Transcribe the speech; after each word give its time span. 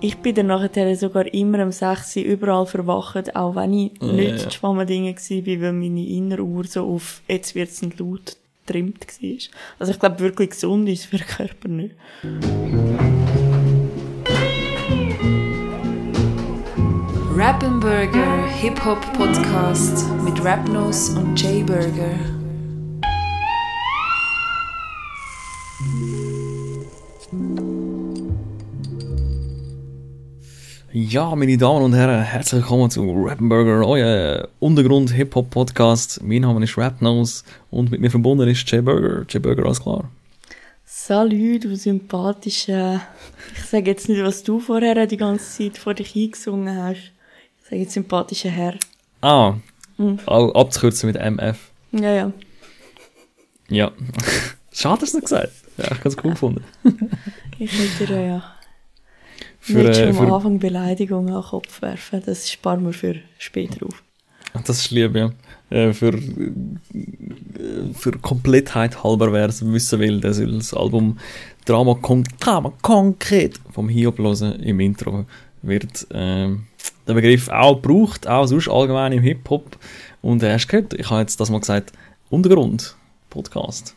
Ich 0.00 0.16
bin 0.18 0.34
dann 0.34 0.46
nachher 0.46 0.94
sogar 0.94 1.26
immer 1.34 1.62
um 1.64 1.72
6 1.72 2.16
Uhr 2.18 2.22
überall 2.22 2.66
verwacht, 2.66 3.34
auch 3.34 3.56
wenn 3.56 3.72
ich 3.72 3.92
Ja, 4.00 4.12
nicht 4.12 4.38
ja. 4.38 4.44
ja. 4.44 4.50
Schwammendinge 4.50 5.14
war, 5.16 5.60
weil 5.62 5.72
meine 5.72 6.06
Inneruhr 6.06 6.64
so 6.64 6.86
auf 6.86 7.20
«Jetzt 7.26 7.54
wird's 7.56 7.82
nicht 7.82 7.98
laut» 7.98 8.36
getrimmt 8.64 9.00
war. 9.00 9.38
Also 9.78 9.92
ich 9.92 9.98
glaube, 9.98 10.20
wirklich 10.20 10.50
gesund 10.50 10.88
ist 10.88 11.06
für 11.06 11.16
den 11.16 11.26
Körper 11.26 11.68
nicht. 11.68 11.94
Rappenburger 17.36 18.46
Hip-Hop 18.60 19.00
Podcast 19.14 20.06
mit 20.24 20.44
Rapnos 20.44 21.10
und 21.10 21.40
Jay 21.40 21.62
Burger. 21.62 22.37
Ja, 31.00 31.32
meine 31.36 31.56
Damen 31.56 31.84
und 31.84 31.94
Herren, 31.94 32.22
herzlich 32.24 32.60
willkommen 32.62 32.90
zu 32.90 33.08
Rappenburger, 33.24 33.86
euer 33.86 34.48
Untergrund-Hip-Hop-Podcast. 34.58 36.20
Mein 36.24 36.40
Name 36.40 36.64
ist 36.64 36.76
Rapnose 36.76 37.44
und 37.70 37.92
mit 37.92 38.00
mir 38.00 38.10
verbunden 38.10 38.48
ist 38.48 38.68
Jay 38.68 38.80
Burger. 38.80 39.24
Jay 39.28 39.38
Burger, 39.38 39.64
alles 39.64 39.80
klar? 39.80 40.10
Salut, 40.84 41.62
du 41.62 41.76
sympathischer... 41.76 43.00
Ich 43.54 43.62
sage 43.66 43.92
jetzt 43.92 44.08
nicht, 44.08 44.20
was 44.24 44.42
du 44.42 44.58
vorher 44.58 45.06
die 45.06 45.16
ganze 45.16 45.44
Zeit 45.70 45.78
vor 45.78 45.94
dich 45.94 46.16
eingesungen 46.16 46.76
hast. 46.76 47.12
Ich 47.62 47.64
sage 47.70 47.82
jetzt 47.82 47.92
sympathischer 47.92 48.50
Herr. 48.50 48.74
Ah, 49.20 49.54
Mhm. 49.98 50.18
abzukürzen 50.26 51.06
mit 51.12 51.16
MF. 51.16 51.58
Ja, 51.92 52.12
ja. 52.12 52.32
Ja. 53.68 53.92
Schade, 54.72 54.98
dass 55.02 55.12
du 55.12 55.18
es 55.18 55.22
nicht 55.22 55.24
gesagt 55.26 55.48
hast. 55.76 55.86
Ja, 55.90 55.94
ich 55.94 56.00
ganz 56.02 56.16
cool 56.24 56.30
gefunden. 56.32 56.64
Ich 57.60 58.00
hätte 58.00 58.14
ja 58.14 58.57
Für, 59.72 59.82
nicht 59.82 59.96
schon 59.96 60.14
äh, 60.14 60.18
am 60.18 60.32
Anfang 60.32 60.58
Beleidigungen 60.58 61.28
an 61.28 61.42
den 61.42 61.48
Kopf 61.48 61.82
werfen. 61.82 62.22
Das 62.24 62.50
sparen 62.50 62.84
wir 62.84 62.92
für 62.92 63.16
später 63.38 63.86
auf. 63.86 64.02
das 64.64 64.80
ist 64.80 64.90
lieb, 64.90 65.14
ja. 65.14 65.30
Äh, 65.70 65.92
für, 65.92 66.14
äh, 66.14 66.52
für 67.92 68.12
Komplettheit 68.12 69.04
halber, 69.04 69.32
wer 69.32 69.48
es 69.48 69.64
wissen 69.64 70.00
will, 70.00 70.20
der 70.20 70.32
soll 70.32 70.58
das 70.58 70.72
Album 70.72 71.18
Drama, 71.66 71.94
Kon 71.94 72.24
Drama 72.40 72.72
Konkret 72.80 73.60
vom 73.72 73.88
Hiob 73.88 74.18
hören. 74.18 74.60
Im 74.60 74.80
Intro 74.80 75.26
wird 75.60 76.06
ähm, 76.12 76.64
der 77.06 77.14
Begriff 77.14 77.48
auch 77.48 77.80
gebraucht, 77.80 78.26
auch 78.26 78.46
sonst 78.46 78.68
allgemein 78.68 79.12
im 79.12 79.22
Hip-Hop. 79.22 79.78
Und 80.22 80.42
äh, 80.42 80.52
hast 80.52 80.66
du 80.66 80.70
gehört, 80.70 80.94
ich 80.94 81.10
habe 81.10 81.20
jetzt 81.20 81.38
das 81.40 81.50
mal 81.50 81.60
gesagt, 81.60 81.92
Untergrund 82.30 82.96
Podcast. 83.28 83.94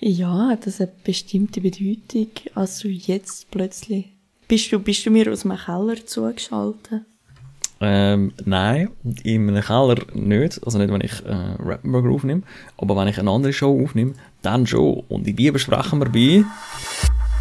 Ja, 0.00 0.48
hat 0.48 0.66
das 0.66 0.80
eine 0.80 0.92
bestimmte 1.04 1.60
Bedeutung, 1.60 2.28
als 2.54 2.80
du 2.80 2.88
jetzt 2.88 3.50
plötzlich... 3.50 4.15
Bist 4.48 4.70
du, 4.70 4.78
bist 4.78 5.04
du 5.04 5.10
mir 5.10 5.32
aus 5.32 5.42
dem 5.42 5.56
Keller 5.56 6.06
zugeschaltet? 6.06 7.02
Ähm, 7.80 8.32
nein, 8.44 8.90
in 9.24 9.48
einem 9.48 9.62
Keller 9.62 9.96
nicht. 10.14 10.64
Also 10.64 10.78
nicht, 10.78 10.90
wenn 10.90 11.00
ich 11.00 11.24
äh, 11.24 11.56
Rappenburger 11.58 12.10
aufnehme. 12.10 12.42
Aber 12.78 12.96
wenn 12.96 13.08
ich 13.08 13.18
eine 13.18 13.30
andere 13.30 13.52
Show 13.52 13.82
aufnehme, 13.82 14.14
dann 14.42 14.66
schon. 14.66 15.02
Und 15.08 15.26
in 15.26 15.34
die 15.34 15.50
besprechen 15.50 15.98
wir 15.98 16.08
bei... 16.08 16.44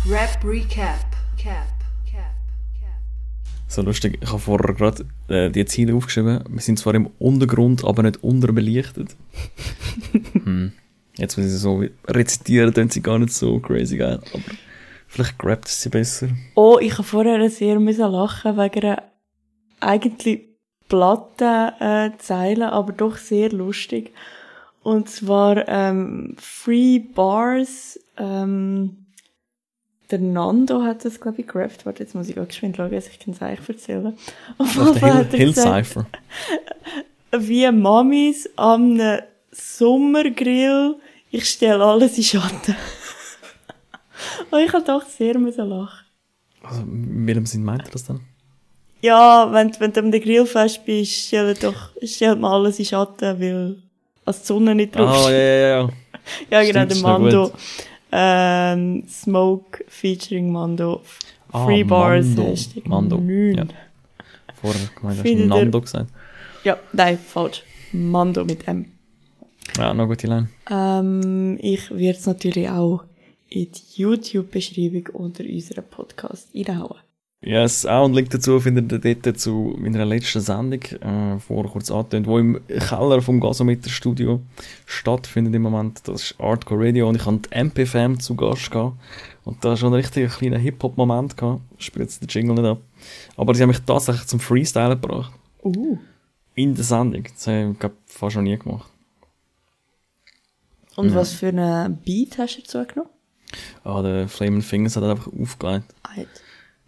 Rap 0.09 0.43
Recap. 0.43 0.99
Cap. 1.37 1.67
Cap. 2.09 2.33
Cap. 2.79 3.01
So 3.67 3.83
lustig, 3.83 4.17
ich 4.21 4.29
habe 4.29 4.39
vorher 4.39 4.73
gerade 4.73 5.05
äh, 5.27 5.51
die 5.51 5.65
Ziele 5.65 5.93
aufgeschrieben. 5.93 6.43
Wir 6.49 6.61
sind 6.61 6.79
zwar 6.79 6.95
im 6.95 7.09
Untergrund, 7.19 7.85
aber 7.85 8.01
nicht 8.01 8.23
unterbelichtet. 8.23 9.15
hm. 10.43 10.71
Jetzt, 11.17 11.37
wenn 11.37 11.47
sie 11.47 11.57
so 11.57 11.83
rezitieren, 12.07 12.73
tun 12.73 12.89
sie 12.89 13.01
gar 13.01 13.19
nicht 13.19 13.31
so 13.31 13.59
crazy 13.59 13.97
geil. 13.97 14.19
Aber 14.33 14.43
vielleicht 15.07 15.37
grabt 15.37 15.67
es 15.67 15.81
sie 15.81 15.89
besser. 15.89 16.29
Oh, 16.55 16.77
ich 16.79 16.93
habe 16.93 17.03
vorher 17.03 17.49
sehr 17.49 17.79
müssen 17.79 18.11
lachen 18.11 18.57
wegen 18.57 18.85
einer 18.85 19.03
eigentlich 19.79 20.41
platten 20.87 21.71
äh, 21.79 22.11
Zeile, 22.17 22.71
aber 22.71 22.93
doch 22.93 23.17
sehr 23.17 23.51
lustig. 23.51 24.13
Und 24.83 25.09
zwar 25.09 25.67
ähm, 25.67 26.35
Free 26.39 26.99
Bars. 26.99 27.99
Ähm, 28.17 29.05
der 30.11 30.19
Nando 30.19 30.83
hat 30.83 31.03
das, 31.03 31.19
glaube 31.19 31.41
ich, 31.41 31.47
gerappt. 31.47 31.85
Warte, 31.85 32.03
jetzt 32.03 32.13
muss 32.13 32.29
ich 32.29 32.39
auch 32.39 32.47
geschwind 32.47 32.77
schauen, 32.77 32.91
dass 32.91 33.07
ich 33.07 33.19
kann 33.19 33.33
es 33.33 33.41
eigentlich 33.41 33.69
erzählen. 33.69 34.15
Auf 34.59 34.75
jeden 34.75 34.95
Fall 34.99 35.09
Hill, 35.11 35.19
hat 35.19 35.33
er 35.33 35.39
Hill 35.39 35.53
gesagt, 35.53 35.87
Cypher. 35.87 36.05
wie 37.39 37.71
Mamis 37.71 38.47
am 38.55 39.01
Sommergrill, 39.51 40.95
ich 41.31 41.49
stelle 41.49 41.83
alles 41.83 42.17
in 42.17 42.23
Schatten. 42.23 42.75
Und 44.51 44.59
ich 44.59 44.73
habe 44.73 44.83
doch 44.85 45.03
sehr 45.05 45.37
müssen 45.37 45.67
lachen. 45.69 46.05
Also, 46.63 46.81
in 46.81 47.27
welchem 47.27 47.45
Sinn 47.45 47.63
meint 47.63 47.83
er 47.83 47.91
das 47.91 48.05
dann? 48.05 48.21
Ja, 49.01 49.51
wenn, 49.51 49.71
wenn 49.79 49.93
du 49.93 49.99
am 49.99 50.11
Grillfest 50.11 50.83
bist, 50.85 51.11
stell 51.27 51.53
doch, 51.55 51.89
stellt 52.03 52.39
man 52.39 52.51
alles 52.51 52.79
in 52.79 52.85
Schatten, 52.85 53.39
weil 53.39 53.77
als 54.25 54.41
die 54.41 54.47
Sonne 54.47 54.73
nicht 54.73 54.95
drauf 54.95 55.27
Ah, 55.27 55.31
ja, 55.31 55.37
ja, 55.37 55.67
ja. 55.67 55.89
Ja, 56.49 56.63
genau, 56.71 56.85
der 56.85 56.97
Mando. 56.97 57.51
Ähm, 58.11 59.03
Smoke 59.07 59.83
featuring 59.87 60.51
Mando. 60.51 61.01
Ah, 61.51 61.65
Free 61.65 61.83
Bars 61.83 62.25
Mando. 62.27 62.43
Hashtag 62.43 62.87
Mando, 62.87 63.17
neun. 63.17 63.55
ja. 63.55 63.65
Vorher 64.59 64.89
gemeint, 64.95 65.19
hast 65.19 65.25
du 65.29 65.45
Nando 65.45 65.81
gesagt. 65.81 66.09
Ja, 66.63 66.77
nein, 66.93 67.19
falsch. 67.19 67.61
Mando 67.91 68.43
mit 68.43 68.67
M. 68.67 68.85
Ja, 69.77 69.93
noch 69.93 70.07
gute 70.07 70.27
Line. 70.27 70.49
Ähm, 70.69 71.57
ich 71.61 71.91
werde 71.91 72.17
es 72.17 72.25
natürlich 72.25 72.69
auch 72.69 73.03
in 73.49 73.71
die 73.71 74.01
YouTube-Beschreibung 74.01 75.07
unter 75.13 75.43
unserem 75.43 75.83
Podcast 75.85 76.49
reinhauen. 76.55 76.97
Yes, 77.41 77.85
auch 77.85 78.05
ein 78.05 78.13
Link 78.13 78.31
dazu 78.31 78.59
findet 78.59 78.91
ihr 79.05 79.15
dort 79.15 79.39
zu 79.39 79.75
meiner 79.77 80.03
letzten 80.03 80.39
Sendung, 80.41 80.81
äh, 80.81 81.37
vor 81.39 81.69
kurz 81.71 81.91
angetönt, 81.91 82.25
wo 82.25 82.39
im 82.39 82.59
Keller 82.67 83.21
vom 83.21 83.39
Gasometer 83.39 83.89
Studio 83.89 84.41
stattfindet 84.87 85.53
im 85.53 85.61
Moment. 85.61 86.07
Das 86.07 86.23
ist 86.23 86.39
Artcore 86.39 86.87
Radio 86.87 87.07
und 87.07 87.15
ich 87.17 87.25
habe 87.25 87.37
die 87.37 87.51
MP-Fam 87.51 88.19
zu 88.19 88.35
Gast 88.35 88.71
gehabt. 88.71 88.97
Und 89.43 89.63
da 89.63 89.77
schon 89.77 89.89
ein 89.93 89.97
richtig 89.97 90.31
kleiner 90.31 90.57
Hip-Hop-Moment 90.57 91.37
gehabt. 91.37 91.61
Ich 91.77 91.85
spiele 91.85 92.05
jetzt 92.05 92.19
den 92.19 92.29
Jingle 92.29 92.55
nicht 92.55 92.65
ab. 92.65 92.81
Aber 93.37 93.53
sie 93.53 93.61
haben 93.61 93.69
mich 93.69 93.81
tatsächlich 93.81 94.25
zum 94.25 94.39
Freestyle 94.39 94.97
gebracht. 94.97 95.31
Uh. 95.63 95.99
In 96.55 96.73
der 96.73 96.83
Sendung. 96.83 97.25
Das 97.31 97.45
habe 97.45 97.71
ich, 97.73 97.79
glaube 97.79 97.95
fast 98.07 98.37
noch 98.37 98.43
nie 98.43 98.57
gemacht. 98.57 98.89
Und 100.95 101.09
Ja. 101.09 101.15
was 101.15 101.33
für 101.33 101.49
einen 101.49 101.97
Beat 101.97 102.39
hast 102.39 102.57
du 102.57 102.61
dazu 102.61 102.83
genommen? 102.91 103.11
Ah, 103.83 104.01
der 104.01 104.27
Flaming 104.27 104.61
Fingers 104.61 104.95
hat 104.95 105.03
einfach 105.03 105.27
aufgelegt. 105.27 105.93
Alt. 106.03 106.27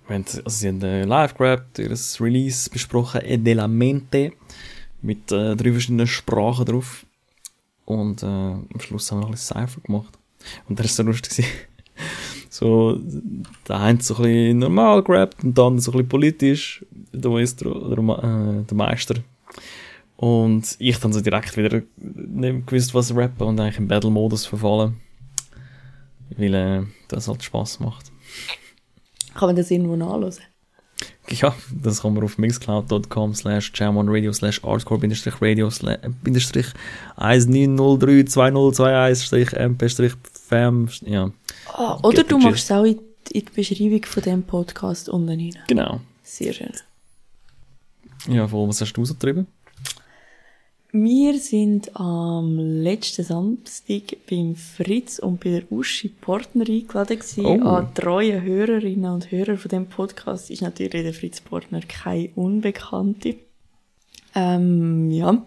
Wir 0.07 0.15
haben, 0.15 0.25
also 0.25 0.49
sie 0.49 0.69
haben 0.69 0.81
äh, 0.81 1.03
live 1.03 1.35
gerappt, 1.35 1.79
ihr 1.79 1.89
Release 2.19 2.69
besprochen, 2.69 3.21
E 3.23 3.37
de 3.37 3.53
la 3.53 3.67
Mente, 3.67 4.31
mit 5.01 5.31
äh, 5.31 5.55
drei 5.55 5.71
verschiedenen 5.71 6.07
Sprachen 6.07 6.65
drauf. 6.65 7.05
Und 7.85 8.23
äh, 8.23 8.25
am 8.25 8.79
Schluss 8.79 9.11
haben 9.11 9.19
wir 9.19 9.21
noch 9.21 9.29
ein 9.29 9.31
bisschen 9.31 9.57
Cypher 9.57 9.81
gemacht. 9.81 10.17
Und 10.67 10.79
das 10.79 10.85
war 10.87 10.91
so 10.91 11.03
lustig. 11.03 11.45
so, 12.49 12.99
der 13.67 13.79
eine 13.79 14.01
so 14.01 14.15
ein 14.15 14.23
bisschen 14.23 14.59
normal 14.59 15.03
gerappt 15.03 15.43
und 15.43 15.57
dann 15.57 15.79
so 15.79 15.91
ein 15.91 15.93
bisschen 15.93 16.09
politisch, 16.09 16.85
der 17.11 17.31
Maestro, 17.31 17.71
oder 17.71 18.01
äh, 18.01 18.63
der 18.63 18.77
Meister. 18.77 19.15
Und 20.15 20.75
ich 20.79 20.97
dann 20.99 21.13
so 21.13 21.21
direkt 21.21 21.55
wieder 21.57 21.83
nicht 21.97 22.67
gewusst, 22.67 22.93
was 22.93 23.15
rappen 23.15 23.47
und 23.47 23.59
eigentlich 23.59 23.77
im 23.77 23.87
Battle-Modus 23.87 24.45
verfallen. 24.45 24.97
Weil 26.35 26.53
äh, 26.53 26.83
das 27.07 27.27
halt 27.27 27.43
Spaß 27.43 27.79
macht. 27.79 28.11
Kann 29.33 29.49
man 29.49 29.55
das 29.55 29.71
irgendwo 29.71 29.95
nachhören? 29.95 30.33
Ja, 31.29 31.55
das 31.71 32.01
kann 32.01 32.13
man 32.13 32.23
auf 32.23 32.37
mixcloud.com 32.37 33.33
slash 33.35 33.71
jamonradio 33.75 34.33
slash 34.33 34.63
artcore 34.63 34.99
bindestrich 34.99 35.35
radio 35.41 35.69
slash 35.69 35.99
bindestrich 36.23 36.67
19032021 37.17 39.55
mp 39.69 39.89
strich 39.89 40.13
fam, 40.33 40.89
ja, 41.05 41.31
Ah, 41.73 41.99
oder 42.01 42.23
Get 42.23 42.31
du 42.31 42.37
machst 42.39 42.63
es 42.63 42.71
auch 42.71 42.83
in, 42.83 42.99
in 43.31 43.45
die 43.45 43.51
Beschreibung 43.55 44.03
von 44.05 44.23
dem 44.23 44.43
Podcast 44.43 45.09
unten 45.09 45.29
rein. 45.29 45.57
genau. 45.67 46.01
Sehr 46.23 46.53
schön. 46.53 46.71
Ja, 48.27 48.47
voll, 48.47 48.67
was 48.67 48.81
hast 48.81 48.93
du 48.93 49.05
so 49.05 49.13
getrieben? 49.13 49.45
Wir 50.99 51.37
sind 51.37 51.95
am 51.95 52.57
letzten 52.57 53.23
Samstag 53.23 54.17
beim 54.27 54.55
Fritz 54.55 55.19
und 55.19 55.43
bei 55.43 55.51
der 55.51 55.71
Uschi 55.71 56.09
Portner 56.09 56.67
eingeladen 56.67 57.19
gewesen. 57.19 57.45
Oh. 57.45 57.67
An 57.67 57.93
treue 57.93 58.41
Hörerinnen 58.41 59.11
und 59.11 59.29
Hörer 59.29 59.57
von 59.57 59.69
dem 59.69 59.85
Podcast 59.85 60.49
ist 60.49 60.63
natürlich 60.63 61.03
der 61.03 61.13
Fritz 61.13 61.39
Portner 61.39 61.81
kein 61.87 62.31
Unbekannte. 62.33 63.35
Ähm, 64.33 65.11
ja. 65.11 65.45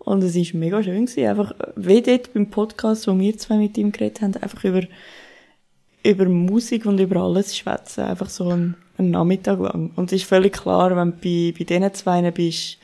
Und 0.00 0.24
es 0.24 0.34
ist 0.34 0.54
mega 0.54 0.82
schön 0.82 1.06
gewesen. 1.06 1.26
Einfach, 1.28 1.54
wie 1.76 2.02
dort 2.02 2.34
beim 2.34 2.50
Podcast, 2.50 3.06
wo 3.06 3.16
wir 3.16 3.38
zwei 3.38 3.58
mit 3.58 3.78
ihm 3.78 3.92
geredet 3.92 4.20
haben, 4.20 4.34
einfach 4.38 4.64
über, 4.64 4.82
über 6.02 6.24
Musik 6.24 6.86
und 6.86 6.98
über 6.98 7.20
alles 7.20 7.56
schwätzen. 7.56 8.02
Einfach 8.02 8.30
so 8.30 8.48
einen, 8.48 8.74
einen 8.96 9.12
Nachmittag 9.12 9.60
lang. 9.60 9.92
Und 9.94 10.12
es 10.12 10.22
ist 10.22 10.28
völlig 10.28 10.54
klar, 10.54 10.96
wenn 10.96 11.12
du 11.12 11.18
bei, 11.18 11.54
bei 11.56 11.64
diesen 11.64 11.94
zwei 11.94 12.28
bist, 12.32 12.78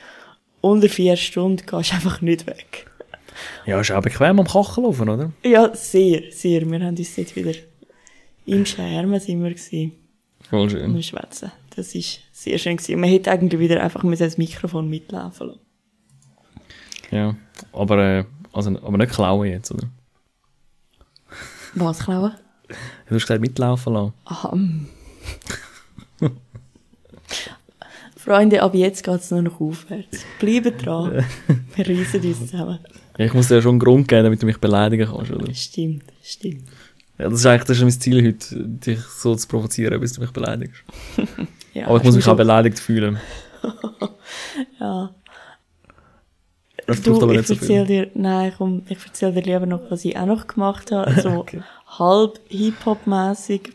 unter 0.65 0.89
vier 0.89 1.15
Stunden 1.15 1.65
gehst 1.65 1.91
du 1.91 1.95
einfach 1.95 2.21
nicht 2.21 2.47
weg. 2.47 2.87
Ja, 3.65 3.79
ist 3.79 3.91
auch 3.91 4.01
bequem 4.01 4.39
am 4.39 4.47
Kacheln 4.47 4.85
ofen, 4.85 5.09
oder? 5.09 5.31
Ja, 5.43 5.73
sehr, 5.75 6.31
sehr. 6.31 6.69
Wir 6.69 6.79
haben 6.79 6.97
uns 6.97 7.15
dort 7.15 7.35
wieder 7.35 7.53
Im 8.45 8.65
Schermen 8.65 9.19
sind 9.19 9.43
wir 9.43 9.49
gewesen, 9.51 9.91
Voll 10.49 10.61
und 10.61 10.71
schön. 10.71 10.95
wir 10.95 11.03
schwätzen. 11.03 11.51
Das 11.75 11.93
ist 11.93 12.21
sehr 12.31 12.57
schön 12.57 12.77
gewesen. 12.77 12.99
Man 12.99 13.09
hätte 13.09 13.31
eigentlich 13.31 13.59
wieder 13.59 13.83
einfach 13.83 14.03
müssen 14.03 14.23
das 14.23 14.37
Mikrofon 14.37 14.89
mitlaufen 14.89 15.47
lassen. 15.47 15.59
Ja. 17.11 17.35
Aber, 17.73 17.97
äh, 17.99 18.25
also, 18.53 18.69
aber 18.71 18.97
nicht 18.97 19.11
klauen 19.13 19.49
jetzt, 19.49 19.71
oder? 19.71 19.87
Was 21.75 21.99
klauen? 21.99 22.33
Du 23.07 23.15
hast 23.15 23.23
gesagt, 23.23 23.41
mitlaufen 23.41 23.93
lassen. 23.93 24.13
Aha. 24.25 24.57
Freunde, 28.25 28.61
ab 28.63 28.73
jetzt 28.73 29.03
geht's 29.03 29.29
nur 29.29 29.43
noch 29.43 29.61
aufwärts. 29.61 30.25
Bleibt 30.39 30.85
dran. 30.85 31.23
Wir 31.75 31.87
reissen 31.87 32.21
uns 32.25 32.39
zusammen. 32.51 32.79
Ich 33.17 33.33
muss 33.33 33.47
dir 33.49 33.55
ja 33.55 33.61
schon 33.61 33.71
einen 33.73 33.79
Grund 33.79 34.07
geben, 34.07 34.23
damit 34.23 34.41
du 34.41 34.45
mich 34.47 34.57
beleidigen 34.57 35.07
kannst, 35.07 35.31
oder? 35.31 35.53
Stimmt, 35.53 36.03
stimmt. 36.23 36.63
Ja, 37.17 37.29
das 37.29 37.39
ist 37.39 37.45
eigentlich 37.45 37.63
das 37.67 37.77
ist 37.77 37.83
mein 37.83 37.91
Ziel 37.91 38.25
heute, 38.25 38.55
dich 38.67 38.99
so 38.99 39.35
zu 39.35 39.47
provozieren, 39.47 39.99
bis 40.01 40.13
du 40.13 40.21
mich 40.21 40.31
beleidigst. 40.31 40.83
Ja, 41.73 41.87
Aber 41.87 41.97
ich 41.97 42.03
muss 42.03 42.15
mich 42.15 42.25
auch 42.27 42.37
beleidigt 42.37 42.79
fühlen. 42.79 43.19
Ja. 44.79 45.09
Das 46.87 47.01
Du, 47.01 47.21
aber 47.21 47.31
ich 47.33 47.37
nicht 47.39 47.47
so 47.47 47.53
erzähl 47.55 47.85
viel. 47.85 48.05
dir, 48.05 48.11
nein, 48.13 48.53
komm, 48.57 48.83
ich 48.87 48.97
erzähl 49.05 49.31
dir 49.33 49.41
lieber 49.41 49.65
noch, 49.65 49.81
was 49.89 50.05
ich 50.05 50.15
auch 50.17 50.25
noch 50.25 50.47
gemacht 50.47 50.91
habe. 50.91 51.19
So 51.21 51.29
Okay. 51.39 51.61
halb 51.99 52.39
Hip-Hop-mässig. 52.49 53.73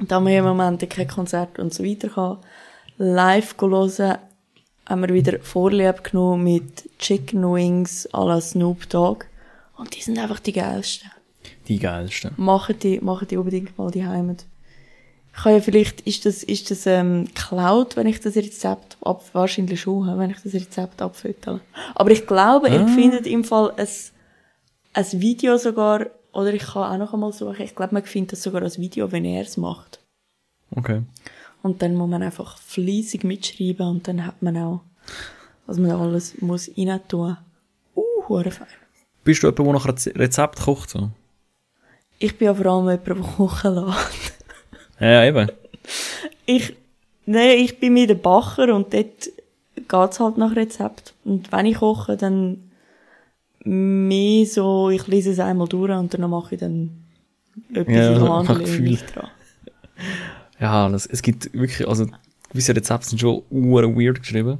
Da 0.00 0.20
wir 0.20 0.38
im 0.38 0.44
Moment 0.44 0.88
kein 0.90 1.08
Konzert 1.08 1.58
und 1.58 1.72
so 1.72 1.84
weiter 1.84 2.14
haben. 2.16 2.38
Live 2.98 3.56
hören, 3.60 4.18
haben 4.88 5.00
wir 5.02 5.12
wieder 5.14 5.38
Vorlieb 5.40 6.04
genommen 6.04 6.44
mit 6.44 6.88
Chicken 6.98 7.42
Wings 7.54 8.08
à 8.12 8.26
la 8.26 8.40
Snoop 8.40 8.88
Dogg. 8.88 9.26
Und 9.76 9.94
die 9.94 10.00
sind 10.02 10.18
einfach 10.18 10.40
die 10.40 10.52
geilsten. 10.52 11.10
Die 11.68 11.78
geilsten. 11.78 12.32
Machen 12.36 12.78
die, 12.78 13.00
machen 13.00 13.28
die 13.28 13.36
unbedingt 13.36 13.76
mal 13.76 13.90
die 13.90 14.06
Heimat. 14.06 14.44
Ich 15.36 15.42
kann 15.42 15.52
ja 15.52 15.60
vielleicht, 15.60 16.00
ist 16.02 16.24
das, 16.24 16.42
ist 16.42 16.70
das, 16.70 16.86
ähm, 16.86 17.26
Cloud, 17.34 17.96
wenn 17.96 18.06
ich 18.06 18.20
das 18.20 18.36
Rezept 18.36 18.96
ab, 19.02 19.22
wahrscheinlich 19.34 19.78
schon, 19.82 20.18
wenn 20.18 20.30
ich 20.30 20.40
das 20.42 20.54
Rezept 20.54 21.02
abfüttere. 21.02 21.60
Aber 21.94 22.10
ich 22.10 22.26
glaube, 22.26 22.70
ihr 22.70 22.80
Ah. 22.80 22.86
findet 22.86 23.26
im 23.26 23.44
Fall 23.44 23.74
ein, 23.76 23.88
ein 24.94 25.20
Video 25.20 25.58
sogar, 25.58 26.06
oder 26.32 26.54
ich 26.54 26.62
kann 26.62 26.90
auch 26.94 26.96
noch 26.98 27.12
einmal 27.12 27.34
suchen, 27.34 27.60
ich 27.60 27.74
glaube, 27.74 27.92
man 27.92 28.04
findet 28.04 28.32
das 28.32 28.42
sogar 28.44 28.62
als 28.62 28.78
Video, 28.78 29.12
wenn 29.12 29.26
er 29.26 29.42
es 29.42 29.58
macht. 29.58 30.00
Okay. 30.74 31.02
Und 31.66 31.82
dann 31.82 31.94
muss 31.96 32.08
man 32.08 32.22
einfach 32.22 32.58
fleissig 32.58 33.24
mitschreiben 33.24 33.86
und 33.88 34.06
dann 34.06 34.24
hat 34.24 34.40
man 34.40 34.56
auch, 34.56 34.80
was 35.66 35.78
man 35.78 35.90
alles 35.90 36.40
muss 36.40 36.70
rein 36.78 37.00
tun. 37.08 37.36
Uh, 37.96 38.42
fein. 38.50 38.68
Bist 39.24 39.42
du 39.42 39.48
jemand, 39.48 39.66
der 39.66 39.72
nach 39.74 39.86
Reze- 39.86 40.16
Rezept 40.16 40.60
kocht? 40.60 40.90
So? 40.90 41.10
Ich 42.20 42.38
bin 42.38 42.46
ja 42.46 42.54
vor 42.54 42.66
allem 42.66 42.88
jemand, 42.88 43.06
der 43.08 43.14
kochen 43.16 43.74
lässt. 43.74 44.34
Ja, 45.00 45.24
eben. 45.24 45.50
Ich, 46.48 46.76
nee, 47.26 47.54
ich 47.54 47.80
bin 47.80 47.94
mit 47.94 48.08
der 48.10 48.14
Bacher 48.14 48.72
und 48.74 48.94
dort 48.94 49.30
geht's 49.88 50.20
halt 50.20 50.38
nach 50.38 50.54
Rezept. 50.54 51.14
Und 51.24 51.50
wenn 51.50 51.66
ich 51.66 51.78
koche, 51.78 52.16
dann 52.16 52.70
mehr 53.64 54.46
so, 54.46 54.90
ich 54.90 55.06
lese 55.08 55.32
es 55.32 55.40
einmal 55.40 55.66
durch 55.66 55.90
und 55.90 56.14
dann 56.14 56.30
mache 56.30 56.54
ich 56.54 56.60
dann 56.60 57.02
etwas 57.72 57.94
Ja, 57.94 58.12
in 58.12 58.20
der 58.20 58.28
Hand 58.32 58.48
dran. 58.48 59.30
Ja, 60.58 60.88
das, 60.88 61.06
es 61.06 61.22
gibt 61.22 61.52
wirklich, 61.52 61.86
also, 61.86 62.06
gewisse 62.50 62.74
Rezepte 62.74 63.08
sind 63.08 63.18
schon 63.20 63.42
uhr 63.50 63.82
weird 63.96 64.20
geschrieben. 64.20 64.58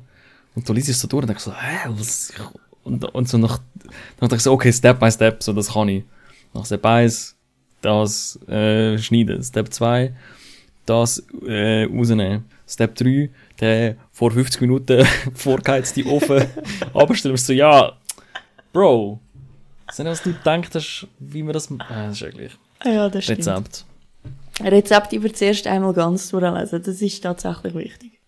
Und 0.54 0.68
du 0.68 0.72
liest 0.72 0.88
es 0.88 1.00
so 1.00 1.08
durch 1.08 1.22
und 1.22 1.28
denkst 1.28 1.44
so, 1.44 1.52
hä, 1.52 1.88
was, 1.88 2.32
und, 2.84 3.04
und 3.04 3.28
so 3.28 3.38
nach, 3.38 3.60
dann 4.18 4.28
denkst 4.28 4.44
du 4.44 4.50
so, 4.50 4.52
okay, 4.52 4.72
Step 4.72 4.98
by 4.98 5.10
Step, 5.10 5.42
so, 5.42 5.52
das 5.52 5.72
kann 5.72 5.88
ich. 5.88 6.04
Nach 6.54 6.64
Step 6.64 6.84
1, 6.84 7.36
das, 7.82 8.38
äh, 8.48 8.98
schneiden. 8.98 9.42
Step 9.42 9.72
2, 9.72 10.14
das, 10.86 11.22
äh, 11.46 11.84
rausnehmen. 11.84 12.44
Step 12.68 12.94
3, 12.96 13.30
der 13.60 13.96
vor 14.12 14.30
50 14.30 14.60
Minuten 14.60 15.06
vorgeheizte 15.34 16.04
Ofen 16.06 16.46
abstellen. 16.94 17.36
So, 17.36 17.52
ja, 17.52 17.92
Bro, 18.72 19.20
nicht, 19.98 20.06
was 20.06 20.22
du 20.22 20.32
denkst, 20.32 20.70
hast, 20.74 21.06
wie 21.18 21.42
man 21.42 21.52
das, 21.54 21.70
äh, 21.70 21.76
das 21.88 22.12
ist 22.12 22.20
ja 22.20 22.30
gleich. 22.30 22.52
Ja, 22.84 23.08
das 23.08 23.24
stimmt. 23.24 23.38
Rezept. 23.38 23.84
Rezept 24.60 25.12
über 25.12 25.32
zuerst 25.32 25.66
einmal 25.66 25.92
ganz 25.92 26.30
durchlesen, 26.30 26.82
das 26.82 27.02
ist 27.02 27.22
tatsächlich 27.22 27.74
wichtig. 27.74 28.20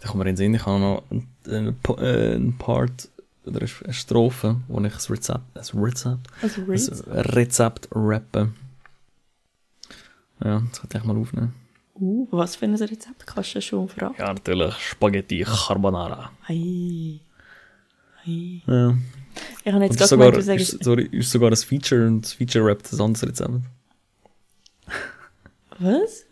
Da 0.00 0.08
kommt 0.08 0.22
mir 0.22 0.28
in 0.30 0.34
den 0.34 0.36
Sinn, 0.36 0.54
ich 0.54 0.64
habe 0.66 0.78
noch 0.78 1.02
einen, 1.10 1.28
einen, 1.48 2.48
äh, 2.50 2.52
Part 2.58 3.08
oder 3.44 3.60
eine 3.60 3.92
Strophe, 3.92 4.56
wo 4.68 4.78
ich 4.80 4.92
ein 4.94 5.00
Rezept, 5.08 5.40
ein 5.56 5.78
Rezept, 5.80 6.26
Also 6.42 6.62
Rezept. 7.08 7.88
rappe. 7.92 8.52
Ja, 10.44 10.62
das 10.70 10.80
könnte 10.80 10.98
ich 10.98 11.04
mal 11.04 11.16
aufnehmen. 11.16 11.54
Uh, 12.00 12.28
was 12.30 12.54
für 12.54 12.66
ein 12.66 12.74
Rezept 12.76 13.26
kannst 13.26 13.56
du 13.56 13.60
schon 13.62 13.88
fragen? 13.88 14.14
Ja, 14.18 14.32
natürlich 14.32 14.74
Spaghetti 14.76 15.42
Carbonara. 15.44 16.30
Ei. 16.46 17.18
Ei. 18.24 18.62
Ja. 18.66 18.96
Ich 19.64 19.72
habe 19.72 19.84
jetzt 19.84 19.96
gerade 19.98 20.08
sogar, 20.08 20.30
gemeint, 20.30 20.36
du 20.36 20.42
sagst, 20.42 20.74
ist, 20.74 20.84
sorry, 20.84 21.08
ist 21.10 21.30
sogar 21.30 21.50
ein 21.50 21.56
Feature 21.56 22.06
und 22.06 22.22
das 22.22 22.34
Feature 22.34 22.66
rappt 22.66 22.92
ein 22.92 23.00
anderes 23.00 23.26
Rezept. 23.26 23.50
Was? 25.78 26.24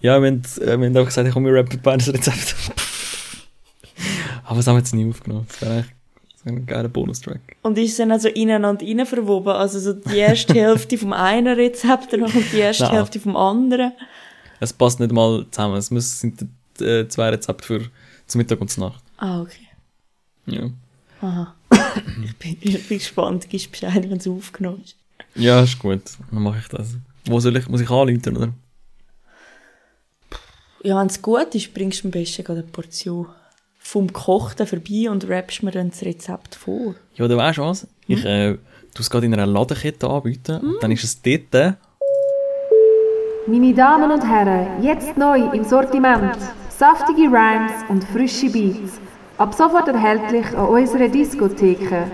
Ja, 0.00 0.20
wir 0.20 0.28
haben, 0.28 0.42
äh, 0.60 0.78
wir 0.78 0.86
haben 0.86 0.96
auch 0.96 1.04
gesagt, 1.04 1.28
ich 1.28 1.34
komme, 1.34 1.52
wir 1.52 1.60
rappen 1.60 1.80
beides 1.82 2.12
Rezept. 2.12 2.54
Aber 4.44 4.56
das 4.56 4.66
haben 4.66 4.74
wir 4.74 4.80
jetzt 4.80 4.94
nie 4.94 5.08
aufgenommen. 5.08 5.46
Das 5.48 5.62
wäre 5.62 5.72
eigentlich 5.72 5.92
so 6.44 6.50
ein 6.50 6.66
geiler 6.66 6.88
Bonustrack. 6.88 7.40
Und 7.62 7.78
ist 7.78 7.92
es 7.92 7.96
dann 7.98 8.10
also 8.10 8.28
ineinander 8.28 8.84
rein 8.84 9.06
verwoben? 9.06 9.52
Also 9.52 9.78
so 9.78 9.92
die 9.92 10.18
erste 10.18 10.54
Hälfte 10.60 10.98
vom 10.98 11.12
einen 11.12 11.54
Rezept, 11.54 12.12
dann 12.12 12.22
kommt 12.22 12.52
die 12.52 12.58
erste 12.58 12.84
Nein. 12.84 12.94
Hälfte 12.94 13.20
vom 13.20 13.36
anderen. 13.36 13.92
Es 14.60 14.72
passt 14.72 15.00
nicht 15.00 15.12
mal 15.12 15.46
zusammen. 15.50 15.76
Es 15.76 15.90
müssen, 15.90 16.36
sind 16.38 16.80
äh, 16.80 17.08
zwei 17.08 17.30
Rezepte 17.30 17.64
für 17.64 17.80
zum 18.26 18.40
Mittag 18.40 18.60
und 18.60 18.68
zur 18.68 18.88
Nacht. 18.88 19.02
Ah, 19.18 19.40
okay. 19.40 19.68
Ja. 20.46 20.70
Aha. 21.20 21.54
ich, 22.24 22.36
bin, 22.36 22.56
ich 22.60 22.88
bin 22.88 22.98
gespannt, 22.98 23.48
gibst 23.48 23.70
Bescheid, 23.70 24.08
wenn 24.10 24.18
es 24.18 24.26
aufgenommen 24.26 24.82
ist. 24.84 24.96
Ja, 25.34 25.62
ist 25.62 25.78
gut. 25.78 26.02
Dann 26.30 26.42
mache 26.42 26.58
ich 26.58 26.68
das. 26.68 26.96
Wo 27.26 27.40
soll 27.40 27.56
ich, 27.56 27.68
muss 27.68 27.80
ich 27.80 27.90
anrufen, 27.90 28.36
oder? 28.36 28.52
Ja, 30.82 30.98
wenn 31.00 31.06
es 31.06 31.22
gut 31.22 31.54
ist, 31.54 31.72
bringst 31.74 32.02
du 32.02 32.08
am 32.08 32.10
besten 32.10 32.42
gerade 32.42 32.60
eine 32.60 32.68
Portion 32.68 33.26
vom 33.78 34.08
Gekochten 34.08 34.66
vorbei 34.66 35.08
und 35.10 35.28
rappst 35.28 35.62
mir 35.62 35.70
dann 35.70 35.90
das 35.90 36.02
Rezept 36.02 36.54
vor. 36.54 36.94
Ja, 37.14 37.28
du 37.28 37.36
weißt 37.36 37.58
was? 37.58 37.86
Ich, 38.06 38.24
äh, 38.24 38.54
tu 38.94 39.02
es 39.02 39.10
gerade 39.10 39.26
in 39.26 39.34
einer 39.34 39.46
Ladenkette 39.46 40.08
anbieten. 40.08 40.60
Und 40.60 40.82
dann 40.82 40.90
ist 40.90 41.04
es 41.04 41.20
dort, 41.22 41.76
Meine 43.46 43.74
Damen 43.74 44.10
und 44.10 44.22
Herren, 44.22 44.82
jetzt 44.82 45.16
neu 45.16 45.50
im 45.52 45.64
Sortiment. 45.64 46.36
Saftige 46.70 47.28
Rhymes 47.28 47.72
und 47.88 48.02
frische 48.04 48.50
Beats. 48.50 49.00
Ab 49.38 49.54
sofort 49.54 49.88
erhältlich 49.88 50.46
an 50.56 50.66
unserer 50.66 51.08
Diskotheke. 51.08 52.06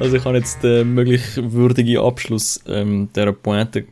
Also 0.00 0.16
ich 0.16 0.24
habe 0.24 0.38
jetzt 0.38 0.62
den 0.62 0.94
möglich 0.94 1.22
würdigen 1.36 1.98
Abschluss 1.98 2.60
ähm, 2.66 3.08
dieser 3.14 3.32
Pointe 3.32 3.86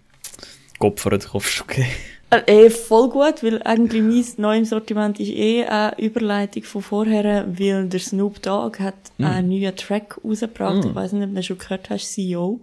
geopfert. 0.80 1.24
Ich 1.24 1.32
hoffe, 1.32 1.48
es 1.48 1.54
ist 1.54 1.60
okay. 1.62 1.86
Äh, 2.30 2.66
eh, 2.66 2.70
voll 2.70 3.08
gut, 3.08 3.42
weil 3.42 3.62
eigentlich 3.62 4.02
mein 4.02 4.24
neues 4.36 4.70
Sortiment 4.70 5.18
ist 5.18 5.30
eh 5.30 5.64
eine 5.64 5.98
Überleitung 5.98 6.62
von 6.62 6.82
vorher, 6.82 7.46
weil 7.58 7.88
der 7.88 8.00
Snoop 8.00 8.42
Dogg 8.42 8.78
hat 8.80 8.96
einen 9.18 9.48
neuen 9.48 9.74
Track 9.76 10.18
rausgebracht. 10.22 10.84
Ich 10.84 10.94
weiß 10.94 11.12
nicht, 11.12 11.28
ob 11.28 11.34
du 11.34 11.42
schon 11.42 11.58
gehört 11.58 11.88
hast, 11.88 12.12
CEO. 12.12 12.60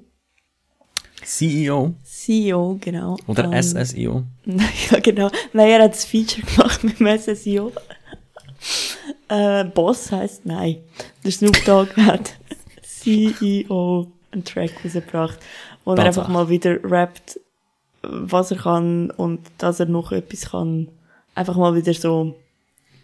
CEO 1.24 1.96
CEO, 2.04 2.78
genau. 2.80 3.18
oder 3.28 3.52
Ähm, 3.52 3.64
SSEO. 3.64 4.24
ja, 4.92 5.00
genau. 5.00 5.30
Nein, 5.54 5.70
er 5.70 5.84
hat 5.84 5.94
das 5.94 6.06
Feature 6.06 6.46
gemacht 6.46 6.84
mit 6.84 7.00
dem 7.00 7.18
SSIO. 7.18 7.72
äh, 9.30 9.64
Boss 9.66 10.12
heisst 10.12 10.46
nein. 10.46 10.78
Der 11.24 11.32
Snoop 11.32 11.58
Dogg 11.66 11.96
hat 11.98 12.34
CEO 13.06 14.08
einen 14.32 14.44
Track 14.44 14.72
rausgebracht, 14.84 15.40
wo 15.84 15.94
er 15.94 16.04
einfach 16.04 16.28
mal 16.28 16.50
wieder 16.50 16.84
rappt, 16.84 17.40
was 18.02 18.52
er 18.52 18.58
kann 18.58 19.12
und 19.12 19.40
dass 19.58 19.80
er 19.80 19.86
noch 19.86 20.12
etwas 20.12 20.52
kann. 20.52 20.90
Einfach 21.34 21.56
mal 21.56 21.76
wieder 21.76 21.94
so, 21.94 22.36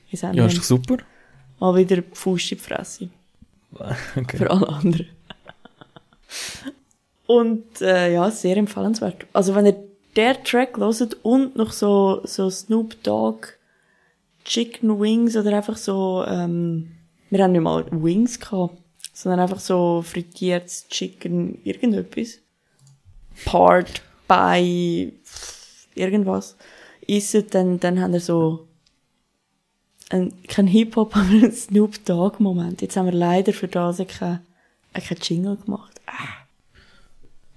wie 0.09 0.17
sagen 0.17 0.37
Ja, 0.37 0.45
ist 0.45 0.57
doch 0.57 0.63
super. 0.63 0.97
mal 1.59 1.75
wieder 1.75 2.03
Fuß 2.13 2.51
in 2.51 2.57
die 2.57 2.63
Fresse. 2.63 3.09
Okay. 4.17 4.37
Für 4.37 4.51
alle 4.51 4.67
anderen. 4.67 5.07
Und 7.25 7.81
äh, 7.81 8.13
ja, 8.13 8.29
sehr 8.29 8.57
empfehlenswert. 8.57 9.25
Also 9.31 9.55
wenn 9.55 9.65
ihr 9.65 9.77
der 10.17 10.43
Track 10.43 10.77
hört 10.77 11.17
und 11.23 11.55
noch 11.55 11.71
so, 11.71 12.21
so 12.25 12.49
Snoop 12.49 13.01
Dogg 13.03 13.47
Chicken 14.43 14.99
Wings 14.99 15.37
oder 15.37 15.55
einfach 15.55 15.77
so, 15.77 16.25
ähm, 16.27 16.91
wir 17.29 17.43
haben 17.43 17.53
nicht 17.53 17.61
mal 17.61 17.85
Wings 17.91 18.39
gehabt, 18.39 18.80
sondern 19.21 19.41
einfach 19.41 19.59
so 19.59 20.01
frittiertes 20.01 20.87
Chicken 20.87 21.63
irgendetwas. 21.63 22.39
Part 23.45 24.01
bei 24.27 25.13
irgendwas. 25.93 26.57
Isset, 27.07 27.53
dann, 27.53 27.79
dann 27.79 27.99
haben 27.99 28.13
wir 28.13 28.19
so 28.19 28.67
ein, 30.09 30.33
kein 30.47 30.65
Hip-Hop, 30.65 31.15
aber 31.15 31.29
ein 31.29 31.51
Snoop 31.51 32.03
Dogg-Moment. 32.05 32.81
Jetzt 32.81 32.97
haben 32.97 33.05
wir 33.05 33.13
leider 33.13 33.53
für 33.53 33.67
das 33.67 33.97
keinen 33.97 34.41
kein 34.93 35.17
Jingle 35.21 35.57
gemacht. 35.57 36.01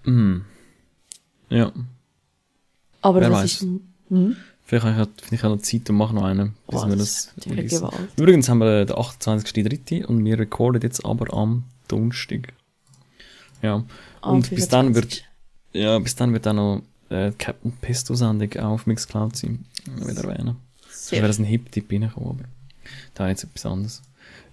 Mm. 0.05 0.41
Ja. 1.49 1.73
Aber 3.01 3.21
Wer 3.21 3.31
das 3.31 3.39
weiß. 3.39 3.53
ist, 3.53 3.67
hm? 4.11 4.37
Vielleicht 4.65 4.87
habe 4.87 5.11
ich, 5.17 5.25
finde 5.25 5.35
ich 5.35 5.45
auch 5.45 5.51
noch 5.51 5.63
Zeit 5.63 5.91
und 5.91 5.97
mache 5.97 6.15
noch 6.15 6.25
einen, 6.25 6.55
bis 6.69 6.83
Oh, 6.83 6.89
wir 6.89 6.97
das 6.97 7.33
das. 7.37 7.93
Übrigens 8.17 8.49
haben 8.49 8.59
wir 8.59 8.85
den 8.87 8.97
28.3. 8.97 10.07
und 10.07 10.25
wir 10.25 10.39
recorden 10.39 10.81
jetzt 10.81 11.05
aber 11.05 11.33
am 11.35 11.65
Donnerstag. 11.89 12.55
Ja. 13.63 13.85
Und 14.23 14.51
bis 14.51 14.69
dann 14.69 14.95
wird, 14.95 15.25
25. 15.73 15.83
ja, 15.83 15.99
bis 15.99 16.15
dann 16.17 16.33
wird 16.33 16.47
auch 16.49 16.53
noch 16.55 16.83
äh, 17.11 17.33
Captain 17.39 17.73
Pesto 17.73 18.15
Sendung 18.15 18.53
auf 18.57 18.87
Mixcloud 18.87 19.37
sein. 19.37 19.67
Ich 19.99 20.07
will 20.07 20.17
erwähnen. 20.17 20.57
Sehr 20.91 21.23
wäre 21.23 21.33
ein 21.33 21.45
Hip-Tipp 21.45 21.93
reingekommen, 21.93 22.31
aber 22.31 22.45
da 23.13 23.29
jetzt 23.29 23.45
etwas 23.45 23.67
anderes. 23.67 24.03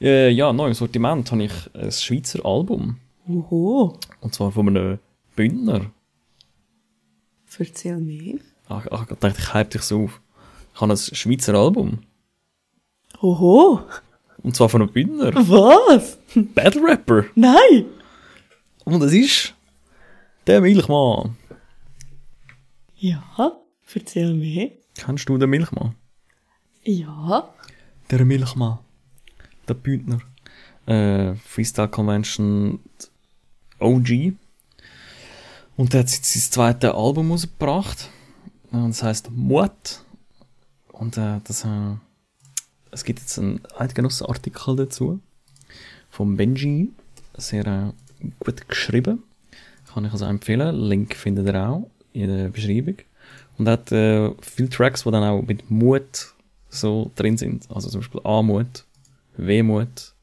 Äh, 0.02 0.30
ja, 0.32 0.52
neu 0.52 0.68
im 0.68 0.74
Sortiment 0.74 1.32
habe 1.32 1.44
ich 1.44 1.54
ein 1.74 1.92
Schweizer 1.92 2.46
Album. 2.46 2.98
Oho, 3.30 3.98
Und 4.20 4.34
zwar 4.34 4.52
von 4.52 4.68
einem 4.68 5.00
Bündner. 5.36 5.92
erzähl 7.58 7.98
mir. 7.98 8.40
Ach, 8.72 8.88
ach, 8.92 9.02
ich 9.12 9.18
dachte, 9.18 9.36
ich 9.38 9.54
hype 9.54 9.70
dich 9.72 9.82
so 9.82 10.06
auf. 10.06 10.22
Ich 10.74 10.82
habe 10.82 10.94
ein 10.94 10.98
Schweizer 10.98 11.54
Album. 11.56 12.00
Oho, 13.22 13.82
Und 14.42 14.56
zwar 14.56 14.70
von 14.70 14.82
einem 14.82 14.92
Bündner. 14.92 15.34
was? 15.36 16.18
Battle 16.56 16.82
Rapper. 16.84 17.26
Nein! 17.36 17.86
Und 18.86 19.02
es 19.04 19.14
ist 19.14 19.54
der 20.48 20.62
Milchmann. 20.62 21.36
Ja, 22.96 23.24
erzähl 23.94 24.34
mir. 24.34 24.72
Kennst 24.96 25.28
du 25.28 25.38
den 25.38 25.50
Milchmann? 25.50 25.96
Ja, 26.84 27.50
Der 28.10 28.26
Milchmann. 28.26 28.80
Der 29.68 29.74
Bündner. 29.76 30.20
Äh, 30.86 31.36
Freestyle 31.36 31.90
Convention 31.90 32.80
OG. 33.80 34.34
Und 35.78 35.94
der 35.94 36.02
hat 36.02 36.10
jetzt 36.12 36.26
sein 36.26 36.42
zweites 36.52 36.92
Album 36.92 37.32
rausgebracht. 37.32 38.10
Und 38.72 38.90
das 38.90 39.04
heißt 39.04 39.32
Mut. 39.32 40.04
Und 40.92 41.18
äh, 41.18 41.40
das, 41.44 41.66
äh, 41.66 41.96
es 42.92 43.04
gibt 43.04 43.20
jetzt 43.20 43.38
einen 43.38 43.62
Eidgenossenartikel 43.78 44.76
dazu. 44.76 45.20
Vom 46.10 46.38
Benji. 46.38 46.90
Sehr 47.38 47.66
äh, 47.66 48.28
gut 48.40 48.68
geschrieben. 48.68 49.24
Kann 49.94 50.06
ich 50.06 50.12
also 50.12 50.26
empfehlen. 50.26 50.76
Link 50.76 51.16
findet 51.16 51.48
ihr 51.48 51.68
auch 51.68 51.90
in 52.14 52.28
der 52.28 52.50
Beschreibung. 52.50 52.96
Und 53.58 53.68
er 53.68 53.74
hat 53.74 53.92
äh, 53.92 54.32
viele 54.42 54.70
Tracks, 54.70 55.04
die 55.04 55.12
dann 55.12 55.24
auch 55.24 55.42
mit 55.42 55.70
Mut 55.70 56.34
so 56.70 57.12
drin 57.16 57.38
sind. 57.38 57.70
Also 57.70 57.90
zum 57.90 58.02
Beispiel 58.02 58.22
A-Mut, 58.24 58.86
W-Mut, 59.38 60.14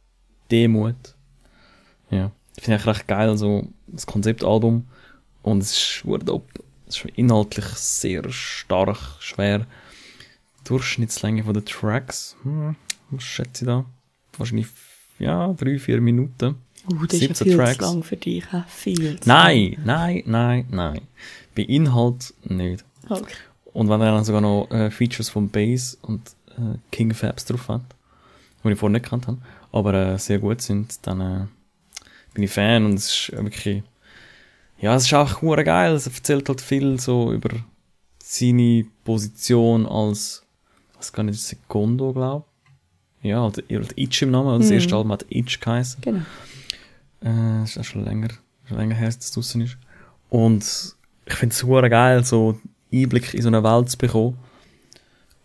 D-Mut. 0.51 1.15
Ja. 2.11 2.31
Finde 2.59 2.81
ich 2.81 2.87
recht 2.87 3.07
geil, 3.07 3.37
so 3.37 3.69
das 3.87 4.07
Konzeptalbum. 4.07 4.87
Und 5.43 5.63
es 5.63 5.71
ist 5.71 5.81
schwer 5.81 6.19
dope. 6.19 6.65
Ist 6.89 7.05
inhaltlich 7.17 7.67
sehr 7.67 8.29
stark, 8.31 8.99
schwer. 9.21 9.67
Durchschnittslänge 10.65 11.45
von 11.45 11.55
den 11.55 11.65
Tracks, 11.65 12.37
hm, 12.43 12.77
was 13.11 13.23
schätze 13.23 13.65
ich 13.65 13.67
da? 13.69 13.85
Wahrscheinlich, 14.37 14.67
ja, 15.19 15.53
drei, 15.53 15.79
vier 15.79 16.01
Minuten. 16.01 16.57
uh, 16.91 17.05
das 17.07 17.15
ist 17.15 17.21
ja 17.23 17.29
17 17.29 17.47
viel 17.47 17.57
Tracks. 17.57 17.77
zu 17.79 17.83
lang 17.85 18.03
für 18.03 18.17
dich. 18.17 18.45
Viel 18.69 19.21
zu 19.21 19.29
Nein, 19.29 19.77
nein, 19.85 20.23
nein, 20.27 20.67
nein. 20.71 21.01
Bei 21.55 21.63
Inhalt 21.63 22.35
nicht. 22.45 22.85
lang. 23.09 23.23
Okay. 23.23 23.35
Und 23.73 23.89
wenn 23.89 24.01
er 24.01 24.13
dann 24.13 24.25
sogar 24.25 24.41
noch 24.41 24.69
äh, 24.71 24.91
Features 24.91 25.29
von 25.29 25.49
Bass 25.49 25.99
und 26.03 26.31
äh, 26.57 26.79
King 26.91 27.13
Fabs 27.15 27.45
drauf 27.45 27.69
hat, 27.69 27.83
die 28.65 28.71
ich 28.71 28.79
vorher 28.79 28.93
nicht 28.95 29.05
gekannt 29.05 29.27
habe, 29.27 29.39
aber 29.73 29.95
äh, 29.95 30.19
sehr 30.19 30.39
gut 30.39 30.61
sind, 30.63 30.99
dann 31.07 31.21
äh, 31.21 31.47
bin 32.35 32.45
ich 32.45 32.51
Fan 32.51 32.85
und 32.85 32.95
es 32.95 33.11
ist 33.11 33.33
wirklich, 33.33 33.83
ja, 34.81 34.95
es 34.95 35.05
ist 35.07 35.15
auch 35.15 35.43
hure 35.43 35.65
geil. 35.65 35.95
Es 35.95 36.07
erzählt 36.07 36.49
halt 36.49 36.61
viel 36.61 36.99
so 37.01 37.33
über 37.33 37.51
seine 38.23 38.85
Position 39.05 39.87
als, 39.87 40.43
was 40.97 41.13
gar 41.13 41.23
nicht, 41.23 41.41
Secondo, 41.41 42.13
glaube 42.13 42.45
Ja, 43.23 43.43
halt, 43.43 43.59
hat 43.69 43.93
Itch 43.97 44.23
im 44.23 44.31
Namen, 44.31 44.49
also 44.49 44.61
das 44.61 44.69
Mhm. 44.71 44.75
erste 44.75 44.97
Album 44.97 45.13
hat 45.13 45.27
Itch 45.31 45.61
geheißen. 45.61 46.01
Genau. 46.03 46.23
Äh, 47.25 47.65
ist 47.65 47.79
auch 47.79 47.85
schon 47.85 48.05
länger, 48.05 48.29
schon 48.69 48.77
länger 48.79 48.95
her, 48.95 49.07
dass 49.07 49.17
es 49.19 49.33
draussen 49.33 49.63
ist. 49.63 49.77
Und 50.31 50.65
ich 51.27 51.35
finde 51.35 51.53
es 51.55 51.63
geil, 51.91 52.25
so 52.25 52.59
Einblick 52.93 53.35
in 53.35 53.43
so 53.43 53.49
eine 53.49 53.63
Welt 53.65 53.91
zu 53.91 53.99
bekommen. 53.99 54.39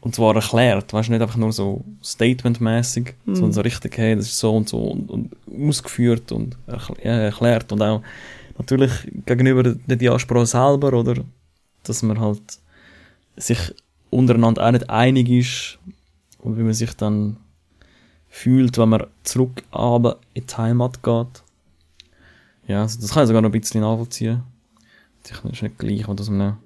Und 0.02 0.14
zwar 0.14 0.36
erklärt, 0.36 0.92
weißt 0.92 1.08
du, 1.08 1.14
nicht 1.14 1.22
einfach 1.22 1.38
nur 1.38 1.54
so 1.54 1.84
statementmäßig, 2.04 3.14
Mhm. 3.26 3.36
sondern 3.36 3.54
so 3.54 3.62
richtig, 3.62 3.98
hey, 3.98 4.16
das 4.16 4.26
ist 4.26 4.38
so 4.38 4.56
und 4.56 4.68
so 4.70 4.78
und, 4.80 5.10
und 5.10 5.32
ausgeführt 5.68 6.32
und 6.34 6.58
ja, 6.68 7.12
erklärt 7.12 7.72
und 7.72 7.82
auch 7.82 8.04
natürlich 8.58 8.92
gegenüber 9.26 9.64
der 9.64 9.96
Diaspora 9.96 10.46
selber, 10.46 10.94
oder, 10.94 11.24
dass 11.84 12.04
man 12.04 12.20
halt 12.20 12.60
sich 13.36 13.74
untereinander 14.10 14.66
auch 14.66 14.72
nicht 14.72 14.90
einig 14.90 15.30
ist 15.30 15.80
und 16.40 16.58
wie 16.58 16.64
man 16.64 16.74
sich 16.74 16.94
dann 16.94 17.38
fühlt, 18.30 18.78
wenn 18.78 18.90
man 18.90 19.08
zurück 19.24 19.64
aber 19.72 20.20
in 20.34 20.46
die 20.48 20.56
Heimat 20.56 21.04
geht. 21.04 21.44
Ja, 22.68 22.82
also 22.82 23.00
das 23.00 23.12
kann 23.12 23.24
ich 23.24 23.28
sogar 23.28 23.42
noch 23.42 23.50
ein 23.50 23.60
bisschen 23.60 23.82
nachvollziehen. 23.82 24.44
Das 25.24 25.40
ist 25.44 25.62
nicht 25.62 25.78
gleich, 25.78 26.08
wenn 26.08 26.16
du 26.16 26.24
aus 26.24 26.30
einem 26.30 26.58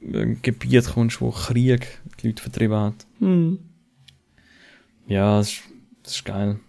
äh, 0.00 0.36
Gebiet 0.42 0.86
kommst, 0.92 1.20
wo 1.20 1.30
Krieg 1.30 2.00
die 2.20 2.28
Leute 2.28 2.42
vertrieben 2.42 2.76
hat. 2.76 3.06
Hm. 3.18 3.58
Ja, 5.06 5.38
das 5.38 5.52
ist, 5.52 5.62
das 6.02 6.14
ist 6.16 6.24
geil. 6.24 6.60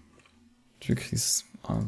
Das 0.80 0.84
ist 0.84 0.90
wirklich, 0.90 1.12
das, 1.12 1.46
ah, 1.64 1.82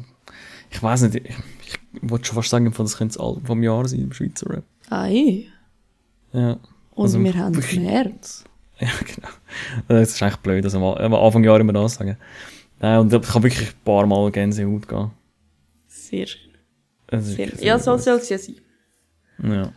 ich 0.70 0.82
weiß 0.82 1.02
nicht, 1.02 1.16
ich, 1.16 1.75
ich 2.02 2.10
wollte 2.10 2.24
schon 2.26 2.36
fast 2.36 2.50
sagen, 2.50 2.72
das 2.72 2.96
könnte 2.96 3.16
das 3.16 3.24
Album 3.24 3.44
vom 3.44 3.62
Jahr 3.62 3.86
sein 3.88 4.00
im 4.00 4.12
Schweizer 4.12 4.48
Rap. 4.50 4.64
Ei. 4.90 5.46
Ja. 6.32 6.58
Und 6.94 7.04
Also, 7.04 7.22
wir 7.22 7.34
haben 7.34 7.54
wirklich- 7.54 7.80
März. 7.80 8.44
Ja, 8.78 8.88
genau. 9.06 9.28
Das 9.88 10.10
ist 10.10 10.22
eigentlich 10.22 10.36
blöd, 10.36 10.62
dass 10.62 10.74
am 10.74 10.82
am 10.84 11.14
Anfang 11.14 11.42
Jahr 11.42 11.58
immer 11.58 11.72
das 11.72 11.94
sagen. 11.94 12.18
Nein, 12.78 12.98
und 12.98 13.10
ich 13.10 13.22
kann 13.22 13.42
wirklich 13.42 13.68
ein 13.70 13.74
paar 13.86 14.06
Mal 14.06 14.30
Gänsehaut 14.30 14.86
gehen. 14.86 15.10
Sehr 15.86 16.26
schön. 16.26 16.50
Es 17.06 17.26
Sehr, 17.28 17.38
wirklich 17.38 17.62
ja, 17.62 17.78
sehr 17.78 17.96
so 17.96 18.02
soll 18.02 18.18
es 18.18 18.28
ja 18.28 18.36
sein. 18.36 18.56
Ja. 19.42 19.72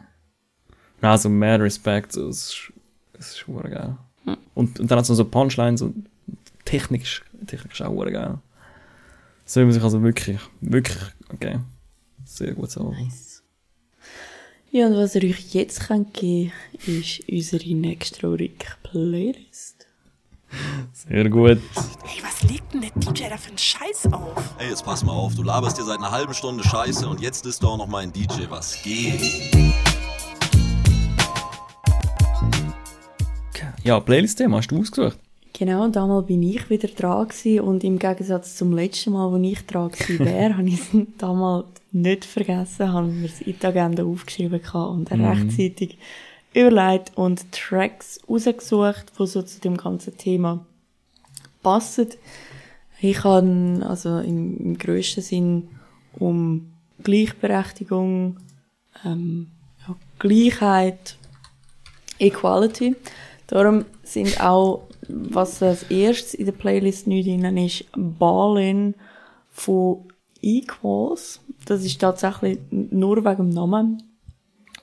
Nein, 1.02 1.12
also 1.12 1.30
mehr 1.30 1.62
Respekt, 1.62 2.12
so, 2.12 2.28
es 2.28 2.50
ist, 2.50 2.74
es 3.14 3.32
ist 3.36 3.46
geil. 3.48 3.96
Hm. 4.26 4.38
Und, 4.54 4.80
und 4.82 4.92
dann 4.92 4.98
hat 4.98 5.04
es 5.04 5.10
noch 5.10 5.16
so 5.16 5.24
Punchlines 5.24 5.82
und 5.82 6.10
Technik 6.66 7.04
ist, 7.04 7.22
Technik 7.48 7.72
ist 7.72 7.82
auch 7.82 8.06
geil. 8.06 8.38
So 9.46 9.62
man 9.62 9.72
sich 9.72 9.82
also 9.82 10.04
wirklich, 10.04 10.40
wirklich, 10.60 10.98
okay. 11.34 11.60
Sehr 12.40 12.54
gut 12.54 12.72
so. 12.72 12.92
Nice. 12.92 13.44
Ja, 14.72 14.88
und 14.88 14.96
was 14.96 15.14
ihr 15.14 15.24
euch 15.24 15.54
jetzt 15.54 15.82
könnt 15.82 16.14
geben 16.14 16.54
ist 16.88 17.22
unsere 17.28 17.76
nächste 17.76 18.26
Rurik-Playlist. 18.28 19.86
Sehr 20.94 21.30
gut. 21.30 21.60
Ey, 21.76 22.24
was 22.24 22.50
legt 22.50 22.74
denn 22.74 22.80
der 22.80 22.92
DJ 22.92 23.28
da 23.28 23.36
für 23.36 23.50
einen 23.50 23.58
Scheiß 23.58 24.14
auf? 24.14 24.56
Ey, 24.58 24.70
jetzt 24.70 24.86
pass 24.86 25.04
mal 25.04 25.12
auf, 25.12 25.36
du 25.36 25.44
laberst 25.44 25.80
dir 25.80 25.84
seit 25.84 25.98
einer 25.98 26.12
halben 26.12 26.34
Stunde 26.34 26.64
Scheiße 26.64 27.10
und 27.10 27.20
jetzt 27.20 27.46
ist 27.46 27.62
doch 27.62 27.76
noch 27.76 27.88
mal 27.88 28.04
ein 28.04 28.14
DJ, 28.14 28.46
was 28.48 28.82
geht? 28.84 29.20
Ja, 33.84 34.00
Playlist-Thema 34.00 34.60
hast 34.60 34.72
du 34.72 34.80
ausgesucht. 34.80 35.20
Genau, 35.60 35.84
und 35.84 35.96
damals 35.98 36.26
bin 36.26 36.42
ich 36.42 36.70
wieder 36.70 36.88
dran 36.88 37.28
gewesen 37.28 37.60
und 37.60 37.84
im 37.84 38.00
Gegensatz 38.00 38.56
zum 38.56 38.72
letzten 38.72 39.12
Mal, 39.12 39.30
wo 39.30 39.36
ich 39.36 39.66
dran 39.66 39.92
gewesen 39.92 40.20
wäre, 40.26 40.58
habe 40.58 40.70
ich 40.70 40.80
es 40.80 40.88
damals 41.18 41.66
nicht 41.92 42.24
vergessen, 42.24 42.94
haben 42.94 43.20
wir 43.22 43.28
es 43.28 43.42
in 43.42 43.60
die 43.60 43.66
Agenda 43.66 44.04
aufgeschrieben 44.06 44.62
und 44.74 45.12
Mhm. 45.12 45.26
rechtzeitig 45.26 45.98
überlegt 46.54 47.12
und 47.18 47.52
Tracks 47.52 48.22
rausgesucht, 48.30 49.12
die 49.20 49.28
so 49.28 49.42
zu 49.42 49.60
dem 49.60 49.76
ganzen 49.76 50.18
Thema 50.18 50.66
passen. 51.62 52.08
Ich 53.02 53.24
habe 53.26 53.86
also 53.88 54.20
im, 54.20 54.58
im 54.58 54.78
grössten 54.78 55.22
Sinn 55.22 55.68
um 56.14 56.72
Gleichberechtigung, 57.04 58.38
ähm, 59.06 59.48
ja, 59.88 59.96
Gleichheit, 60.20 61.18
Equality. 62.18 62.96
Darum 63.48 63.86
sind 64.04 64.40
auch, 64.42 64.88
was 65.10 65.62
als 65.64 65.84
erstes 65.84 66.34
in 66.34 66.46
der 66.46 66.54
Playlist 66.54 67.08
nicht 67.08 67.28
drin 67.28 67.58
ist, 67.58 67.86
Ballin 67.96 68.96
von 69.50 70.06
Equals. 70.42 71.42
Das 71.66 71.84
ist 71.84 72.00
tatsächlich 72.00 72.60
nur 72.72 73.18
wegen 73.26 73.38
dem 73.38 73.50
Namen. 73.50 74.04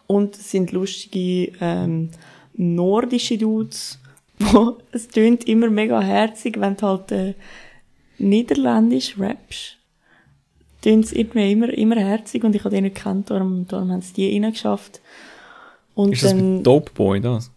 Und 0.07 0.37
es 0.37 0.51
sind 0.51 0.73
lustige 0.73 1.53
ähm, 1.61 2.11
nordische 2.55 3.39
Dudes, 3.39 3.99
wo 4.39 4.77
es 4.93 5.09
tönt 5.09 5.49
immer 5.49 5.69
mega 5.71 6.01
herzig, 6.01 6.61
wenn 6.61 6.77
du 6.77 6.87
halt 6.87 7.13
äh, 7.13 7.35
niederländisch 8.19 9.19
rappst. 9.19 9.79
Tönt 10.83 11.07
es 11.07 11.13
irgendwie 11.13 11.51
immer, 11.53 11.69
immer 11.71 11.97
herzig 11.97 12.45
und 12.45 12.55
ich 12.55 12.65
habe 12.65 12.75
die 12.75 12.83
nicht 12.83 12.97
gekannt, 12.97 13.31
darum, 13.31 13.67
darum 13.67 13.91
haben 13.91 14.03
sie 14.03 14.13
die 14.13 14.39
reingeschafft. 14.41 15.01
Und 15.95 16.13
Ist 16.13 16.23
das 16.23 16.31
dann, 16.33 16.57
mit 16.57 16.67
Dope 16.67 16.93
Boy 16.95 17.21
das? 17.21 17.51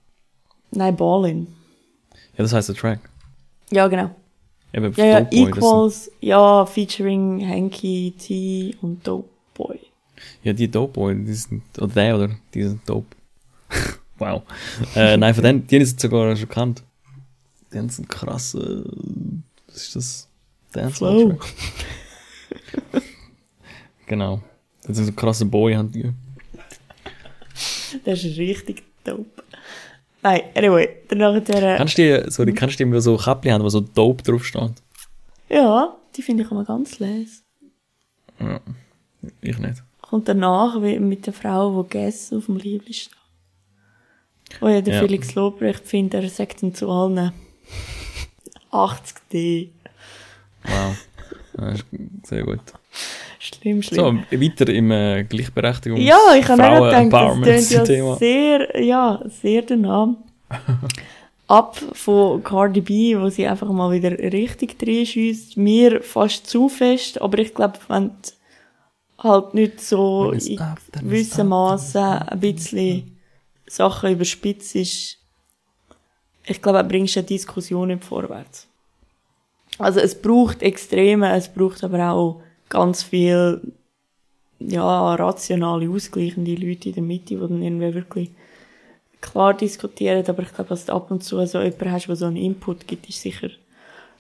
nein, 0.72 0.96
Ballin. 0.96 1.48
Ja, 2.40 2.44
das 2.44 2.54
heisst 2.54 2.70
der 2.70 2.76
Track. 2.78 3.02
Ja, 3.70 3.90
genau. 3.90 4.16
Eben 4.72 4.94
Ja, 4.96 5.06
ja, 5.06 5.20
Boy, 5.20 5.50
Equals, 5.50 6.10
ja, 6.22 6.66
featuring 6.66 7.46
Hanky 7.46 8.14
T 8.18 8.78
und 8.82 9.06
Dope 9.06 9.28
Boy. 9.54 9.78
Sind, 9.78 9.90
ja, 10.44 10.54
die 10.54 10.72
Dope 10.72 10.94
Boy, 10.94 11.16
die 11.16 11.34
sind, 11.34 11.64
oder 11.78 11.88
der, 11.88 12.16
oder? 12.16 12.30
Die 12.54 12.64
sind 12.64 12.88
dope. 12.88 13.14
wow. 14.20 14.44
Äh, 14.96 15.18
nein, 15.18 15.34
von 15.36 15.44
denen, 15.44 15.68
die 15.68 15.78
ich 15.80 16.00
sogar 16.00 16.34
schon 16.38 16.48
gekannt. 16.48 16.82
Die 17.74 17.78
haben 17.78 17.90
so 17.90 18.04
einen 18.04 18.08
krassen, 18.08 19.44
was 19.68 19.76
ist 19.76 19.96
das? 19.98 20.30
Dance 20.72 20.96
Flow. 20.96 21.38
genau. 24.06 24.42
Das 24.84 24.92
ist 24.92 24.98
so 24.98 25.02
einen 25.10 25.16
krassen 25.18 25.52
Boy, 25.52 25.74
haben 25.74 25.92
die. 25.92 26.10
Das 28.06 28.24
ist 28.24 28.38
richtig 28.38 28.84
dope. 29.04 29.44
Nein, 30.22 30.42
anyway, 30.56 30.90
danach 31.08 31.42
der, 31.44 31.78
Kannst 31.78 31.98
du 31.98 32.02
die, 32.24 32.32
sorry, 32.32 32.54
kannst 32.54 32.80
du 32.80 32.86
die 32.86 33.02
so 33.02 33.16
Käppchen 33.18 33.54
haben, 33.54 33.64
wo 33.64 33.70
so 33.70 33.80
dope 33.80 34.24
drauf 34.24 34.46
steht? 34.46 34.74
ja, 35.50 35.96
die 36.16 36.22
finde 36.22 36.44
ich 36.44 36.52
immer 36.52 36.66
ganz 36.66 37.00
les. 37.00 37.44
Ja. 38.40 38.60
Ich 39.42 39.58
nicht. 39.58 39.84
Kommt 40.02 40.28
danach 40.28 40.80
mit 40.80 41.26
der 41.26 41.34
Frau, 41.34 41.84
die 41.84 41.90
Guess 41.90 42.34
auf 42.34 42.46
dem 42.48 42.58
Liebling 42.58 42.94
steht. 42.94 43.14
Wo 44.60 44.68
ja 44.68 44.82
der 44.82 44.96
Ja. 44.96 45.02
Felix 45.02 45.36
Lobrecht 45.36 45.86
findet, 45.88 46.24
er 46.24 46.30
sagt 46.30 46.64
dann 46.64 46.74
zu 46.74 46.90
allen 46.90 47.32
80D. 48.72 49.70
Wow. 50.64 50.96
Ja, 51.58 51.70
ist 51.70 51.86
sehr 52.24 52.44
gut. 52.44 52.60
Schlimm, 53.40 53.82
schlimm. 53.82 54.26
So, 54.30 54.38
weiter 54.38 54.68
im 54.68 54.92
äh, 54.92 55.24
Gleichberechtigungs 55.24 56.04
Ja, 56.04 56.36
ich 56.38 56.48
habe 56.48 56.70
auch 56.70 57.04
gedacht, 57.04 57.48
das 57.48 57.70
ja 57.70 57.84
Thema. 57.86 58.18
sehr, 58.18 58.84
ja, 58.84 59.24
sehr 59.42 59.62
danach. 59.62 60.10
Ab 61.48 61.78
von 61.94 62.44
Cardi 62.44 62.82
B, 62.82 63.18
wo 63.18 63.30
sie 63.30 63.48
einfach 63.48 63.72
mal 63.72 63.92
wieder 63.92 64.12
richtig 64.12 64.76
reinschießt. 64.86 65.56
Mir 65.58 66.04
fast 66.04 66.48
zu 66.48 66.68
fest, 66.68 67.22
aber 67.22 67.40
ich 67.40 67.54
glaube, 67.54 67.80
wenn 67.88 68.10
du 68.10 69.24
halt 69.24 69.54
nicht 69.54 69.82
so 69.82 70.32
in 70.32 70.60
gewissem. 70.92 71.48
Maße 71.48 72.32
ein 72.32 72.40
bisschen 72.40 73.18
Sachen 73.66 74.12
überspitzt 74.12 74.76
ist, 74.76 75.18
ich 76.46 76.62
glaube, 76.62 76.84
bringst 76.84 77.16
du 77.16 77.22
eine 77.22 77.28
Diskussion 77.28 77.88
nicht 77.88 78.04
vorwärts. 78.04 78.68
Also 79.78 80.02
es 80.02 80.20
braucht 80.20 80.62
Extreme, 80.62 81.36
es 81.36 81.48
braucht 81.48 81.84
aber 81.84 82.12
auch 82.12 82.42
ganz 82.70 83.04
viel 83.04 83.62
ja, 84.60 85.16
rationale, 85.16 85.90
ausgleichende 85.90 86.56
Leute 86.56 86.90
in 86.90 86.96
der 86.96 87.04
Mitte, 87.04 87.36
die 87.36 87.40
dann 87.40 87.62
irgendwie 87.62 87.94
wirklich 87.94 88.32
klar 89.22 89.54
diskutieren, 89.54 90.24
aber 90.28 90.44
ich 90.44 90.54
glaube, 90.54 90.70
dass 90.70 90.86
du 90.86 90.94
ab 90.94 91.12
und 91.12 91.24
zu 91.24 91.46
so 91.46 91.60
jemanden 91.60 91.92
hast, 91.92 92.08
der 92.08 92.16
so 92.16 92.26
einen 92.26 92.38
Input 92.38 92.88
gibt, 92.88 93.10
ist 93.10 93.22
sicher 93.22 93.50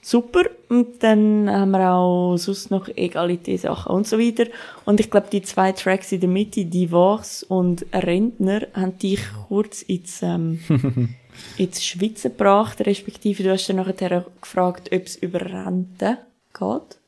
super. 0.01 0.43
Und 0.69 1.03
dann 1.03 1.49
haben 1.49 1.71
wir 1.71 1.91
auch 1.91 2.37
sonst 2.37 2.71
noch 2.71 2.87
Egalité-Sachen 2.87 3.91
und 3.91 4.07
so 4.07 4.19
weiter. 4.19 4.45
Und 4.85 4.99
ich 4.99 5.09
glaube, 5.09 5.27
die 5.31 5.41
zwei 5.41 5.71
Tracks 5.71 6.11
in 6.11 6.21
der 6.21 6.29
Mitte, 6.29 6.65
die 6.65 6.91
Wachs 6.91 7.43
und 7.43 7.85
Rentner, 7.93 8.67
haben 8.73 8.97
dich 8.97 9.21
kurz 9.47 9.81
ins, 9.81 10.21
ähm, 10.21 10.59
ins 11.57 11.83
Schwitzen 11.83 12.31
gebracht, 12.31 12.81
respektive 12.81 13.43
du 13.43 13.51
hast 13.51 13.67
dann 13.67 13.77
nachher 13.77 14.25
gefragt, 14.41 14.89
ob 14.93 15.05
es 15.05 15.15
über 15.15 15.41
Rente 15.41 16.19
geht. 16.53 16.99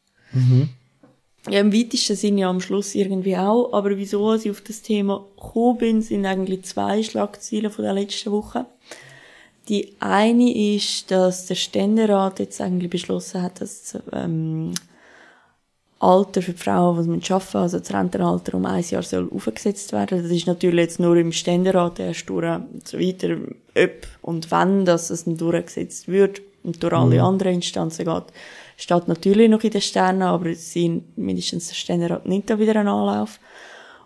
Ja, 1.49 1.59
im 1.59 1.73
weitesten 1.73 2.15
Sinne 2.15 2.41
ja 2.41 2.49
am 2.49 2.61
Schluss 2.61 2.93
irgendwie 2.93 3.35
auch. 3.35 3.73
Aber 3.73 3.97
wieso 3.97 4.33
ich 4.35 4.49
auf 4.49 4.61
das 4.61 4.81
Thema 4.81 5.25
gekommen 5.35 5.77
bin, 5.77 6.01
sind 6.01 6.25
eigentlich 6.25 6.63
zwei 6.65 7.01
Schlagzeilen 7.01 7.71
von 7.71 7.83
der 7.83 7.93
letzten 7.93 8.31
Woche. 8.31 8.65
Die 9.67 9.95
eine 9.99 10.75
ist, 10.75 11.09
dass 11.11 11.47
der 11.47 11.55
Ständerat 11.55 12.39
jetzt 12.39 12.61
eigentlich 12.61 12.89
beschlossen 12.89 13.41
hat, 13.41 13.61
dass 13.61 13.97
ähm, 14.11 14.73
Alter 15.99 16.41
für 16.41 16.53
die 16.53 16.57
Frauen, 16.57 17.03
die 17.03 17.09
man 17.09 17.21
arbeiten, 17.29 17.57
also 17.57 17.79
das 17.79 17.93
Rentenalter 17.93 18.55
um 18.55 18.65
ein 18.65 18.83
Jahr 18.83 19.03
soll 19.03 19.29
aufgesetzt 19.31 19.93
werden. 19.93 20.23
Das 20.23 20.31
ist 20.31 20.47
natürlich 20.47 20.81
jetzt 20.81 20.99
nur 20.99 21.15
im 21.15 21.31
Ständerat 21.31 21.99
erst 21.99 22.27
durch 22.27 22.55
und 22.55 22.87
so 22.87 22.99
weiter, 22.99 23.37
ob 23.77 24.07
und 24.23 24.49
wann 24.49 24.83
dass 24.83 25.11
es 25.11 25.25
dann 25.25 25.37
durchgesetzt 25.37 26.07
wird 26.07 26.41
und 26.63 26.81
durch 26.81 26.93
alle 26.93 27.21
anderen 27.21 27.55
Instanzen 27.55 28.05
geht, 28.05 28.23
steht 28.81 29.07
natürlich 29.07 29.49
noch 29.49 29.63
in 29.63 29.71
den 29.71 29.81
Sternen, 29.81 30.23
aber 30.23 30.53
sie, 30.55 31.03
mindestens 31.15 31.67
der 31.67 31.75
Ständerat 31.75 32.25
nimmt 32.25 32.49
da 32.49 32.57
wieder 32.57 32.75
einen 32.77 32.87
Anlauf. 32.87 33.39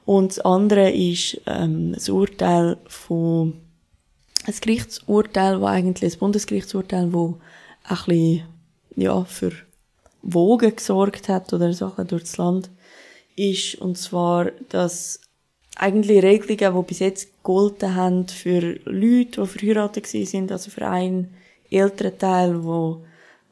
Und 0.05 0.31
das 0.31 0.39
andere 0.39 0.91
ist 0.91 1.41
ähm, 1.45 1.93
das 1.93 2.09
Urteil 2.09 2.77
von 2.87 3.53
ein 4.45 4.53
Gerichtsurteil, 4.59 5.61
wo 5.61 5.65
eigentlich 5.65 6.13
ein 6.13 6.19
Bundesgerichtsurteil, 6.19 7.11
wo 7.13 7.39
ein 7.83 7.95
bisschen, 7.95 8.43
ja, 8.95 9.23
für 9.23 9.51
Wogen 10.21 10.75
gesorgt 10.75 11.29
hat 11.29 11.53
oder 11.53 11.73
Sachen 11.73 12.07
durch 12.07 12.23
das 12.23 12.37
Land 12.37 12.69
ist. 13.35 13.75
Und 13.75 13.97
zwar, 13.97 14.51
dass 14.69 15.21
eigentlich 15.77 16.21
Regelungen, 16.21 16.77
die 16.77 16.87
bis 16.87 16.99
jetzt 16.99 17.37
gegolten 17.37 17.95
haben 17.95 18.27
für 18.27 18.79
Leute, 18.85 19.41
die 19.41 19.47
verheiratet 19.47 20.07
sind, 20.07 20.51
also 20.51 20.69
für 20.69 20.87
einen 20.87 21.33
älteren 21.71 22.17
Teil, 22.17 22.63
wo, 22.63 23.03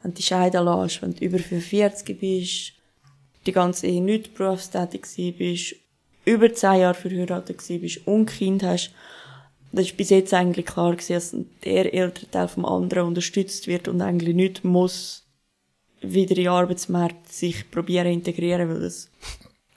wenn 0.04 0.10
du 0.10 0.16
dich 0.16 0.26
scheiden 0.26 0.66
lässt, 0.66 1.00
wenn 1.00 1.14
du 1.14 1.24
über 1.24 1.38
45 1.38 2.20
bist, 2.20 2.72
die 3.46 3.52
ganze 3.52 3.86
Ehe 3.86 4.02
nicht 4.02 4.34
berufstätig 4.34 5.06
bist, 5.38 5.76
über 6.26 6.52
10 6.52 6.80
Jahre 6.80 6.94
verheiratet 6.94 7.62
bist 7.66 8.06
und 8.06 8.26
Kind 8.26 8.62
hast, 8.62 8.92
das 9.72 9.86
ist 9.86 9.96
bis 9.96 10.10
jetzt 10.10 10.34
eigentlich 10.34 10.66
klar 10.66 10.94
dass 10.94 11.34
der 11.64 11.92
ältere 11.92 12.30
Teil 12.30 12.48
vom 12.48 12.66
anderen 12.66 13.08
unterstützt 13.08 13.66
wird 13.66 13.88
und 13.88 14.02
eigentlich 14.02 14.34
nicht 14.36 14.62
muss 14.62 15.24
wieder 16.02 16.36
in 16.36 16.44
den 16.44 16.48
Arbeitsmarkt 16.48 17.32
sich 17.32 17.70
probieren 17.70 18.06
integrieren, 18.06 18.68
weil 18.68 18.80
das 18.80 19.08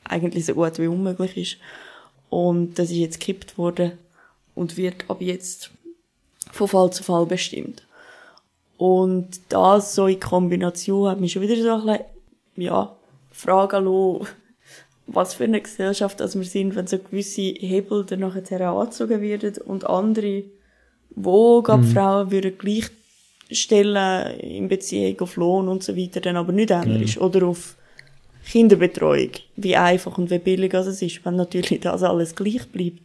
eigentlich 0.04 0.46
so 0.46 0.54
gut 0.54 0.78
wie 0.78 0.88
unmöglich 0.88 1.38
ist. 1.38 1.58
Und 2.30 2.78
das 2.78 2.92
ist 2.92 2.98
jetzt 2.98 3.20
gekippt 3.22 3.58
worden 3.58 3.94
und 4.56 4.76
wird 4.76 5.10
ab 5.10 5.22
jetzt 5.22 5.72
von 6.52 6.68
Fall 6.68 6.92
zu 6.92 7.02
Fall 7.04 7.26
bestimmt. 7.26 7.87
Und 8.78 9.40
das 9.50 9.96
so 9.96 10.08
in 10.08 10.20
Kombination 10.20 11.10
hat 11.10 11.20
mich 11.20 11.32
schon 11.34 11.42
wieder 11.42 11.56
so 11.56 11.90
ein 11.90 11.98
bisschen, 11.98 12.06
ja, 12.64 12.96
fragen 13.32 13.86
lassen, 13.86 14.28
was 15.08 15.34
für 15.34 15.46
eine 15.46 15.62
Gesellschaft 15.62 16.22
also 16.22 16.40
wir 16.40 16.46
sind, 16.46 16.76
wenn 16.76 16.86
so 16.86 17.00
gewisse 17.00 17.42
Hebel 17.42 18.06
dann 18.06 18.20
nachher 18.20 18.70
angezogen 18.70 19.22
werden 19.22 19.54
und 19.66 19.86
andere, 19.90 20.44
wo 21.12 21.62
gerade 21.62 21.84
Frauen 21.84 22.30
würden 22.30 22.58
gleichstellen 22.58 24.40
in 24.40 24.68
Beziehung 24.68 25.20
auf 25.22 25.38
Lohn 25.38 25.70
und 25.70 25.84
so 25.84 25.96
weiter, 25.96 26.20
dann 26.20 26.36
aber 26.36 26.52
nicht 26.52 26.72
ändern 26.72 27.02
ist. 27.02 27.18
Oder 27.18 27.48
auf 27.48 27.78
Kinderbetreuung, 28.52 29.32
wie 29.56 29.76
einfach 29.76 30.18
und 30.18 30.30
wie 30.30 30.40
billig 30.40 30.74
es 30.74 31.02
ist, 31.02 31.26
wenn 31.26 31.36
natürlich 31.36 31.80
das 31.80 32.04
alles 32.04 32.36
gleich 32.36 32.68
bleibt. 32.70 33.02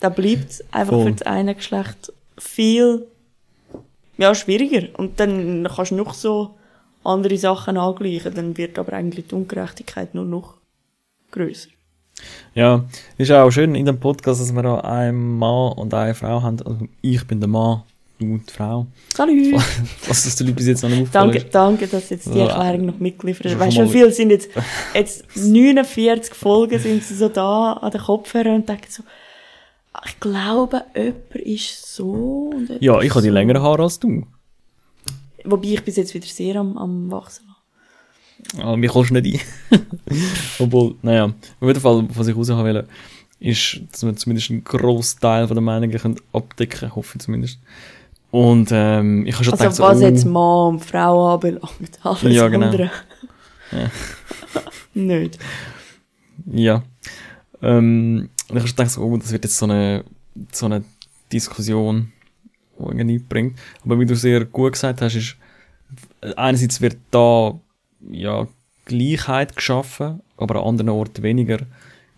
Dann 0.00 0.14
bleibt 0.14 0.64
einfach 0.70 0.94
Voll. 0.94 1.04
für 1.04 1.12
das 1.12 1.22
eine 1.22 1.54
Geschlecht 1.54 2.12
viel 2.38 3.06
ja, 4.20 4.34
schwieriger. 4.34 4.88
Und 4.98 5.18
dann 5.18 5.68
kannst 5.74 5.90
du 5.90 5.96
noch 5.96 6.14
so 6.14 6.56
andere 7.02 7.36
Sachen 7.36 7.76
angleichen, 7.78 8.34
dann 8.34 8.56
wird 8.56 8.78
aber 8.78 8.92
eigentlich 8.92 9.26
die 9.28 9.34
Ungerechtigkeit 9.34 10.14
nur 10.14 10.24
noch 10.24 10.58
größer. 11.30 11.70
Ja, 12.54 12.84
ist 13.16 13.30
auch 13.30 13.50
schön 13.50 13.74
in 13.74 13.86
dem 13.86 13.98
Podcast, 13.98 14.40
dass 14.40 14.52
wir 14.52 14.62
da 14.62 14.80
einen 14.80 15.38
Mann 15.38 15.72
und 15.72 15.94
eine 15.94 16.14
Frau 16.14 16.42
haben. 16.42 16.60
Also 16.62 16.86
ich 17.00 17.26
bin 17.26 17.40
der 17.40 17.48
Mann, 17.48 17.82
du 18.18 18.38
die 18.38 18.52
Frau. 18.52 18.86
Salut! 19.14 19.54
Was 20.08 20.24
das 20.24 20.36
den 20.36 20.48
Leuten 20.48 20.56
bis 20.56 20.66
jetzt 20.66 20.82
noch 20.82 20.90
nicht 20.90 21.02
aufgefallen 21.02 21.32
Danke, 21.32 21.48
danke, 21.50 21.86
dass 21.86 22.10
jetzt 22.10 22.26
die. 22.26 22.40
Erklärung 22.40 22.86
noch 22.86 22.98
mitgeliefert 22.98 23.46
hast. 23.46 23.58
Weißt 23.58 23.78
du, 23.78 23.84
wie 23.84 23.88
viele 23.88 24.12
sind 24.12 24.30
jetzt, 24.30 24.50
jetzt 24.94 25.24
49 25.34 26.34
Folgen 26.34 26.78
sind 26.78 27.02
sie 27.02 27.14
so 27.14 27.28
da 27.30 27.72
an 27.74 27.90
den 27.90 28.00
Kopfhörern 28.00 28.56
und 28.56 28.68
denken 28.68 28.86
so, 28.88 29.02
"Ah, 29.02 29.08
ich 30.06 30.20
glaube, 30.20 30.84
jemand 30.94 31.34
ist 31.34 31.94
so 31.94 32.50
und 32.54 32.70
Ja, 32.80 33.00
ich 33.00 33.10
habe 33.10 33.22
die 33.22 33.28
so." 33.28 33.34
längeren 33.34 33.62
Haare 33.62 33.82
als 33.82 33.98
du. 33.98 34.26
Wobei 35.44 35.68
ich 35.68 35.84
bis 35.84 35.96
jetzt 35.96 36.14
wieder 36.14 36.26
sehr 36.26 36.56
am, 36.56 36.76
am 36.76 37.10
Wachsen 37.10 37.46
war. 37.48 38.64
Aber 38.64 38.76
mir 38.76 38.88
kommst 38.90 39.10
du 39.10 39.14
nicht 39.20 39.40
ein. 39.70 39.80
Obwohl, 40.58 40.94
naja, 41.02 41.26
auf 41.26 41.66
jeden 41.68 41.80
Fall, 41.80 42.06
was 42.14 42.26
ich 42.28 42.36
raushaben 42.36 42.64
will, 42.64 42.86
ist, 43.40 43.80
dass 43.90 44.02
wir 44.04 44.14
zumindest 44.16 44.50
einen 44.50 44.64
Großteil 44.64 45.46
von 45.48 45.54
der 45.56 45.62
Meinungen 45.62 45.98
können 45.98 46.16
abdecken 46.32 46.94
hoffe 46.94 47.16
ich 47.16 47.24
zumindest. 47.24 47.58
Und 48.30 48.68
ähm, 48.72 49.26
ich 49.26 49.34
habe 49.34 49.44
schon 49.44 49.54
Also 49.54 49.64
gedacht, 49.64 49.78
was 49.80 49.98
so, 49.98 50.04
oh, 50.04 50.08
jetzt 50.08 50.24
Mann 50.24 50.68
und 50.74 50.80
Frau 50.84 51.34
anbelangt, 51.34 51.64
alles 52.02 52.22
Ja, 52.22 52.48
genau. 52.48 52.66
andere. 52.66 52.90
Ja. 53.72 53.90
Nicht. 54.94 55.38
Ja. 56.46 56.82
Ähm, 57.62 58.30
und 58.50 58.56
ich 58.64 58.76
gedacht, 58.76 58.90
so, 58.90 59.02
oh, 59.02 59.16
das 59.16 59.32
wird 59.32 59.44
jetzt 59.44 59.58
so 59.58 59.66
eine, 59.66 60.04
so 60.52 60.66
eine 60.66 60.84
Diskussion, 61.32 62.12
die 62.78 62.82
irgendwie 62.82 63.18
bringt. 63.18 63.58
Aber 63.84 63.98
wie 63.98 64.06
du 64.06 64.14
sehr 64.14 64.44
gut 64.44 64.72
gesagt 64.72 65.02
hast, 65.02 65.14
ist, 65.14 65.36
einerseits 66.36 66.80
wird 66.80 66.96
da, 67.10 67.58
ja, 68.10 68.46
Gleichheit 68.84 69.54
geschaffen, 69.54 70.20
aber 70.36 70.56
an 70.56 70.68
anderen 70.68 70.88
Orten 70.90 71.22
weniger. 71.22 71.58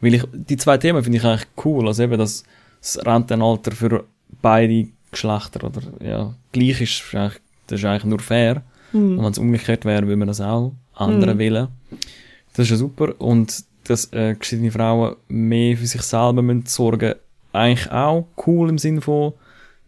Weil 0.00 0.14
ich, 0.14 0.24
die 0.32 0.56
zwei 0.56 0.78
Themen 0.78 1.02
finde 1.02 1.18
ich 1.18 1.24
eigentlich 1.24 1.48
cool. 1.64 1.86
Also 1.86 2.02
eben, 2.02 2.18
dass 2.18 2.44
das 2.80 3.04
Rentenalter 3.04 3.72
für 3.72 4.04
beide 4.40 4.88
Geschlechter 5.10 5.64
oder, 5.64 5.82
ja, 6.00 6.34
gleich 6.52 6.80
ist, 6.80 7.02
ist 7.02 7.14
eigentlich, 7.14 7.40
das 7.66 7.80
ist 7.80 7.84
eigentlich 7.84 8.04
nur 8.04 8.20
fair. 8.20 8.62
Und 8.92 9.18
wenn 9.18 9.24
es 9.24 9.38
umgekehrt 9.38 9.84
wäre, 9.84 10.06
würde 10.06 10.16
man 10.16 10.28
das 10.28 10.40
auch 10.40 10.72
anderen 10.94 11.38
wählen. 11.38 11.68
Das 12.54 12.66
ist 12.66 12.70
ja 12.70 12.76
super. 12.76 13.18
Und 13.18 13.64
dass 13.84 14.12
äh, 14.12 14.34
geschiedene 14.34 14.70
Frauen 14.70 15.16
mehr 15.28 15.76
für 15.76 15.86
sich 15.86 16.02
selber 16.02 16.42
müssen 16.42 16.66
sorgen 16.66 17.14
eigentlich 17.52 17.90
auch 17.90 18.26
cool 18.46 18.68
im 18.70 18.78
Sinne 18.78 19.00
von 19.00 19.34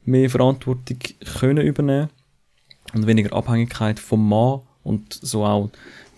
mehr 0.04 0.28
Verantwortung 0.28 0.98
können 1.38 1.66
übernehmen 1.66 2.10
und 2.92 3.06
weniger 3.06 3.34
Abhängigkeit 3.34 3.98
vom 3.98 4.28
Mann 4.28 4.60
und 4.82 5.12
so 5.14 5.44
auch 5.44 5.70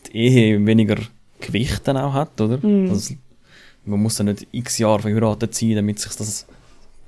die 0.08 0.16
Ehe 0.16 0.66
weniger 0.66 0.96
Gewicht 1.40 1.82
dann 1.84 1.96
auch 1.96 2.14
hat, 2.14 2.40
oder? 2.40 2.58
Also, 2.90 3.14
man 3.84 4.02
muss 4.02 4.16
dann 4.16 4.26
nicht 4.26 4.48
x 4.50 4.78
Jahre 4.78 5.02
verheiratet 5.02 5.54
sein, 5.54 5.76
damit 5.76 6.00
sich 6.00 6.14
das 6.16 6.46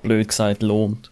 blöd 0.03 0.29
gesagt 0.29 0.63
lohnt. 0.63 1.11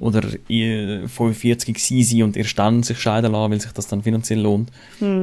Oder 0.00 0.22
ihr 0.48 1.08
45 1.08 1.74
gewesen 1.74 2.02
sein 2.04 2.22
und 2.24 2.36
erst 2.36 2.58
dann 2.58 2.82
sich 2.82 2.98
scheiden 2.98 3.30
lassen, 3.32 3.52
weil 3.52 3.60
sich 3.60 3.72
das 3.72 3.86
dann 3.86 4.02
finanziell 4.02 4.40
lohnt. 4.40 4.70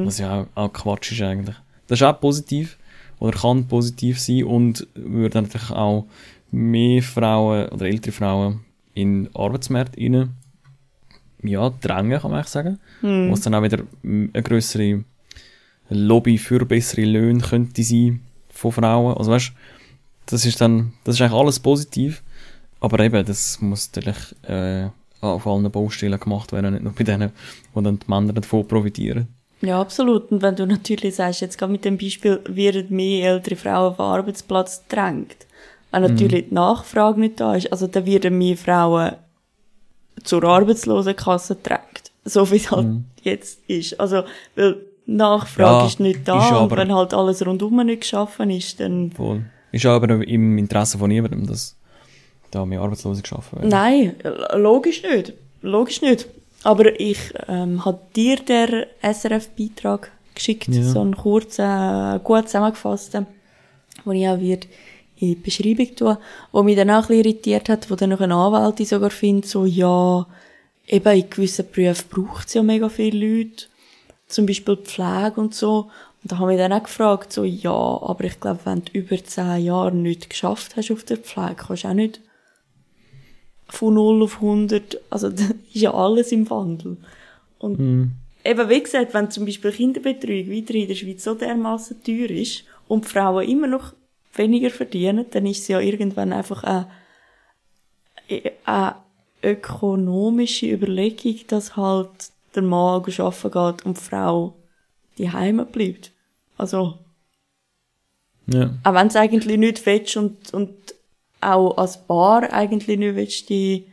Was 0.06 0.20
ja 0.20 0.48
auch, 0.56 0.64
auch 0.64 0.72
Quatsch 0.72 1.12
ist 1.12 1.22
eigentlich. 1.22 1.56
Das 1.88 2.00
ist 2.00 2.04
auch 2.04 2.20
positiv 2.20 2.78
oder 3.24 3.40
kann 3.40 3.70
positiv 3.70 4.20
sein 4.20 4.44
und 4.44 4.86
würde 4.96 5.42
natürlich 5.42 5.72
auch 5.72 6.06
mehr 6.52 7.02
Frauen 7.02 7.70
oder 7.70 7.86
ältere 7.86 8.12
Frauen 8.12 8.66
in 8.94 9.24
den 9.24 9.36
Arbeitsmarkt 9.36 9.98
rein 9.98 10.32
ja, 11.42 11.70
drängen, 11.70 12.20
kann 12.20 12.32
man 12.32 12.40
eigentlich 12.40 12.52
sagen. 12.52 12.80
Wo 13.30 13.34
es 13.34 13.42
dann 13.42 13.56
auch 13.56 13.64
wieder 13.64 13.80
eine 14.04 14.44
größere 14.44 15.06
Lobby 15.90 16.38
für 16.38 16.66
bessere 16.66 17.06
Löhne 17.06 17.40
könnte 17.40 17.82
sein 17.84 18.20
von 18.50 18.74
Frauen. 18.74 19.18
Also 19.18 19.32
weißt, 19.32 19.54
das 20.26 20.46
ist 20.46 20.60
dann, 20.60 20.92
das 21.06 21.16
ist 21.16 21.22
eigentlich 21.22 21.40
alles 21.40 21.60
positiv. 21.62 22.24
Aber 22.82 23.00
eben, 23.00 23.26
das 23.26 23.62
muss 23.62 23.90
natürlich 23.96 24.36
äh, 24.44 24.90
auf 25.22 25.48
allen 25.48 25.72
Baustellen 25.72 26.20
gemacht 26.20 26.52
werden, 26.52 26.74
nicht 26.74 26.84
nur 26.84 26.94
bei 26.94 27.06
denen, 27.06 27.32
wo 27.74 27.80
dann 27.80 28.00
die 28.00 28.10
Männer 28.10 28.34
davon 28.34 28.68
profitieren. 28.68 29.30
Ja, 29.66 29.80
absolut. 29.80 30.32
Und 30.32 30.42
wenn 30.42 30.56
du 30.56 30.66
natürlich 30.68 31.16
sagst, 31.16 31.42
jetzt 31.42 31.58
gerade 31.58 31.72
mit 31.72 31.86
dem 31.86 31.98
Beispiel, 31.98 32.42
werden 32.48 32.88
mehr 32.90 33.32
ältere 33.32 33.56
Frauen 33.56 33.92
auf 33.92 33.96
den 33.98 34.06
Arbeitsplatz 34.06 34.84
gedrängt, 34.90 35.38
wenn 35.92 36.02
natürlich 36.02 36.50
die 36.50 36.54
Nachfrage 36.54 37.20
nicht 37.20 37.40
da 37.40 37.56
ist, 37.56 37.72
also 37.72 37.88
dann 37.88 38.06
werden 38.06 38.38
mehr 38.38 38.58
Frauen 38.58 39.14
zur 40.24 40.44
Arbeitslosenkasse 40.44 41.56
gedrängt. 41.56 42.12
So 42.26 42.50
wie 42.52 42.56
es 42.58 42.72
halt 42.72 42.88
jetzt 43.22 43.60
ist. 43.68 44.00
Also, 44.00 44.24
weil 44.56 44.78
Nachfrage 45.06 45.80
Ja, 45.82 45.86
ist 45.86 46.00
nicht 46.00 46.20
ist 46.20 46.28
da 46.28 46.48
und 46.50 46.54
aber- 46.72 46.78
wenn 46.78 46.94
halt 46.94 47.14
alles 47.14 47.46
rundum 47.46 47.76
nicht 47.86 48.02
geschaffen 48.02 48.50
ist, 48.50 48.80
dann... 48.80 49.12
Voll. 49.12 49.44
Ist 49.72 49.86
aber 49.86 50.10
im 50.26 50.58
Interesse 50.58 50.98
von 50.98 51.10
niemandem, 51.10 51.46
dass 51.48 51.76
da 52.52 52.66
mehr 52.66 52.82
Arbeitslose 52.82 53.22
geschaffen 53.22 53.58
werden. 53.58 53.70
Nein, 53.70 54.16
logisch 54.56 55.02
nicht. 55.04 55.34
Logisch 55.62 56.02
nicht. 56.02 56.28
Aber 56.64 57.00
ich 57.00 57.20
ähm, 57.48 57.84
habe 57.84 58.00
dir 58.16 58.38
der 58.38 58.88
SRF-Beitrag 59.02 60.12
geschickt, 60.36 60.70
Ja. 60.70 60.84
so 60.84 61.02
einen 61.02 61.16
kurzen, 61.16 61.66
äh, 61.66 62.20
gut 62.24 62.46
zusammengefassten, 62.48 63.28
den 64.06 64.12
ich 64.14 64.28
auch 64.28 64.40
wird 64.40 64.68
in 65.18 65.30
die 65.30 65.36
Beschreibung 65.36 65.96
tun, 65.96 66.18
wo 66.52 66.64
mich 66.64 66.76
dann 66.76 66.90
auch 66.90 66.96
ein 66.96 67.08
bisschen 67.08 67.18
irritiert 67.26 67.70
hat, 67.70 67.90
wo 67.92 67.96
dann 67.96 68.10
noch 68.10 68.22
eine 68.22 68.36
Anwältin 68.36 68.86
sogar 68.86 69.10
findet, 69.10 69.46
so, 69.48 69.66
ja, 69.66 70.26
eben 70.88 71.18
in 71.18 71.30
gewissen 71.30 71.66
Berufen 71.72 72.10
braucht 72.10 72.48
es 72.48 72.54
ja 72.56 72.64
mega 72.64 72.90
viele 72.90 73.26
Leute, 73.38 73.66
zum 74.28 74.46
Beispiel 74.46 74.78
Pflege 74.78 75.34
und 75.36 75.54
so. 75.54 75.90
Und 76.24 76.32
da 76.32 76.40
habe 76.40 76.54
ich 76.54 76.58
dann 76.60 76.74
auch 76.74 76.84
gefragt, 76.84 77.32
so, 77.32 77.44
ja, 77.44 77.72
aber 77.72 78.24
ich 78.24 78.40
glaube, 78.40 78.62
wenn 78.64 78.84
du 78.86 78.92
über 78.94 79.22
zehn 79.24 79.64
Jahre 79.66 79.92
nichts 79.94 80.30
geschafft 80.30 80.76
hast 80.76 80.92
auf 80.92 81.04
der 81.04 81.18
Pflege, 81.18 81.56
kannst 81.56 81.84
du 81.84 81.88
auch 81.90 81.94
nicht 81.94 82.22
von 83.70 83.94
0 83.94 84.24
auf 84.24 84.36
100, 84.36 85.00
also 85.10 85.30
da 85.32 85.44
ist 85.44 85.82
ja 85.82 85.94
alles 85.94 86.32
im 86.32 86.50
Wandel. 86.50 86.98
Und 87.60 87.80
eben, 88.44 88.70
wie 88.70 88.84
gesagt, 88.84 89.14
wenn 89.14 89.32
zum 89.32 89.46
Beispiel 89.46 89.72
Kinderbetreuung 89.72 90.50
weiter 90.50 90.76
in 90.76 90.88
der 90.88 90.96
Schweiz 90.96 91.24
so 91.24 91.34
dermaßen 91.34 92.04
teuer 92.04 92.30
ist 92.30 92.66
und 92.88 93.06
Frauen 93.06 93.48
immer 93.48 93.68
noch 93.68 93.94
weniger 94.36 94.70
verdienen, 94.70 95.26
dann 95.32 95.46
ist 95.46 95.60
es 95.60 95.68
ja 95.70 95.80
irgendwann 95.80 96.34
einfach 96.34 96.64
eine, 96.64 96.88
eine 98.66 98.96
ökonomische 99.44 100.68
Überlegung, 100.72 101.40
dass 101.48 101.76
halt 101.76 102.10
der 102.56 102.64
Mann 102.64 103.04
arbeiten 103.04 103.52
geht 103.52 103.86
und 103.86 103.98
die 103.98 104.02
Frau 104.02 104.56
die 105.18 105.32
Heime 105.32 105.66
bleibt. 105.66 106.12
Also, 106.58 107.00
Ja. 108.48 108.74
auch 108.84 108.94
wenn 108.94 109.10
du 109.10 109.20
eigentlich 109.20 109.58
nicht 109.58 109.86
willst 109.86 110.18
und, 110.18 110.54
und 110.54 110.74
auch 111.44 111.78
als 111.78 112.06
Paar 112.06 112.52
eigentlich 112.52 112.98
nicht 113.00 113.16
willst, 113.16 113.50
die, 113.50 113.88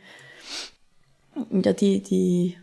ja, 1.51 1.73
die, 1.73 2.01
die 2.01 2.57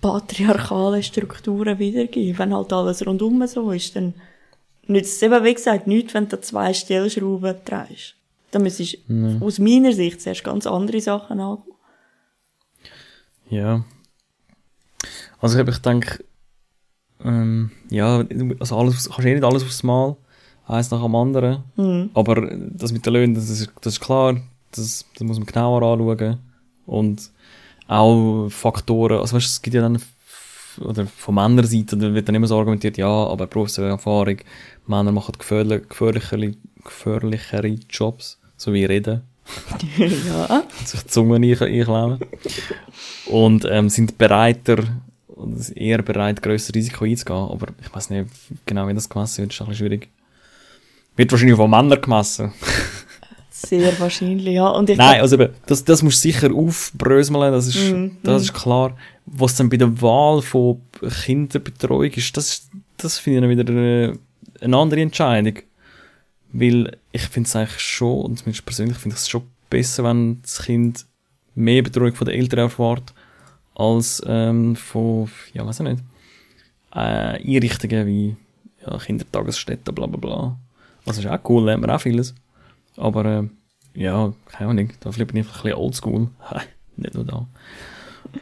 patriarchalen 0.00 1.02
Strukturen 1.02 1.78
wiedergeben. 1.78 2.38
Wenn 2.38 2.54
halt 2.54 2.72
alles 2.72 3.06
rundum 3.06 3.46
so 3.46 3.70
ist, 3.70 3.94
dann 3.96 4.14
nützt 4.86 5.16
es 5.16 5.22
eben, 5.22 5.44
wie 5.44 5.54
gesagt, 5.54 5.86
nichts, 5.86 6.14
wenn 6.14 6.28
du 6.28 6.40
zwei 6.40 6.74
Stellschrauben 6.74 7.56
drehst. 7.64 8.14
Da 8.50 8.58
müsstest 8.58 8.98
du 9.08 9.38
aus 9.40 9.58
meiner 9.58 9.92
Sicht 9.92 10.20
zuerst 10.20 10.44
ganz 10.44 10.66
andere 10.66 11.00
Sachen 11.00 11.40
angehen. 11.40 11.74
Ja. 13.48 13.84
Also 15.40 15.58
ich, 15.60 15.68
ich 15.68 15.78
denke, 15.78 16.24
ähm, 17.24 17.70
ja, 17.90 18.22
du- 18.22 18.56
also 18.58 18.76
alles, 18.76 19.08
kannst 19.08 19.24
eh 19.26 19.34
nicht 19.34 19.44
alles 19.44 19.62
aufs 19.62 19.82
Mal, 19.82 20.16
eins 20.66 20.90
nach 20.90 21.02
dem 21.02 21.14
anderen. 21.14 22.10
Aber 22.14 22.50
das 22.70 22.92
mit 22.92 23.04
den 23.06 23.12
Löhnen, 23.12 23.34
das 23.34 23.48
ist, 23.50 23.70
das 23.80 23.94
ist 23.94 24.00
klar, 24.00 24.36
das, 24.72 25.04
das 25.14 25.22
muss 25.26 25.38
man 25.38 25.46
genauer 25.46 25.82
anschauen. 25.82 26.38
Und 26.86 27.30
auch 27.88 28.48
Faktoren, 28.48 29.18
also 29.20 29.36
weißt, 29.36 29.46
es 29.46 29.62
gibt 29.62 29.74
ja 29.74 29.82
dann, 29.82 29.98
oder 30.80 31.06
von 31.06 31.34
Männerseite, 31.34 31.96
da 31.96 32.14
wird 32.14 32.28
dann 32.28 32.34
immer 32.34 32.46
so 32.46 32.58
argumentiert, 32.58 32.96
ja, 32.96 33.06
aber 33.08 33.46
Berufserfahrung, 33.46 34.38
Männer 34.86 35.12
machen 35.12 35.34
gefährlich, 35.38 35.88
gefährlichere, 35.88 36.52
gefährlichere 36.82 37.76
Jobs, 37.90 38.38
so 38.56 38.72
wie 38.72 38.84
reden 38.84 39.22
ja. 39.98 40.62
sich 40.84 41.02
die 41.02 41.06
Zunge 41.08 41.36
ein- 41.36 41.44
einkleben. 41.44 42.18
Und 43.26 43.66
ähm, 43.68 43.88
sind 43.90 44.16
bereiter, 44.16 44.78
eher 45.74 46.02
bereit, 46.02 46.40
grösser 46.42 46.74
Risiko 46.74 47.04
einzugehen. 47.04 47.38
Aber 47.50 47.66
ich 47.82 47.92
weiß 47.94 48.10
nicht 48.10 48.28
genau, 48.64 48.86
wie 48.88 48.94
das 48.94 49.08
gemessen 49.08 49.38
wird, 49.42 49.52
ist 49.52 49.60
ein 49.60 49.66
bisschen 49.68 49.86
schwierig. 49.88 50.08
Wird 51.16 51.30
wahrscheinlich 51.30 51.56
von 51.56 51.70
Männern 51.70 52.00
gemessen. 52.00 52.52
Sehr 53.50 53.98
wahrscheinlich, 54.00 54.54
ja. 54.54 54.68
Und 54.68 54.90
ich 54.90 54.98
Nein, 54.98 55.20
also 55.20 55.36
eben, 55.36 55.54
das, 55.66 55.84
das 55.84 56.02
musst 56.02 56.24
du 56.24 56.28
sicher 56.28 56.52
aufbröseln, 56.52 57.52
das 57.52 57.68
ist, 57.68 57.92
Mhm, 57.92 58.16
das 58.22 58.42
ist 58.42 58.54
klar. 58.54 58.96
Was 59.26 59.54
dann 59.54 59.68
bei 59.68 59.76
der 59.76 60.00
Wahl 60.02 60.42
von 60.42 60.80
Kinderbetreuung 61.24 62.10
ist, 62.10 62.36
das, 62.36 62.68
das 62.96 63.18
finde 63.18 63.38
ich 63.38 63.42
dann 63.42 63.66
wieder 63.66 63.72
eine, 63.72 64.18
eine 64.60 64.76
andere 64.76 65.00
Entscheidung. 65.00 65.58
Weil 66.52 66.98
ich 67.12 67.22
finde 67.22 67.46
es 67.46 67.56
eigentlich 67.56 67.78
schon, 67.78 68.22
und 68.22 68.38
zumindest 68.38 68.66
persönlich 68.66 68.98
finde 68.98 69.14
ich 69.14 69.22
es 69.22 69.28
schon 69.28 69.42
besser, 69.70 70.04
wenn 70.04 70.42
das 70.42 70.62
Kind 70.62 71.06
mehr 71.54 71.82
Betreuung 71.82 72.14
von 72.14 72.26
den 72.26 72.38
Eltern 72.38 72.60
erfährt, 72.60 73.14
als 73.74 74.22
ähm, 74.26 74.76
von, 74.76 75.30
ja, 75.54 75.66
weiß 75.66 75.80
ich 75.80 75.86
nicht, 75.86 76.02
äh, 76.94 76.98
Einrichtungen 76.98 78.06
wie 78.06 78.36
ja, 78.84 78.98
Kindertagesstätten, 78.98 79.94
bla 79.94 80.06
bla 80.06 80.18
bla. 80.18 80.56
Also 81.06 81.20
ist 81.20 81.26
auch 81.28 81.40
cool, 81.48 81.64
lernt 81.64 81.80
man 81.82 81.90
auch 81.90 82.00
vieles. 82.00 82.34
Aber 82.96 83.24
äh, 83.24 83.42
ja, 83.94 84.32
keine 84.46 84.70
Ahnung, 84.70 84.90
da 85.00 85.10
bin 85.10 85.20
ich 85.20 85.36
einfach 85.38 85.58
ein 85.58 85.62
bisschen 85.62 85.74
oldschool. 85.78 86.28
Nicht 86.96 87.14
nur 87.14 87.24
da. 87.24 87.46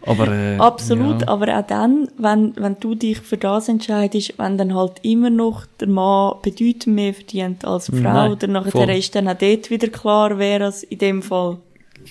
Aber 0.07 0.29
äh, 0.29 0.57
Absolut, 0.59 1.23
ja. 1.23 1.29
aber 1.29 1.59
auch 1.59 1.67
dann, 1.67 2.09
wenn, 2.17 2.55
wenn 2.57 2.77
du 2.79 2.95
dich 2.95 3.19
für 3.19 3.37
das 3.37 3.69
entscheidest, 3.69 4.35
wenn 4.39 4.57
dann 4.57 4.75
halt 4.75 5.01
immer 5.03 5.31
noch 5.31 5.67
der 5.81 5.89
Mann 5.89 6.35
bedeutend 6.43 6.95
mehr 6.95 7.13
verdient 7.15 7.65
als 7.65 7.87
die 7.87 7.93
Frau, 7.97 8.29
Nein, 8.29 8.37
dann 8.39 8.53
nachher 8.53 8.71
voll. 8.71 8.91
ist 8.91 9.15
dann 9.15 9.27
auch 9.27 9.35
dort 9.39 9.71
wieder 9.71 9.89
klar, 9.89 10.39
wer 10.39 10.61
es 10.61 10.83
in 10.85 10.99
dem 10.99 11.23
Fall 11.23 11.59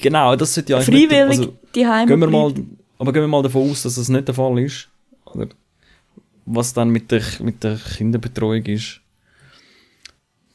Genau, 0.02 0.36
das 0.36 0.54
sollte 0.56 0.74
ja 0.74 0.78
eigentlich 0.80 0.90
nicht- 1.10 1.10
freiwillig 1.12 1.40
also, 1.40 1.54
die 1.74 2.08
gehen 2.08 2.20
wir 2.20 2.28
mal, 2.30 2.54
aber 2.98 3.14
gehen 3.14 3.24
wir 3.24 3.28
mal 3.28 3.44
davon 3.44 3.72
aus, 3.72 3.84
dass 3.84 3.96
das 3.96 4.10
nicht 4.10 4.28
der 4.28 4.36
Fall 4.36 4.60
ist. 4.60 4.90
Oder 5.34 5.48
was 6.46 6.74
dann 6.74 6.90
mit 6.90 7.12
der, 7.12 7.22
mit 7.42 7.64
der 7.64 7.78
Kinderbetreuung 7.78 8.66
ist. 8.66 9.00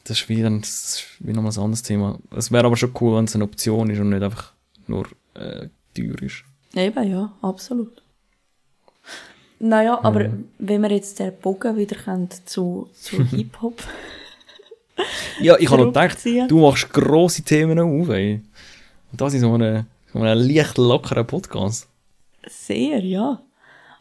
Das 0.05 0.21
ist 0.21 0.29
wie, 0.29 0.43
dann, 0.43 0.61
das 0.61 0.71
ist 0.71 1.07
wie 1.21 1.33
nochmal 1.33 1.53
ein 1.53 1.59
anderes 1.59 1.83
Thema. 1.83 2.19
Es 2.37 2.53
wäre 2.53 2.67
aber 2.67 2.77
schon 2.77 2.93
cool, 3.01 3.17
wenn 3.17 3.25
es 3.25 3.35
eine 3.35 3.45
Option 3.45 3.91
ist 3.91 3.99
und 3.99 4.11
nicht 4.11 4.23
einfach 4.23 4.53
nur 4.87 5.07
äh, 5.35 5.69
teuer 5.95 6.21
ist. 6.23 6.45
Eben, 6.75 7.11
ja, 7.11 7.33
absolut. 7.41 8.03
Naja, 9.61 9.99
aber 10.03 10.31
wenn 10.59 10.83
wir 10.83 10.91
jetzt 10.91 11.19
den 11.19 11.33
Bogen 11.41 11.77
wieder 11.77 11.97
können 11.97 12.29
zu, 12.45 12.89
zu 12.93 13.23
Hip-Hop. 13.31 13.83
Ja, 15.41 15.57
ich 15.59 15.71
habe 15.71 15.83
noch 15.83 15.93
gedacht, 15.93 16.19
du 16.25 16.61
machst 16.61 16.93
grosse 16.93 17.43
Themen 17.43 17.79
auf, 17.79 18.09
ey. 18.11 18.43
Und 19.11 19.21
das 19.21 19.35
ist 19.35 19.41
so 19.41 19.57
ein 19.57 19.87
so 20.15 20.21
eine 20.21 20.35
leicht 20.35 20.79
lockerer 20.79 21.25
Podcast. 21.25 21.89
Sehr, 22.47 23.01
ja. 23.01 23.43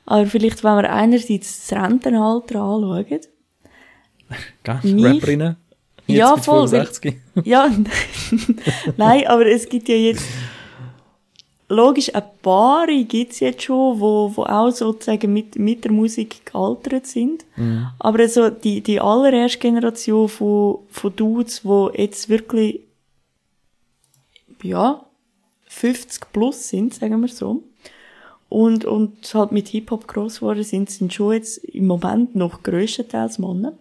Aber 0.05 0.25
vielleicht, 0.27 0.63
wenn 0.63 0.75
wir 0.75 0.93
einerseits 0.93 1.67
das 1.67 1.79
Rentenalter 1.81 2.61
anschauen. 2.61 3.05
Gell? 4.63 4.79
Mich? 4.83 5.05
Rapperinnen? 5.05 5.55
Jetzt 6.07 6.17
Ja, 6.19 6.37
voll, 6.37 6.67
65. 6.67 7.15
Ja, 7.45 7.71
nein, 8.97 9.27
aber 9.27 9.45
es 9.45 9.67
gibt 9.67 9.89
ja 9.89 9.95
jetzt 9.95 10.25
logisch, 11.69 12.13
ein 12.13 12.23
paar 12.41 12.87
gibt's 12.87 13.39
jetzt 13.39 13.63
schon, 13.63 13.99
wo, 13.99 14.31
wo 14.35 14.43
auch 14.43 14.71
sozusagen 14.71 15.33
mit, 15.33 15.57
mit 15.57 15.83
der 15.83 15.91
Musik 15.91 16.45
gealtert 16.45 17.07
sind. 17.07 17.45
Aber 17.99 18.27
so 18.27 18.49
die, 18.49 18.81
die 18.81 18.99
allererste 18.99 19.59
Generation 19.59 20.29
von, 20.29 20.79
von 20.89 21.15
Dudes, 21.15 21.65
wo 21.65 21.89
jetzt 21.89 22.29
wirklich, 22.29 22.81
ja, 24.61 25.03
50 25.67 26.31
plus 26.31 26.69
sind, 26.69 26.93
sagen 26.93 27.19
wir 27.21 27.27
so. 27.27 27.63
Und, 28.49 28.85
und 28.85 29.33
halt 29.33 29.51
mit 29.51 29.69
Hip-Hop 29.69 30.07
gross 30.07 30.39
geworden 30.39 30.63
sind, 30.63 30.89
sind 30.89 31.11
schon 31.11 31.33
jetzt 31.33 31.57
im 31.57 31.87
Moment 31.87 32.35
noch 32.35 32.61
grösstenteils 32.61 33.39
Männer. 33.39 33.73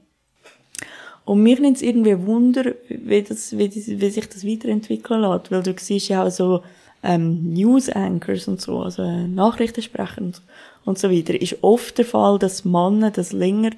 Und 1.25 1.43
mir 1.43 1.61
nimmt 1.61 1.77
es 1.77 1.83
irgendwie 1.83 2.27
Wunder, 2.27 2.73
wie, 2.89 3.23
das, 3.23 3.57
wie, 3.57 3.69
das, 3.69 3.87
wie 3.87 4.11
sich 4.11 4.29
das 4.29 4.47
weiterentwickeln 4.47 5.21
lässt. 5.21 5.51
Weil 5.51 5.63
du 5.63 5.75
siehst 5.79 6.09
ja 6.09 6.25
auch 6.25 6.31
so 6.31 6.63
ähm, 7.03 7.53
News 7.53 7.89
Anchors 7.89 8.49
und 8.49 8.61
so, 8.61 8.81
also 8.83 9.03
äh, 9.03 9.29
Nachrichtensprecher 9.29 10.21
und, 10.21 10.43
und 10.85 10.99
so 10.99 11.11
weiter. 11.11 11.41
Ist 11.41 11.63
oft 11.63 11.99
der 11.99 12.05
Fall, 12.05 12.39
dass 12.39 12.65
Männer 12.65 13.11
das 13.11 13.33
länger 13.33 13.71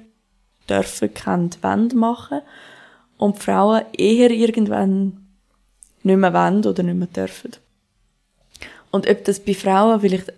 dürfen, 0.69 1.13
können, 1.13 1.51
wollen 1.61 1.95
machen 1.95 2.41
und 3.17 3.37
Frauen 3.37 3.83
eher 3.97 4.31
irgendwann 4.31 5.25
nicht 6.03 6.17
mehr 6.17 6.33
wollen 6.33 6.65
oder 6.65 6.83
nicht 6.83 6.97
mehr 6.97 7.07
dürfen. 7.07 7.51
Und 8.91 9.09
ob 9.09 9.23
das 9.25 9.39
bei 9.39 9.53
Frauen 9.53 9.99
vielleicht, 9.99 10.33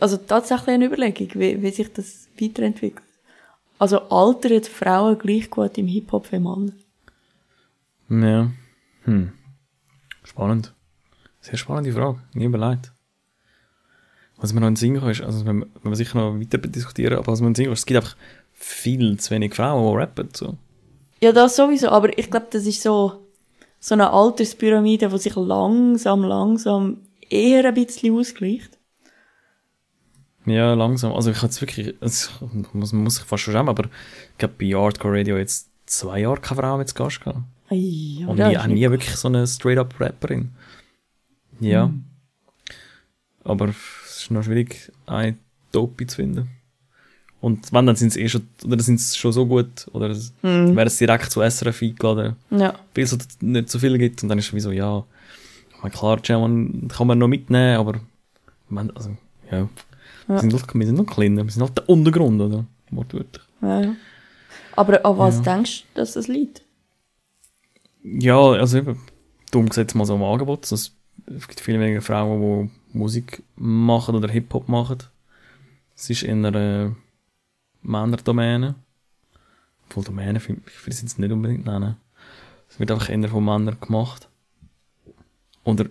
also 0.00 0.16
tatsächlich 0.18 0.74
eine 0.74 0.86
Überlegung, 0.86 1.28
wie, 1.34 1.60
wie 1.62 1.70
sich 1.70 1.92
das 1.92 2.28
weiterentwickelt. 2.40 3.07
Also 3.78 4.00
altern 4.08 4.62
Frauen 4.64 5.18
gleich 5.18 5.50
gut 5.50 5.78
im 5.78 5.86
Hip-Hop 5.86 6.30
wie 6.32 6.38
Männer? 6.38 6.72
Ja. 8.08 8.50
Hm. 9.04 9.32
Spannend. 10.24 10.74
Sehr 11.40 11.56
spannende 11.56 11.92
Frage. 11.92 12.20
Nie 12.34 12.46
überlegt. 12.46 12.92
Was 14.36 14.52
mir 14.52 14.60
noch 14.60 14.68
in 14.68 14.74
den 14.74 14.76
Sinn 14.76 14.98
kam, 14.98 15.10
ist, 15.10 15.22
also 15.22 15.44
wenn, 15.46 15.60
wenn 15.82 15.92
wir 15.92 15.96
sicher 15.96 16.18
noch 16.18 16.38
weiter 16.38 16.58
diskutieren, 16.58 17.18
aber 17.18 17.32
was 17.32 17.40
mir 17.40 17.48
in 17.48 17.54
den 17.54 17.56
Sinn 17.56 17.64
kam, 17.66 17.72
ist, 17.72 17.80
es 17.80 17.86
gibt 17.86 17.98
einfach 17.98 18.16
viel 18.52 19.18
zu 19.18 19.30
wenig 19.32 19.54
Frauen, 19.54 19.92
die 19.92 19.98
rappen, 19.98 20.28
so. 20.32 20.56
Ja, 21.20 21.32
das 21.32 21.56
sowieso, 21.56 21.88
aber 21.88 22.16
ich 22.16 22.30
glaube, 22.30 22.46
das 22.50 22.64
ist 22.64 22.82
so, 22.82 23.26
so 23.80 23.94
eine 23.94 24.10
Alterspyramide, 24.10 25.08
die 25.08 25.18
sich 25.18 25.34
langsam, 25.34 26.22
langsam 26.22 26.98
eher 27.28 27.64
ein 27.64 27.74
bisschen 27.74 28.16
ausgleicht. 28.16 28.77
Ja, 30.48 30.74
langsam. 30.74 31.12
Also 31.12 31.30
ich 31.30 31.36
habe 31.38 31.46
jetzt 31.46 31.60
wirklich, 31.60 31.94
es 32.00 32.30
muss, 32.72 32.92
man 32.92 33.04
muss 33.04 33.16
sich 33.16 33.24
fast 33.24 33.42
schon 33.42 33.52
schämen, 33.54 33.68
aber 33.68 33.84
ich 33.84 34.38
glaube 34.38 34.54
bei 34.58 34.66
Hardcore 34.66 35.18
Radio 35.18 35.36
jetzt 35.38 35.68
zwei 35.86 36.20
Jahre 36.20 36.40
keine 36.40 36.60
Frau 36.60 36.82
zu 36.84 36.94
Gast 36.94 37.20
gehabt. 37.20 37.40
Ei, 37.70 38.20
aber 38.22 38.32
Und 38.32 38.38
nie, 38.38 38.56
auch 38.56 38.66
nie 38.66 38.80
wirklich 38.90 39.14
so 39.16 39.28
eine 39.28 39.46
straight-up 39.46 39.94
Rapperin. 40.00 40.50
Ja. 41.60 41.86
Mhm. 41.88 42.04
Aber 43.44 43.68
es 43.68 44.18
ist 44.22 44.30
noch 44.30 44.42
schwierig, 44.42 44.92
eine 45.06 45.36
Topi 45.72 46.06
zu 46.06 46.16
finden. 46.16 46.48
Und 47.40 47.72
wenn, 47.72 47.86
dann 47.86 47.94
sind 47.96 48.12
sie 48.12 48.22
eh 48.22 48.28
schon, 48.28 48.48
oder 48.64 48.80
sind 48.82 49.00
sie 49.00 49.16
schon 49.16 49.32
so 49.32 49.46
gut, 49.46 49.86
oder 49.92 50.10
es- 50.10 50.32
Mhm. 50.42 50.74
wäre 50.74 50.86
es 50.88 50.96
direkt 50.98 51.30
zu 51.30 51.40
SRF 51.40 51.82
eingeladen, 51.82 52.36
Ja, 52.50 52.74
weil 52.94 53.04
es 53.04 53.12
halt 53.12 53.26
nicht 53.40 53.70
so 53.70 53.78
viel 53.78 53.96
gibt, 53.96 54.22
und 54.22 54.28
dann 54.28 54.38
ist 54.38 54.46
es 54.48 54.54
wie 54.54 54.60
so, 54.60 54.72
ja, 54.72 55.04
ich 55.86 55.92
klar, 55.92 56.16
German 56.20 56.88
kann 56.88 57.06
man 57.06 57.18
noch 57.18 57.28
mitnehmen, 57.28 57.76
aber, 57.78 58.00
man, 58.68 58.90
also, 58.90 59.16
ja, 59.52 59.68
Ja. 60.28 60.38
sind 60.40 60.52
wir 60.52 60.86
sind 60.86 60.96
noch 60.96 61.06
kleiner, 61.06 61.44
wir 61.44 61.50
sind 61.50 61.62
halt 61.62 61.76
der 61.76 61.88
Untergrund, 61.88 62.40
oder? 62.40 62.64
Wortwörtlich. 62.90 63.42
ja, 63.62 63.80
ja. 63.80 63.96
Aber 64.76 65.04
an 65.04 65.18
was 65.18 65.36
Ja. 65.36 65.54
denkst 65.54 65.82
du, 65.94 66.00
dass 66.00 66.12
das 66.12 66.28
liegt? 66.28 66.62
Ja, 68.04 68.38
also 68.38 68.78
eben, 68.78 69.00
dumm 69.50 69.68
gesagt 69.68 69.94
mal 69.94 70.04
so 70.04 70.14
am 70.14 70.22
Angebot. 70.22 70.70
Es 70.70 70.92
gibt 71.26 71.60
viel 71.60 71.80
weniger 71.80 72.00
Frauen, 72.00 72.70
die 72.92 72.96
Musik 72.98 73.42
machen 73.56 74.14
oder 74.14 74.28
Hip-Hop 74.28 74.68
machen. 74.68 74.98
Es 75.96 76.08
ist 76.10 76.22
in 76.22 76.44
einer 76.46 76.94
Männerdomäne. 77.82 78.76
Obwohl 79.88 80.04
Domäne, 80.04 80.38
ich, 80.38 80.48
will 80.48 80.60
es 80.86 81.02
jetzt 81.02 81.18
nicht 81.18 81.32
unbedingt 81.32 81.64
nennen. 81.66 81.96
Es 82.68 82.78
wird 82.78 82.90
einfach 82.90 83.08
eher 83.08 83.28
von 83.28 83.44
Männern 83.44 83.78
gemacht. 83.80 84.28
Oder, 85.68 85.86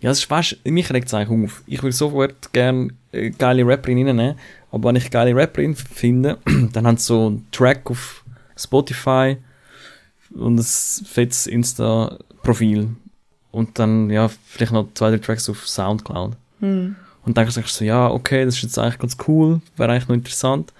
ja, 0.00 0.10
es 0.10 0.18
ist 0.18 0.24
fast, 0.24 0.58
mich 0.64 0.92
regt 0.92 1.08
es 1.08 1.14
eigentlich 1.14 1.44
auf. 1.44 1.62
Ich 1.66 1.82
würde 1.82 1.96
sofort 1.96 2.52
gerne 2.52 2.90
äh, 3.12 3.30
geile 3.30 3.66
Rapperin 3.66 4.06
reinnehmen, 4.06 4.36
aber 4.70 4.88
wenn 4.88 4.96
ich 4.96 5.10
geile 5.10 5.34
Rapperin 5.34 5.74
finde, 5.74 6.38
dann 6.72 6.86
haben 6.86 6.96
sie 6.96 7.06
so 7.06 7.26
einen 7.26 7.46
Track 7.50 7.90
auf 7.90 8.24
Spotify, 8.56 9.36
und 10.34 10.58
ein 10.58 10.62
fettes 10.62 11.46
Insta-Profil. 11.46 12.88
Und 13.50 13.78
dann, 13.78 14.10
ja, 14.10 14.28
vielleicht 14.28 14.72
noch 14.72 14.88
zwei, 14.94 15.10
drei 15.10 15.18
Tracks 15.18 15.48
auf 15.48 15.66
Soundcloud. 15.66 16.36
Hm. 16.60 16.96
Und 17.24 17.36
dann 17.36 17.46
denkst 17.46 17.72
du 17.72 17.78
so, 17.78 17.84
ja, 17.84 18.10
okay, 18.10 18.44
das 18.44 18.56
ist 18.56 18.62
jetzt 18.62 18.78
eigentlich 18.78 18.98
ganz 18.98 19.16
cool, 19.28 19.60
wäre 19.76 19.92
eigentlich 19.92 20.08
noch 20.08 20.16
interessant. 20.16 20.72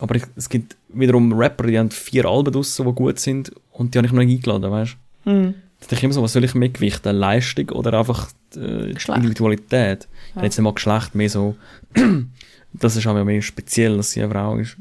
Aber 0.00 0.14
ich, 0.14 0.24
es 0.36 0.48
gibt 0.48 0.76
wiederum 0.88 1.32
Rapper, 1.32 1.66
die 1.66 1.78
haben 1.78 1.90
vier 1.90 2.24
Alben 2.24 2.52
draussen, 2.52 2.86
die 2.86 2.92
gut 2.92 3.18
sind, 3.18 3.52
und 3.72 3.94
die 3.94 3.98
habe 3.98 4.06
ich 4.06 4.12
noch 4.12 4.22
nicht 4.22 4.38
eingeladen, 4.38 4.70
weißt 4.70 4.96
du? 5.24 5.30
Hm. 5.30 5.54
Da 5.84 5.88
denke 5.90 5.96
ich 5.96 6.04
immer 6.04 6.14
so, 6.14 6.22
was 6.22 6.32
soll 6.32 6.44
ich 6.44 6.54
mehr 6.54 6.70
gewichten? 6.70 7.14
Leistung 7.16 7.68
oder 7.70 7.98
einfach 7.98 8.30
äh. 8.56 8.90
Individualität? 9.14 10.08
Ja. 10.34 10.42
Jetzt 10.42 10.56
nicht 10.56 10.64
mal 10.64 10.72
Geschlecht, 10.72 11.14
mehr 11.14 11.28
so, 11.28 11.56
das 12.72 12.96
ist 12.96 13.06
auch 13.06 13.24
mehr 13.24 13.42
speziell, 13.42 13.96
dass 13.96 14.10
sie 14.12 14.22
eine 14.22 14.32
Frau 14.32 14.56
ist. 14.56 14.76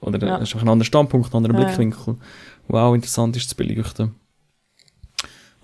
Oder 0.00 0.24
Ja. 0.24 0.38
das 0.38 0.54
ist 0.54 0.60
ein 0.60 0.68
anderer 0.68 0.86
Standpunkt, 0.86 1.32
ein 1.32 1.36
anderer 1.36 1.58
Ja. 1.58 1.64
Blickwinkel, 1.66 2.16
wo 2.68 2.76
auch 2.78 2.94
interessant 2.94 3.36
ist 3.36 3.48
zu 3.50 3.56
beleuchten. 3.56 4.14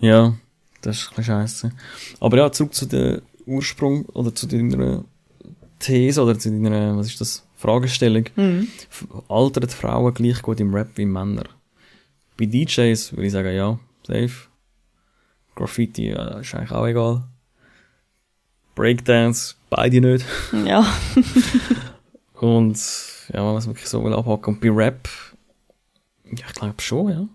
Ja, 0.01 0.35
das 0.81 0.97
ist 0.99 1.05
ein 1.11 1.17
bisschen 1.17 1.25
scheisse. 1.25 1.71
Aber 2.19 2.37
ja, 2.39 2.51
zurück 2.51 2.75
zu 2.75 2.87
der 2.87 3.23
Ursprung 3.47 4.05
oder 4.07 4.35
zu 4.35 4.47
deiner 4.47 5.05
These 5.79 6.23
oder 6.23 6.37
zu 6.39 6.51
deiner, 6.51 6.97
was 6.97 7.07
ist 7.07 7.21
das, 7.21 7.47
Fragestellung. 7.57 8.25
Hm. 8.35 8.67
Altern 9.29 9.69
die 9.69 9.73
Frauen 9.75 10.13
gleich 10.13 10.43
gut 10.43 10.59
im 10.59 10.75
Rap 10.75 10.89
wie 10.97 11.05
Männer? 11.05 11.45
Bei 12.37 12.47
DJs 12.47 13.13
würde 13.13 13.27
ich 13.27 13.33
sagen, 13.33 13.55
ja, 13.55 13.79
safe. 14.05 14.49
Graffiti 15.55 16.11
ja, 16.11 16.39
ist 16.39 16.55
eigentlich 16.55 16.73
auch 16.73 16.87
egal. 16.87 17.25
Breakdance, 18.75 19.55
beide 19.71 20.01
nicht. 20.01 20.25
Ja. 20.65 20.87
Und 22.35 22.79
ja, 23.29 23.39
wenn 23.39 23.45
man 23.45 23.57
es 23.57 23.67
wirklich 23.67 23.89
so 23.89 24.03
will 24.05 24.15
abhaken. 24.15 24.55
Und 24.55 24.61
bei 24.61 24.71
Rap, 24.71 25.09
ja, 26.25 26.47
ich 26.47 26.55
glaube 26.55 26.81
schon, 26.81 27.11
ja. 27.11 27.29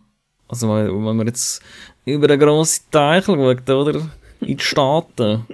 Also 0.47 0.67
wenn, 0.69 0.88
wenn 1.06 1.15
man 1.15 1.27
jetzt 1.27 1.62
über 2.06 2.27
den 2.27 2.39
grossen 2.39 2.86
Teich 2.91 3.25
schaut, 3.25 3.69
oder? 3.69 4.10
In 4.39 4.58
die 4.58 4.63
Staaten, 4.63 5.45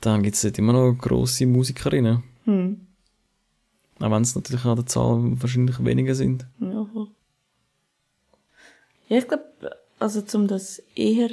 dann 0.00 0.22
gibt 0.22 0.36
es 0.36 0.42
dort 0.42 0.58
immer 0.58 0.72
noch 0.72 0.92
grosse 0.94 1.46
Musikerinnen. 1.46 2.22
Hm. 2.44 2.86
Auch 4.00 4.10
wenn 4.10 4.22
es 4.22 4.34
natürlich 4.34 4.64
an 4.64 4.76
der 4.76 4.86
Zahl 4.86 5.20
wahrscheinlich 5.40 5.82
weniger 5.84 6.14
sind. 6.14 6.46
Ja, 6.60 6.84
voll. 6.92 7.08
Ja, 9.08 9.18
ich 9.18 9.28
glaube, 9.28 9.44
also 9.98 10.22
zum 10.22 10.48
das 10.48 10.82
eher 10.94 11.30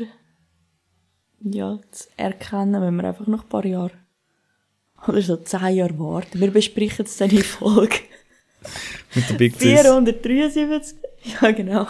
ja, 1.44 1.80
zu 1.92 2.08
erkennen, 2.18 2.82
wenn 2.82 2.96
wir 2.96 3.06
einfach 3.06 3.28
noch 3.28 3.44
ein 3.44 3.50
paar 3.50 3.66
Jahre 3.66 3.92
oder 5.08 5.22
so 5.22 5.38
zehn 5.38 5.76
Jahre 5.76 5.98
warten. 6.00 6.40
Wir 6.40 6.52
besprechen 6.52 6.98
jetzt 7.00 7.20
dann 7.20 7.30
die 7.30 7.42
Folge 7.42 7.96
Mit 9.16 9.30
der 9.30 9.34
Big 9.36 9.54
Sis. 9.60 9.82
473. 9.82 10.98
Ja, 11.42 11.52
genau. 11.52 11.88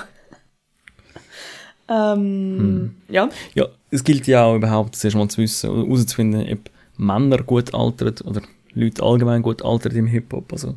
Ähm, 1.90 2.96
ja. 3.10 3.30
Ja, 3.54 3.68
es 3.90 4.04
gilt 4.04 4.28
ja 4.28 4.46
auch 4.46 4.56
überhaupt 4.56 4.96
zuerst 4.96 5.18
mal 5.18 5.28
zu 5.28 5.42
wissen 5.42 5.70
oder 5.70 5.84
herauszufinden, 5.86 6.48
ob 6.52 6.70
Männer 6.98 7.40
gut 7.44 7.74
altern 7.74 8.16
oder 8.26 8.42
Leute 8.74 9.04
allgemein 9.04 9.42
gut 9.42 9.62
altern 9.64 9.96
im 9.96 10.08
Hip-Hop. 10.08 10.54
Also, 10.54 10.76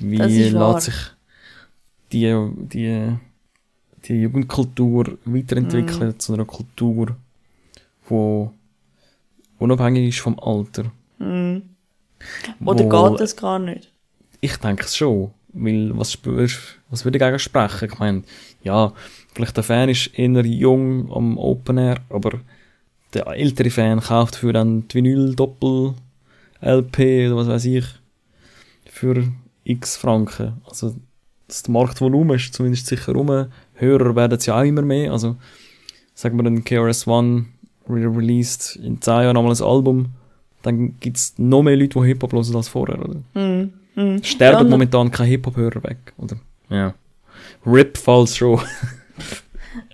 wie 0.00 0.18
Das 0.18 0.32
ist 0.32 0.54
wahr. 0.54 0.74
lässt 0.74 0.86
sich 0.86 0.94
die, 2.12 2.50
die, 2.56 3.16
die 4.04 4.22
Jugendkultur 4.22 5.16
weiterentwickeln 5.24 6.10
Mm. 6.10 6.18
zu 6.18 6.34
einer 6.34 6.44
Kultur, 6.44 7.16
die 8.12 8.48
unabhängig 9.58 10.08
ist 10.08 10.20
vom 10.20 10.38
Alter. 10.40 10.90
Hm. 11.18 11.62
Oder 12.64 12.90
Wo- 12.90 13.10
geht 13.10 13.20
das 13.20 13.36
gar 13.36 13.58
nicht? 13.58 13.92
Ich 14.40 14.56
denke 14.56 14.84
es 14.84 14.96
schon. 14.96 15.30
Weil, 15.54 15.96
was, 15.96 16.16
was 16.88 17.04
würde 17.04 17.18
dagegen 17.18 17.38
sprechen? 17.38 17.88
Ich 17.92 17.98
meine, 17.98 18.22
ja, 18.62 18.92
vielleicht 19.34 19.56
der 19.56 19.64
Fan 19.64 19.88
ist 19.90 20.18
eher 20.18 20.44
jung 20.46 21.12
am 21.12 21.36
Open 21.36 21.76
Air, 21.78 21.98
aber 22.08 22.40
der 23.12 23.26
ältere 23.26 23.68
Fan 23.70 24.00
kauft 24.00 24.36
für 24.36 24.52
dann 24.54 24.88
die 24.88 24.94
Vinyl-Doppel-LP 24.96 26.98
oder 27.26 27.36
was 27.36 27.48
weiß 27.48 27.64
ich 27.66 27.84
für 28.86 29.24
x 29.64 29.96
Franken. 29.96 30.60
Also, 30.64 30.96
das 31.48 31.68
Marktvolumen 31.68 32.36
ist 32.36 32.54
zumindest 32.54 32.86
sicher 32.86 33.12
rum. 33.12 33.48
Hörer 33.74 34.16
werden 34.16 34.38
es 34.38 34.46
ja 34.46 34.58
auch 34.58 34.64
immer 34.64 34.82
mehr. 34.82 35.12
Also, 35.12 35.36
sagen 36.14 36.38
wir, 36.38 36.46
ein 36.46 36.64
KRS-One 36.64 37.40
re 37.40 37.44
released 37.88 38.76
in 38.76 39.00
10 39.00 39.12
Jahren 39.12 39.34
nochmal 39.34 39.54
ein 39.54 39.62
Album, 39.62 40.06
dann 40.62 40.98
gibt 41.00 41.16
es 41.16 41.34
noch 41.38 41.62
mehr 41.62 41.76
Leute, 41.76 41.98
die 42.00 42.06
Hip-Hop 42.06 42.32
hören 42.32 42.56
als 42.56 42.68
vorher, 42.68 42.98
oder? 42.98 43.20
Hm. 43.34 43.72
Hm. 43.94 44.22
Sterben 44.22 44.64
Ja, 44.66 44.70
momentan 44.70 45.10
kein 45.10 45.26
Hip-Hop-Hörer 45.26 45.82
weg, 45.82 46.12
oder? 46.16 46.36
Ja. 46.70 46.94
Rip 47.66 47.98
falls 47.98 48.36
schon. 48.36 48.60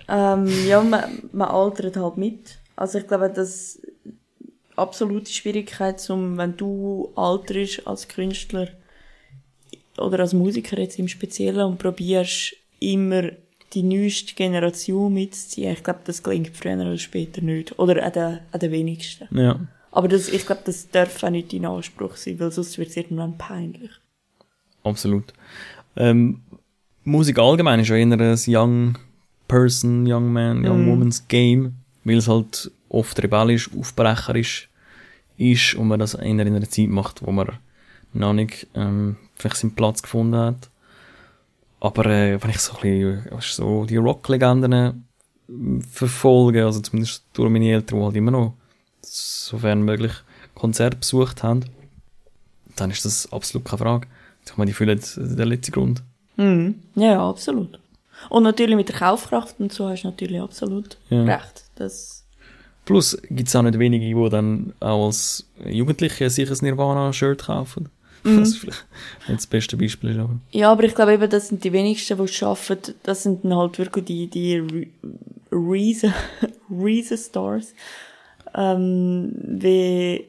Ähm, 0.09 0.47
ja, 0.67 0.81
man, 0.81 1.03
man 1.31 1.49
altert 1.49 1.95
halt 1.95 2.17
mit. 2.17 2.57
Also 2.75 2.97
ich 2.97 3.07
glaube, 3.07 3.29
dass 3.29 3.79
absolute 4.75 5.31
Schwierigkeit, 5.31 5.99
zum, 5.99 6.37
wenn 6.37 6.57
du 6.57 7.11
alterst 7.15 7.85
als 7.85 8.07
Künstler 8.07 8.69
oder 9.97 10.19
als 10.21 10.33
Musiker 10.33 10.79
jetzt 10.79 10.97
im 10.97 11.07
Speziellen 11.07 11.65
und 11.65 11.77
probierst 11.77 12.55
immer 12.79 13.29
die 13.73 13.83
neueste 13.83 14.33
Generation 14.33 15.13
mitzuziehen. 15.13 15.73
Ich 15.73 15.83
glaube, 15.83 15.99
das 16.03 16.23
gelingt 16.23 16.55
früher 16.55 16.77
oder 16.77 16.97
später 16.97 17.41
nicht. 17.41 17.77
Oder 17.77 18.03
an 18.03 18.13
den, 18.13 18.39
an 18.51 18.59
den 18.59 18.71
wenigsten. 18.71 19.27
Ja. 19.37 19.59
Aber 19.91 20.07
das, 20.07 20.29
ich 20.29 20.45
glaube, 20.45 20.61
das 20.65 20.89
darf 20.89 21.23
auch 21.23 21.29
nicht 21.29 21.53
dein 21.53 21.65
Anspruch 21.65 22.15
sein, 22.15 22.39
weil 22.39 22.51
sonst 22.51 22.77
wird 22.77 22.89
es 22.89 22.97
irgendwann 22.97 23.37
peinlich. 23.37 23.91
Absolut. 24.83 25.33
Ähm, 25.95 26.41
Musik 27.03 27.39
allgemein 27.39 27.79
ist 27.79 27.89
ja 27.89 27.95
eher 27.95 28.05
ein 28.05 28.39
Young 28.47 28.97
Person, 29.47 30.05
Young 30.07 30.31
Man, 30.31 30.65
Young 30.65 30.87
Woman's 30.87 31.27
Game, 31.27 31.75
weil 32.03 32.17
es 32.17 32.27
halt 32.27 32.71
oft 32.87 33.21
rebellisch, 33.21 33.69
aufbrecherisch 33.75 34.69
ist 35.37 35.73
und 35.75 35.87
man 35.87 35.99
das 35.99 36.13
eher 36.13 36.25
in 36.25 36.39
einer 36.39 36.69
Zeit 36.69 36.89
macht, 36.89 37.25
wo 37.25 37.31
man 37.31 37.57
noch 38.13 38.33
nicht 38.33 38.67
ähm, 38.75 39.17
vielleicht 39.35 39.57
seinen 39.57 39.75
Platz 39.75 40.01
gefunden 40.01 40.35
hat. 40.35 40.69
Aber 41.79 42.05
äh, 42.05 42.41
wenn 42.41 42.49
ich 42.49 42.59
so 42.59 42.73
ein 42.73 42.81
bisschen 42.81 43.31
weißt, 43.31 43.53
so 43.55 43.85
die 43.85 43.97
Rock-Legenden 43.97 44.73
äh, 44.73 44.93
verfolge, 45.89 46.65
also 46.65 46.79
zumindest 46.81 47.23
durch 47.33 47.49
meine 47.49 47.71
Eltern, 47.71 47.99
die 47.99 48.05
halt 48.05 48.15
immer 48.15 48.31
noch, 48.31 48.53
sofern 49.01 49.81
möglich, 49.83 50.11
Konzerte 50.55 50.97
besucht 50.97 51.41
haben, 51.43 51.61
dann 52.75 52.91
ist 52.91 53.05
das 53.05 53.31
absolut 53.31 53.65
keine 53.65 53.77
Frage. 53.79 54.07
Ich 54.45 54.57
meine, 54.57 54.69
die 54.69 54.73
fühlen 54.73 54.99
den 55.15 55.47
letzten 55.47 55.71
Grund. 55.71 56.03
Mhm. 56.37 56.75
Ja, 56.95 57.11
ja, 57.11 57.29
absolut. 57.29 57.79
Und 58.29 58.43
natürlich 58.43 58.75
mit 58.75 58.89
der 58.89 58.95
Kaufkraft 58.97 59.59
und 59.59 59.71
so 59.71 59.87
hast 59.87 60.03
du 60.03 60.07
natürlich 60.09 60.41
absolut 60.41 60.97
Ja. 61.09 61.23
recht. 61.23 61.63
Das, 61.75 62.25
Plus 62.85 63.17
gibt 63.29 63.47
es 63.47 63.55
auch 63.55 63.61
nicht 63.61 63.77
wenige, 63.79 64.05
die 64.05 64.29
dann 64.29 64.73
auch 64.79 65.05
als 65.07 65.45
Jugendliche 65.65 66.29
sich 66.29 66.49
ein 66.49 66.57
Nirvana-Shirt 66.61 67.43
kaufen. 67.43 67.89
Das 68.23 68.55
vielleicht 68.55 68.85
nicht 69.27 69.39
das 69.39 69.47
beste 69.47 69.77
Beispiel, 69.77 70.11
ist, 70.11 70.17
aber 70.17 70.39
ja, 70.51 70.71
aber 70.71 70.83
ich 70.83 70.95
glaube 70.95 71.13
eben, 71.13 71.29
das 71.29 71.47
sind 71.47 71.63
die 71.63 71.71
wenigsten, 71.71 72.17
die 72.17 72.23
es 72.23 72.43
arbeiten. 72.43 72.95
Das 73.03 73.23
sind 73.23 73.43
dann 73.43 73.55
halt 73.55 73.77
wirklich 73.79 74.05
die, 74.05 74.27
die 74.27 74.89
Reason, 75.51 76.13
Reason 76.69 77.17
Stars. 77.29 77.73
Ähm, 78.55 79.31
wie, 79.43 80.25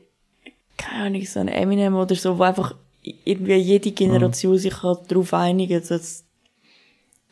keine 0.77 1.05
Ahnung, 1.05 1.25
so 1.25 1.41
ein 1.41 1.49
Eminem 1.49 1.97
oder 1.97 2.15
so, 2.15 2.39
wo 2.39 2.43
einfach 2.43 2.75
irgendwie 3.03 3.55
jede 3.55 3.93
Generation 3.93 4.59
sich 4.59 4.83
halt 4.83 5.11
darauf 5.11 5.33
einigen, 5.33 5.83
dass, 5.89 6.25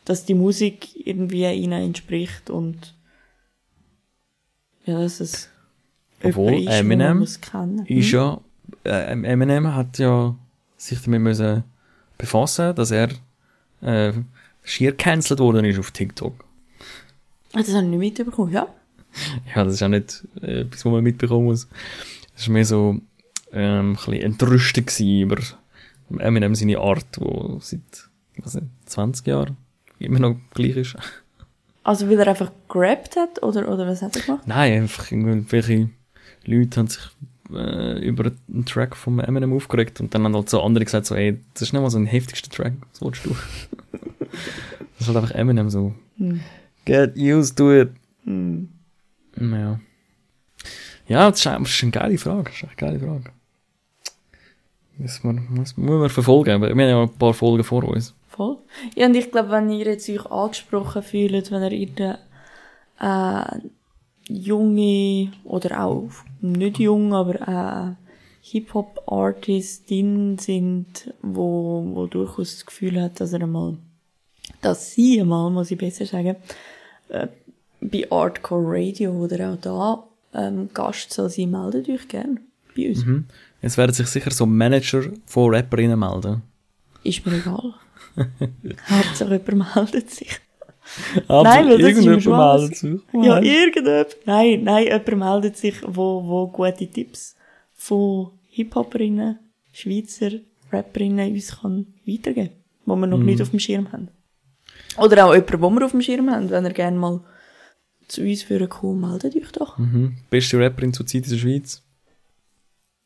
dass 0.05 0.25
die 0.25 0.33
Musik 0.33 0.89
irgendwie 1.05 1.45
ihnen 1.45 1.83
entspricht 1.83 2.49
und, 2.49 2.95
ja, 4.85 5.05
Obwohl, 6.23 6.53
jemand 6.53 6.67
ist, 6.67 6.67
den 6.67 6.91
Eminem 6.91 7.21
ist 7.21 8.11
ja, 8.11 8.41
äh, 8.83 9.11
Eminem 9.11 9.75
hat 9.75 9.99
ja 9.99 10.35
sich 10.79 11.01
damit 11.01 11.21
müssen 11.21 11.63
befassen, 12.17 12.73
dass 12.75 12.91
er 12.91 13.09
äh, 13.81 14.13
schier 14.63 14.95
cancelled 14.95 15.39
worden 15.39 15.65
ist 15.65 15.77
auf 15.79 15.91
TikTok. 15.91 16.33
Ah, 17.53 17.59
Das 17.59 17.69
habe 17.73 17.83
ich 17.83 17.89
nicht 17.89 18.17
mitbekommen, 18.17 18.51
ja. 18.51 18.67
Ja, 19.55 19.63
das 19.63 19.75
ist 19.75 19.83
auch 19.83 19.87
nicht 19.89 20.23
äh, 20.41 20.61
etwas, 20.61 20.85
was 20.85 20.91
man 20.91 21.03
mitbekommen 21.03 21.45
muss. 21.45 21.67
Das 22.35 22.47
war 22.47 22.53
mehr 22.53 22.65
so 22.65 22.99
ähm, 23.51 23.91
ein 23.91 23.93
bisschen 23.95 24.13
entrüstet 24.21 24.87
gewesen 24.87 25.21
über 25.21 25.37
Eminem 26.23 26.55
seine 26.55 26.79
Art, 26.79 27.05
die 27.17 27.57
seit 27.59 28.09
weiß 28.37 28.55
nicht, 28.55 28.67
20 28.85 29.27
Jahren 29.27 29.57
immer 29.99 30.19
noch 30.19 30.35
gleich 30.53 30.75
ist. 30.77 30.95
Also, 31.81 32.07
weil 32.07 32.19
er 32.19 32.27
einfach 32.27 32.51
gerappt 32.67 33.15
hat, 33.15 33.41
oder, 33.41 33.67
oder 33.67 33.87
was 33.87 34.03
hat 34.03 34.15
er 34.15 34.21
gemacht? 34.21 34.45
Nein, 34.45 34.83
einfach 34.83 35.11
irgendwelche 35.11 35.89
Leute 36.45 36.79
haben 36.79 36.87
sich 36.87 37.01
äh, 37.53 37.99
über 37.99 38.31
einen 38.47 38.65
Track 38.65 38.95
von 38.95 39.19
Eminem 39.19 39.53
aufgeregt 39.53 39.99
und 40.01 40.13
dann 40.13 40.23
haben 40.23 40.35
halt 40.35 40.49
so 40.49 40.61
andere 40.61 40.85
gesagt, 40.85 41.05
so, 41.05 41.15
ey, 41.15 41.39
das 41.53 41.63
ist 41.63 41.73
nicht 41.73 41.81
mal 41.81 41.89
so 41.89 41.97
ein 41.97 42.05
heftigster 42.05 42.49
Track, 42.49 42.73
was 42.91 43.01
willst 43.01 43.25
du? 43.25 43.29
das 44.97 45.01
ist 45.01 45.07
halt 45.07 45.17
einfach 45.17 45.31
Eminem 45.35 45.69
so. 45.69 45.93
Get 46.85 47.17
used 47.17 47.57
to 47.57 47.73
it. 47.73 47.89
Ja. 48.25 49.79
Ja, 51.07 51.31
das 51.31 51.39
ist, 51.39 51.45
das 51.45 51.61
ist 51.61 51.83
eine 51.83 51.91
geile 51.91 52.17
Frage. 52.17 52.43
Das 52.43 52.55
ist 52.55 52.63
eine 52.63 52.75
geile 52.75 52.99
Frage. 52.99 53.31
Muss 54.97 55.23
man, 55.23 55.47
muss, 55.49 55.77
muss 55.77 55.99
man 55.99 56.09
verfolgen. 56.09 56.51
aber 56.51 56.67
Wir 56.67 56.71
haben 56.71 56.79
ja 56.79 57.01
ein 57.03 57.17
paar 57.17 57.33
Folgen 57.33 57.63
vor 57.63 57.83
uns. 57.83 58.13
Voll. 58.27 58.57
Ja, 58.95 59.07
und 59.07 59.15
ich 59.15 59.31
glaube, 59.31 59.49
wenn 59.49 59.71
ihr 59.71 59.85
jetzt 59.85 60.09
euch 60.09 60.25
angesprochen 60.25 61.01
fühlt, 61.01 61.51
wenn 61.51 61.63
ihr 61.63 61.71
irgendeine 61.71 62.19
äh, 62.99 63.59
junge 64.29 65.31
oder 65.43 65.83
auch 65.83 66.09
nicht 66.39 66.79
jung, 66.79 67.13
aber 67.13 67.95
äh, 67.95 67.95
Hip-Hop-Artistin 68.41 70.37
sind, 70.37 71.13
wo, 71.21 71.83
wo 71.93 72.07
durchaus 72.07 72.55
das 72.55 72.65
Gefühl 72.65 73.01
hat, 73.01 73.19
dass 73.19 73.33
er 73.33 73.41
einmal, 73.41 73.77
dass 74.61 74.91
sie 74.91 75.19
einmal, 75.19 75.49
muss 75.49 75.71
ich 75.71 75.77
besser 75.77 76.05
sagen, 76.05 76.35
äh, 77.09 77.27
bei 77.81 78.05
Hardcore 78.09 78.63
Radio 78.65 79.11
oder 79.11 79.51
auch 79.51 79.57
da 79.57 80.03
ähm, 80.33 80.69
Gast 80.73 81.11
soll 81.13 81.29
sein, 81.29 81.51
meldet 81.51 81.89
euch 81.89 82.07
gerne 82.07 82.37
bei 82.75 82.89
uns. 82.89 83.05
Jetzt 83.61 83.77
werden 83.77 83.93
sich 83.93 84.07
sicher 84.07 84.31
so 84.31 84.45
Manager 84.45 85.03
von 85.25 85.53
Rapperinnen 85.53 85.99
melden. 85.99 86.43
Ist 87.03 87.25
mir 87.25 87.37
egal. 87.37 87.73
Hauptsache 88.89 89.41
jemand 89.45 89.75
meldet 89.75 90.09
sich. 90.11 90.39
Aber 91.27 91.43
Nein, 91.43 91.69
weil 91.69 91.77
das 91.77 92.23
schon 92.23 92.37
meldet 92.37 92.75
sich. 92.77 92.99
Ja, 93.13 93.39
irgendjemand. 93.41 94.17
Nein, 94.25 94.63
nein, 94.63 94.85
jemand 94.85 95.17
meldet 95.17 95.57
sich, 95.57 95.75
wo, 95.85 96.23
wo 96.25 96.47
gute 96.47 96.87
Tipps 96.87 97.35
von 97.73 98.31
Hip-Hoperinnen, 98.49 99.39
Schweizer 99.71 100.31
Rapperinnen 100.71 101.33
uns 101.33 101.59
kann 101.61 101.87
weitergeben 102.05 102.59
wo 102.89 102.95
wir 102.95 103.07
noch 103.07 103.19
nicht 103.19 103.41
auf 103.41 103.51
dem 103.51 103.59
Schirm 103.59 103.91
haben. 103.91 104.09
Oder 104.97 105.27
auch 105.27 105.33
jemand, 105.33 105.61
wo 105.61 105.69
wir 105.69 105.85
auf 105.85 105.91
dem 105.91 106.01
Schirm 106.01 106.29
haben, 106.29 106.49
wenn 106.49 106.65
ihr 106.65 106.73
gerne 106.73 106.97
mal 106.97 107.21
zu 108.07 108.21
uns 108.21 108.49
würden 108.49 108.67
kommen, 108.67 108.99
meldet 108.99 109.35
euch 109.35 109.51
doch. 109.51 109.77
Mhm. 109.77 110.17
Beste 110.29 110.59
Rapperin 110.59 110.93
zurzeit 110.93 111.25
in 111.25 111.29
der 111.29 111.37
Schweiz? 111.37 111.83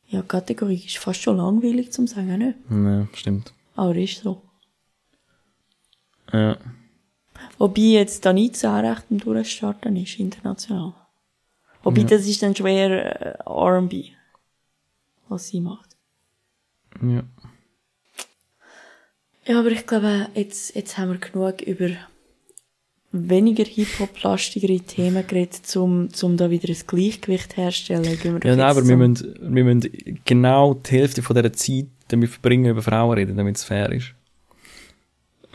Ja, 0.08 0.22
die 0.22 0.28
Kategorie 0.28 0.82
ist 0.84 0.98
fast 0.98 1.22
schon 1.22 1.36
langweilig 1.36 1.92
zum 1.92 2.06
sagen, 2.06 2.38
nicht? 2.38 2.58
Ja, 2.70 3.06
stimmt. 3.12 3.52
Aber 3.76 3.94
ist 3.94 4.22
so. 4.22 4.42
Ja. 6.32 6.56
Wobei 7.58 7.80
jetzt 7.82 8.24
da 8.26 8.32
nicht 8.32 8.56
so 8.56 8.68
recht 8.74 9.04
am 9.10 9.18
Durchstarten 9.18 9.96
ist, 9.96 10.18
international. 10.18 10.94
Wobei 11.82 12.02
das 12.04 12.26
ist 12.26 12.42
dann 12.42 12.56
schwer 12.56 13.36
äh, 13.46 13.50
R&B, 13.50 14.10
was 15.28 15.48
sie 15.48 15.60
macht. 15.60 15.96
ja. 17.02 17.22
Ja, 19.46 19.58
aber 19.60 19.70
ich 19.72 19.86
glaube, 19.86 20.28
jetzt, 20.34 20.74
jetzt 20.74 20.96
haben 20.96 21.10
wir 21.12 21.18
genug 21.18 21.60
über 21.60 21.90
weniger 23.12 23.64
Hip-Hop-lastigere 23.64 24.80
Themen 24.80 25.26
geredet, 25.26 25.76
um, 25.76 26.08
um 26.22 26.36
da 26.38 26.48
wieder 26.48 26.70
ein 26.70 26.76
Gleichgewicht 26.86 27.54
herzustellen. 27.58 28.04
Ja, 28.42 28.56
nein, 28.56 28.60
aber 28.60 28.80
wir 28.88 28.96
zum- 28.96 28.98
müssen, 28.98 29.54
wir 29.54 29.64
müssen 29.64 30.20
genau 30.24 30.72
die 30.72 30.90
Hälfte 30.92 31.20
von 31.22 31.36
dieser 31.36 31.52
Zeit 31.52 31.88
damit 32.08 32.30
verbringen, 32.30 32.70
über 32.70 32.80
Frauen 32.80 33.12
reden, 33.18 33.36
damit 33.36 33.56
es 33.56 33.64
fair 33.64 33.92
ist. 33.92 34.14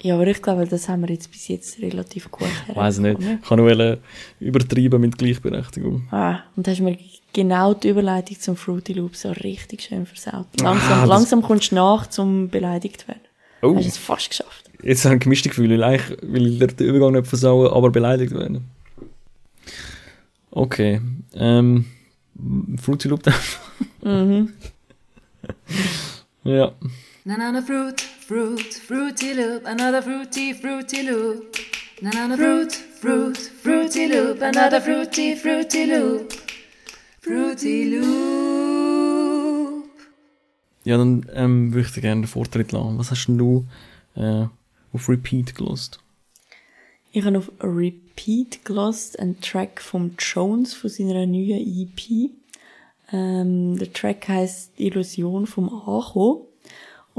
Ja, 0.01 0.15
aber 0.15 0.27
ich 0.27 0.41
glaube, 0.41 0.65
das 0.65 0.87
haben 0.89 1.01
wir 1.01 1.09
jetzt 1.09 1.31
bis 1.31 1.47
jetzt 1.47 1.79
relativ 1.79 2.29
gut 2.31 2.47
Ich 2.67 2.75
weiss 2.75 2.99
nicht. 2.99 3.19
Ich 3.21 3.47
kann 3.47 3.57
nur 3.59 3.97
übertreiben 4.39 5.01
mit 5.01 5.17
Gleichberechtigung. 5.17 6.07
Ah, 6.11 6.39
und 6.55 6.65
da 6.67 6.71
hast 6.71 6.79
du 6.79 6.83
mir 6.83 6.97
genau 7.33 7.73
die 7.73 7.89
Überleitung 7.89 8.39
zum 8.39 8.55
Fruity 8.55 8.93
Loop 8.93 9.15
so 9.15 9.31
richtig 9.31 9.81
schön 9.83 10.05
versaut. 10.05 10.47
Langsam, 10.61 10.99
Ah, 10.99 11.05
langsam 11.05 11.41
kommst 11.41 11.71
du 11.71 11.75
nach, 11.75 12.07
zum 12.07 12.49
beleidigt 12.49 13.07
werden. 13.07 13.21
Oh, 13.61 13.75
Hast 13.75 13.83
du 13.85 13.89
es 13.89 13.97
fast 13.97 14.29
geschafft. 14.29 14.69
jetzt 14.83 15.03
habe 15.05 15.15
ich 15.15 15.21
gemischte 15.21 15.49
Gefühle. 15.49 15.77
weil 15.79 15.83
Eigentlich 15.99 16.17
will 16.21 16.59
der 16.59 16.67
den 16.69 16.87
Übergang 16.87 17.11
nicht 17.13 17.27
versauen, 17.27 17.67
aber 17.71 17.89
beleidigt 17.91 18.33
werden. 18.33 18.65
Okay. 20.51 21.01
Ähm, 21.35 21.85
Fruity 22.81 23.09
Loop 23.09 23.23
dann. 23.23 23.33
Mhm. 24.01 24.53
ja. 26.43 26.71
Banana 27.25 27.61
fruit, 27.61 28.01
fruit, 28.29 28.75
fruity 28.75 29.33
loop, 29.33 29.65
another 29.65 30.03
fruity, 30.03 30.53
fruity 30.53 31.01
loop. 31.01 31.57
Banana 31.99 32.37
fruit, 32.37 32.71
fruit, 32.71 33.35
fruity 33.35 34.07
loop, 34.07 34.43
another 34.43 34.79
fruity, 34.79 35.35
fruity 35.35 35.87
loop. 35.87 36.31
Fruity 37.21 37.85
loop. 37.85 39.89
Ja, 40.83 40.97
dann 40.97 41.25
ähm, 41.33 41.73
würde 41.73 41.87
ich 41.87 41.93
dir 41.93 42.01
gerne 42.01 42.21
den 42.21 42.27
Vortritt 42.27 42.71
lassen. 42.71 42.99
Was 42.99 43.09
hast 43.09 43.25
denn 43.25 43.39
du 43.39 43.65
äh, 44.15 44.45
auf 44.93 45.09
Repeat 45.09 45.55
gelost? 45.55 45.99
Ich 47.11 47.25
habe 47.25 47.39
auf 47.39 47.51
Repeat 47.63 48.63
gelost, 48.63 49.17
einen 49.17 49.41
Track 49.41 49.81
vom 49.81 50.11
Jones 50.19 50.75
von 50.75 50.91
seiner 50.91 51.25
neuen 51.25 51.65
EP. 51.65 52.29
Ähm, 53.11 53.79
der 53.79 53.91
Track 53.91 54.27
heißt 54.27 54.73
Illusion 54.77 55.47
vom 55.47 55.73
Ankommen. 55.73 56.45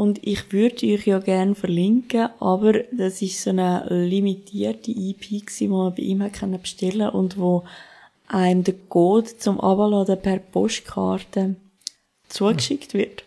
Und 0.00 0.26
ich 0.26 0.50
würde 0.50 0.94
euch 0.94 1.06
ja 1.06 1.18
gerne 1.18 1.54
verlinken, 1.54 2.30
aber 2.40 2.84
das 2.90 3.20
ist 3.20 3.42
so 3.42 3.50
eine 3.50 3.84
limitierte 3.90 4.90
EP 4.90 5.20
gewesen, 5.20 5.44
die 5.58 5.68
man 5.68 5.94
bei 5.94 6.02
ihm 6.02 6.22
hat 6.22 6.62
bestellen 6.62 7.10
und 7.10 7.36
wo 7.36 7.64
einem 8.26 8.64
der 8.64 8.76
Code 8.88 9.36
zum 9.36 9.60
Abladen 9.60 10.18
per 10.22 10.38
Postkarte 10.38 11.56
zugeschickt 12.30 12.94
wird. 12.94 13.24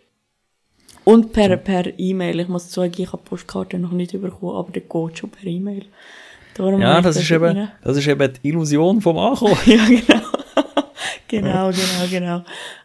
Und 1.03 1.31
per, 1.31 1.57
per 1.57 1.99
E-Mail. 1.99 2.39
Ich 2.39 2.47
muss 2.47 2.71
sagen, 2.71 2.95
ich 2.97 3.13
habe 3.13 3.21
Postkarte 3.21 3.77
noch 3.77 3.91
nicht 3.91 4.19
bekommen, 4.19 4.57
aber 4.57 4.71
der 4.71 4.81
Code 4.81 5.15
schon 5.15 5.29
per 5.29 5.45
E-Mail. 5.45 5.85
Darum 6.55 6.81
Ja, 6.81 6.97
ich 6.97 7.03
das 7.03 7.17
ist, 7.17 7.29
eben, 7.29 7.55
rein. 7.55 7.71
das 7.83 7.97
ist 7.97 8.07
eben 8.07 8.33
die 8.33 8.47
Illusion 8.47 8.99
vom 8.99 9.17
Ankommen. 9.19 9.59
Ja, 9.67 9.85
genau. 9.85 10.25
genau, 11.27 11.69
genau, 11.69 12.09
genau. 12.09 12.43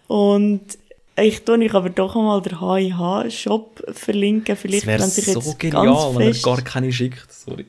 Und 0.09 0.77
ich 1.23 1.45
tue 1.45 1.59
euch 1.59 1.75
aber 1.75 1.91
doch 1.91 2.17
einmal 2.17 2.43
den 2.43 2.61
HIH-Shop 2.61 3.85
verlinken, 3.93 4.55
Das 4.55 4.61
vielleicht, 4.61 4.87
wäre 4.87 5.03
wenn 5.03 5.09
sich 5.09 5.27
so 5.27 5.41
jetzt 5.41 5.59
genial, 5.59 5.87
ganz 5.87 6.19
wenn 6.19 6.29
er 6.29 6.43
gar 6.43 6.63
keine 6.63 6.93
schickt. 6.93 7.33
Sorry. 7.33 7.67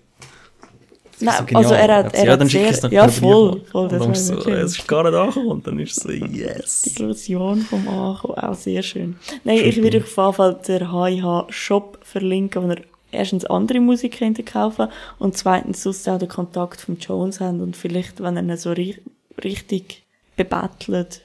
Nein, 1.21 1.45
so 1.49 1.57
also 1.57 1.73
er 1.73 1.95
hat, 1.97 2.13
er 2.13 2.25
ja, 2.25 2.37
dann 2.37 2.47
sehr, 2.47 2.71
dann 2.71 2.91
ja, 2.91 3.07
voll, 3.09 3.61
voll, 3.69 3.89
das 3.89 4.07
ist 4.07 4.27
so, 4.27 4.49
es 4.49 4.77
ist 4.77 4.87
gar 4.87 5.03
nicht 5.03 5.13
angekommen. 5.13 5.49
Und 5.49 5.67
dann 5.67 5.79
ist 5.79 5.97
es 5.97 6.03
so, 6.03 6.09
die 6.09 6.37
yes. 6.37 6.95
Illusion 6.97 7.61
vom 7.61 7.87
Ankommen, 7.87 8.35
auch 8.35 8.55
sehr 8.55 8.81
schön. 8.81 9.17
Nein, 9.43 9.57
ich 9.57 9.75
würde 9.77 9.97
euch 9.97 10.17
auf 10.17 10.17
jeden 10.17 10.33
Fall 10.33 10.59
den 10.65 10.91
HIH-Shop 10.91 11.99
verlinken, 12.03 12.63
wo 12.63 12.69
ihr 12.69 12.81
erstens 13.11 13.45
andere 13.45 13.81
Musik 13.81 14.19
könnt 14.19 14.43
kaufen 14.45 14.87
und 15.17 15.35
zweitens 15.35 15.83
sonst 15.83 16.07
auch 16.07 16.19
den 16.19 16.29
Kontakt 16.29 16.81
vom 16.81 16.97
Jones 16.97 17.41
habt 17.41 17.59
und 17.59 17.75
vielleicht, 17.75 18.21
wenn 18.21 18.37
ihr 18.37 18.43
ihn 18.43 18.57
so 18.57 18.71
ri 18.71 18.97
richtig 19.43 20.03
bebattelt, 20.35 21.21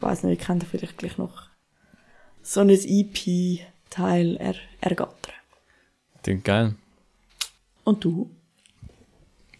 ich 0.00 0.06
weiss 0.06 0.22
nicht, 0.22 0.40
könnt 0.42 0.62
ihr 0.62 0.68
vielleicht 0.68 0.98
gleich 0.98 1.18
noch 1.18 1.48
so 2.42 2.60
ein 2.60 2.70
EP-Teil 2.70 4.36
er 4.36 4.54
ergattern. 4.80 5.34
Klingt 6.22 6.44
geil. 6.44 6.74
Und 7.84 8.02
du? 8.04 8.30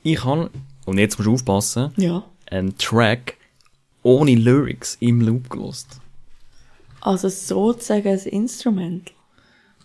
Ich 0.03 0.25
habe, 0.25 0.51
und 0.87 0.99
jetzt 0.99 1.19
musst 1.19 1.27
du 1.27 1.35
aufpassen, 1.35 1.93
Ja. 1.97 2.25
einen 2.51 2.77
Track 2.79 3.37
ohne 4.03 4.35
Lyrics 4.35 4.97
im 5.01 5.21
Loop 5.21 5.51
gelost. 5.51 6.01
Also 7.03 7.29
sozusagen 7.29 8.09
ein 8.09 8.19
Instrumental. 8.21 9.15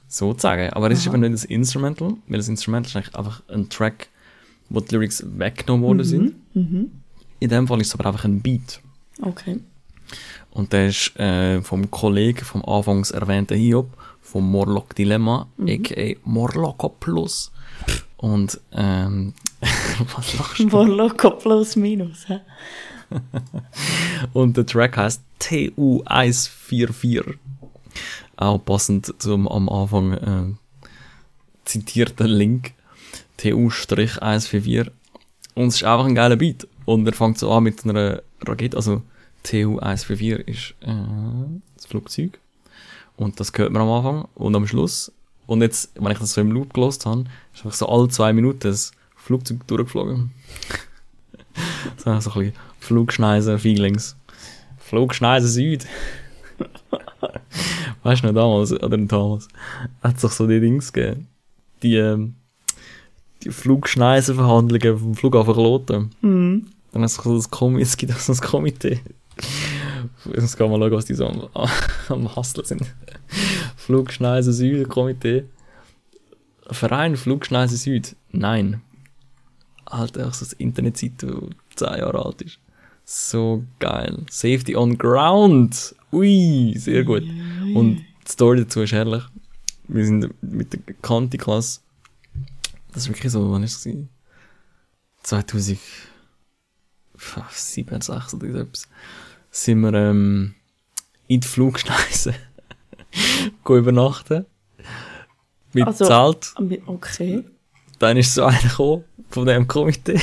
Sozusagen. 0.08 0.70
Aber 0.72 0.89
es 0.91 0.99
ist 0.99 1.08
eben 1.08 1.20
nicht 1.20 1.34
das 1.34 1.45
Instrumental, 1.45 2.16
weil 2.28 2.38
das 2.38 2.47
Instrumental 2.47 2.89
ist 2.89 2.95
eigentlich 2.95 3.16
einfach 3.16 3.41
ein 3.49 3.70
Track, 3.70 4.08
wo 4.70 4.80
die 4.80 4.95
Lyrics 4.95 5.24
weggenommen 5.38 5.86
worden 5.86 6.03
sind. 6.06 6.36
In 6.53 7.49
dem 7.49 7.68
Fall 7.68 7.82
ist 7.82 7.88
es 7.88 7.93
aber 7.95 8.06
einfach 8.08 8.24
ein 8.24 8.41
Beat. 8.41 8.80
Okay. 9.22 9.60
Und 10.56 10.72
der 10.72 10.88
ist 10.88 11.16
äh, 11.20 11.62
vom 11.62 11.91
Kollegen 11.91 12.45
vom 12.45 12.64
anfangs 12.64 13.12
erwähnten 13.12 13.58
Hiob, 13.58 13.89
vom 14.22 14.49
Morlock 14.49 14.95
Dilemma, 14.95 15.49
aka 15.60 16.16
Morlocko 16.24 16.88
Plus. 16.88 17.51
Und, 18.16 18.62
ähm, 18.72 19.34
was 20.16 20.38
lachst 20.38 20.60
du? 20.60 20.68
Morloco 20.68 21.32
plus 21.32 21.76
minus. 21.76 22.30
hä? 22.30 22.39
Und 24.34 24.56
der 24.56 24.66
Track 24.66 24.95
heißt 24.95 25.22
TU144. 25.41 27.34
Auch 28.38 28.58
passend 28.64 29.14
zum 29.22 29.49
am 29.49 29.68
Anfang 29.68 30.14
äh, 30.14 30.53
zitierten 31.66 32.28
Link. 32.28 32.72
TU-144. 33.38 34.89
Und 35.56 35.68
es 35.68 35.76
ist 35.76 35.84
einfach 35.84 36.06
ein 36.06 36.16
geiler 36.16 36.38
Beat. 36.38 36.66
Und 36.86 37.06
er 37.06 37.12
fängt 37.14 37.39
so 37.39 37.51
an 37.51 37.64
mit 37.64 37.84
einer 37.84 38.22
Rakete. 38.41 38.78
Also 38.78 39.01
TU-144 39.46 40.48
ist 40.48 40.76
äh, 40.82 40.93
das 41.76 41.86
Flugzeug. 41.86 42.39
Und 43.16 43.39
das 43.39 43.52
hört 43.56 43.72
man 43.72 43.84
am 43.84 43.89
Anfang 43.89 44.28
und 44.36 44.56
am 44.56 44.68
Schluss. 44.68 45.12
Und 45.48 45.62
jetzt, 45.62 45.91
wenn 45.96 46.12
ich 46.12 46.20
das 46.20 46.34
so 46.34 46.41
im 46.41 46.52
Loop 46.52 46.74
gelost 46.74 47.06
habe, 47.06 47.26
ist 47.54 47.64
einfach 47.64 47.78
so 47.78 47.88
alle 47.88 48.10
zwei 48.10 48.34
Minuten 48.34 48.60
das 48.62 48.91
Flugzeug 49.16 49.66
durchgeflogen. 49.68 50.32
so, 51.98 52.20
so 52.20 52.32
ein 52.32 52.39
bisschen 52.39 52.54
Flugschneisen-Feelings. 52.80 54.16
Flugschneisen 54.78 55.50
Süd. 55.50 55.86
weißt 58.04 58.24
du 58.24 58.28
noch 58.28 58.34
damals, 58.34 58.72
oder 58.72 58.98
damals, 58.98 59.48
hat 60.02 60.16
es 60.16 60.22
doch 60.22 60.32
so 60.32 60.48
die 60.48 60.60
Dings 60.60 60.91
gegeben. 60.91 61.28
Die, 61.84 61.96
ähm, 61.96 62.36
die 63.43 63.52
Flugschneisen-Verhandlungen 63.52 64.98
vom 64.98 65.16
Flughafen 65.16 65.54
Kloten. 65.54 66.12
Mhm. 66.22 66.68
Dann 66.91 67.02
hat 67.02 67.10
es 67.10 67.16
so 67.16 67.36
das 67.36 67.52
Komitee, 67.52 67.84
es 67.84 67.98
gibt 67.98 68.14
auch 68.14 68.20
so 68.20 68.34
ein 68.34 68.39
Komitee. 68.39 69.02
Sonst 70.24 70.58
gehen 70.58 70.70
wir 70.72 70.78
schauen, 70.78 70.92
was 70.92 71.06
die 71.06 71.14
so 71.14 71.28
am, 71.28 71.50
am 72.10 72.36
Hustle 72.36 72.66
sind. 72.66 72.84
Flugschneise 73.76 74.54
Süd, 74.54 74.88
Komitee. 74.90 75.46
Verein 76.72 77.16
Flugschneise 77.16 77.78
Süd? 77.78 78.16
Nein. 78.32 78.82
Alter, 79.86 80.28
auch 80.28 80.34
so 80.34 80.46
das 80.46 80.54
Internetseite, 80.54 81.28
die 81.28 81.76
10 81.76 81.88
Jahre 82.00 82.26
alt 82.26 82.42
ist. 82.42 82.60
So 83.04 83.64
geil. 83.80 84.26
Safety 84.30 84.76
on 84.76 84.98
Ground. 84.98 85.96
Ui, 86.12 86.74
sehr 86.78 87.04
gut. 87.04 87.24
Und 87.76 87.98
die 87.98 88.32
Story 88.32 88.62
dazu 88.62 88.82
ist 88.82 88.94
herrlich. 88.94 89.24
Wir 89.88 90.06
sind 90.06 90.34
mit 90.42 90.74
der 90.74 90.80
Kanti-Klasse. 91.02 91.82
Das 92.92 93.04
ist 93.04 93.10
wirklich 93.10 93.32
so, 93.32 93.52
wann 93.52 93.62
ist 93.62 93.86
es? 93.86 93.96
2000. 95.22 95.78
7, 97.18 98.01
6 98.01 98.34
oder 98.34 98.51
so 98.51 98.59
etwas, 98.59 98.88
sind 99.51 99.82
wir 99.82 99.93
ähm, 99.93 100.55
in 101.28 101.41
die 101.41 101.47
Flugschneise 101.47 102.34
übernachten. 103.68 104.45
Mit 105.74 105.88
also, 105.88 106.05
Zelt. 106.05 106.53
Okay. 106.86 107.43
Dann 107.99 108.18
ist 108.18 108.34
so 108.34 108.45
einer 108.45 108.59
gekommen 108.61 109.03
von 109.30 109.45
dem 109.45 109.68
Komitee. 109.68 110.20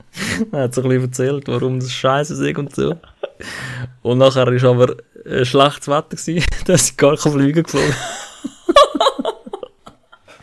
er 0.52 0.64
hat 0.64 0.74
sich 0.74 0.84
ein 0.84 0.90
bisschen 0.90 1.04
erzählt, 1.04 1.48
warum 1.48 1.80
das 1.80 1.92
scheiße 1.92 2.48
ist 2.48 2.58
und 2.58 2.74
so. 2.74 2.96
Und 4.02 4.18
nachher 4.18 4.46
war 4.46 4.70
aber 4.70 4.96
äh, 5.24 5.44
schlechtes 5.44 5.88
Wetter, 5.88 6.16
gewesen, 6.16 6.44
dass 6.66 6.90
ich 6.90 6.96
gar 6.96 7.16
keine 7.16 7.34
Flüge 7.34 7.62
geflogen 7.62 7.94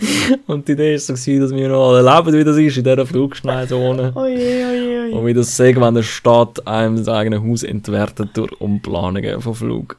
und 0.47 0.67
die 0.67 0.73
Idee 0.73 0.93
war 0.93 0.99
so, 0.99 1.13
gewesen, 1.13 1.41
dass 1.41 1.51
wir 1.51 1.69
noch 1.69 1.89
alle 1.89 2.01
leben, 2.01 2.33
wie 2.37 2.43
das 2.43 2.57
ist, 2.57 2.77
in 2.77 2.83
dieser 2.83 3.05
Flugschneidezone. 3.05 4.11
Oje, 4.15 4.35
oje, 4.35 5.03
oje. 5.05 5.15
Und 5.15 5.25
wie 5.25 5.33
das 5.33 5.55
sagen, 5.55 5.81
wenn 5.81 5.95
der 5.95 6.03
Staat 6.03 6.65
einem 6.67 6.97
das 6.97 7.07
eigene 7.07 7.43
Haus 7.43 7.63
entwertet 7.63 8.29
durch 8.33 8.51
Umplanungen 8.59 9.41
von 9.41 9.55
Flug. 9.55 9.97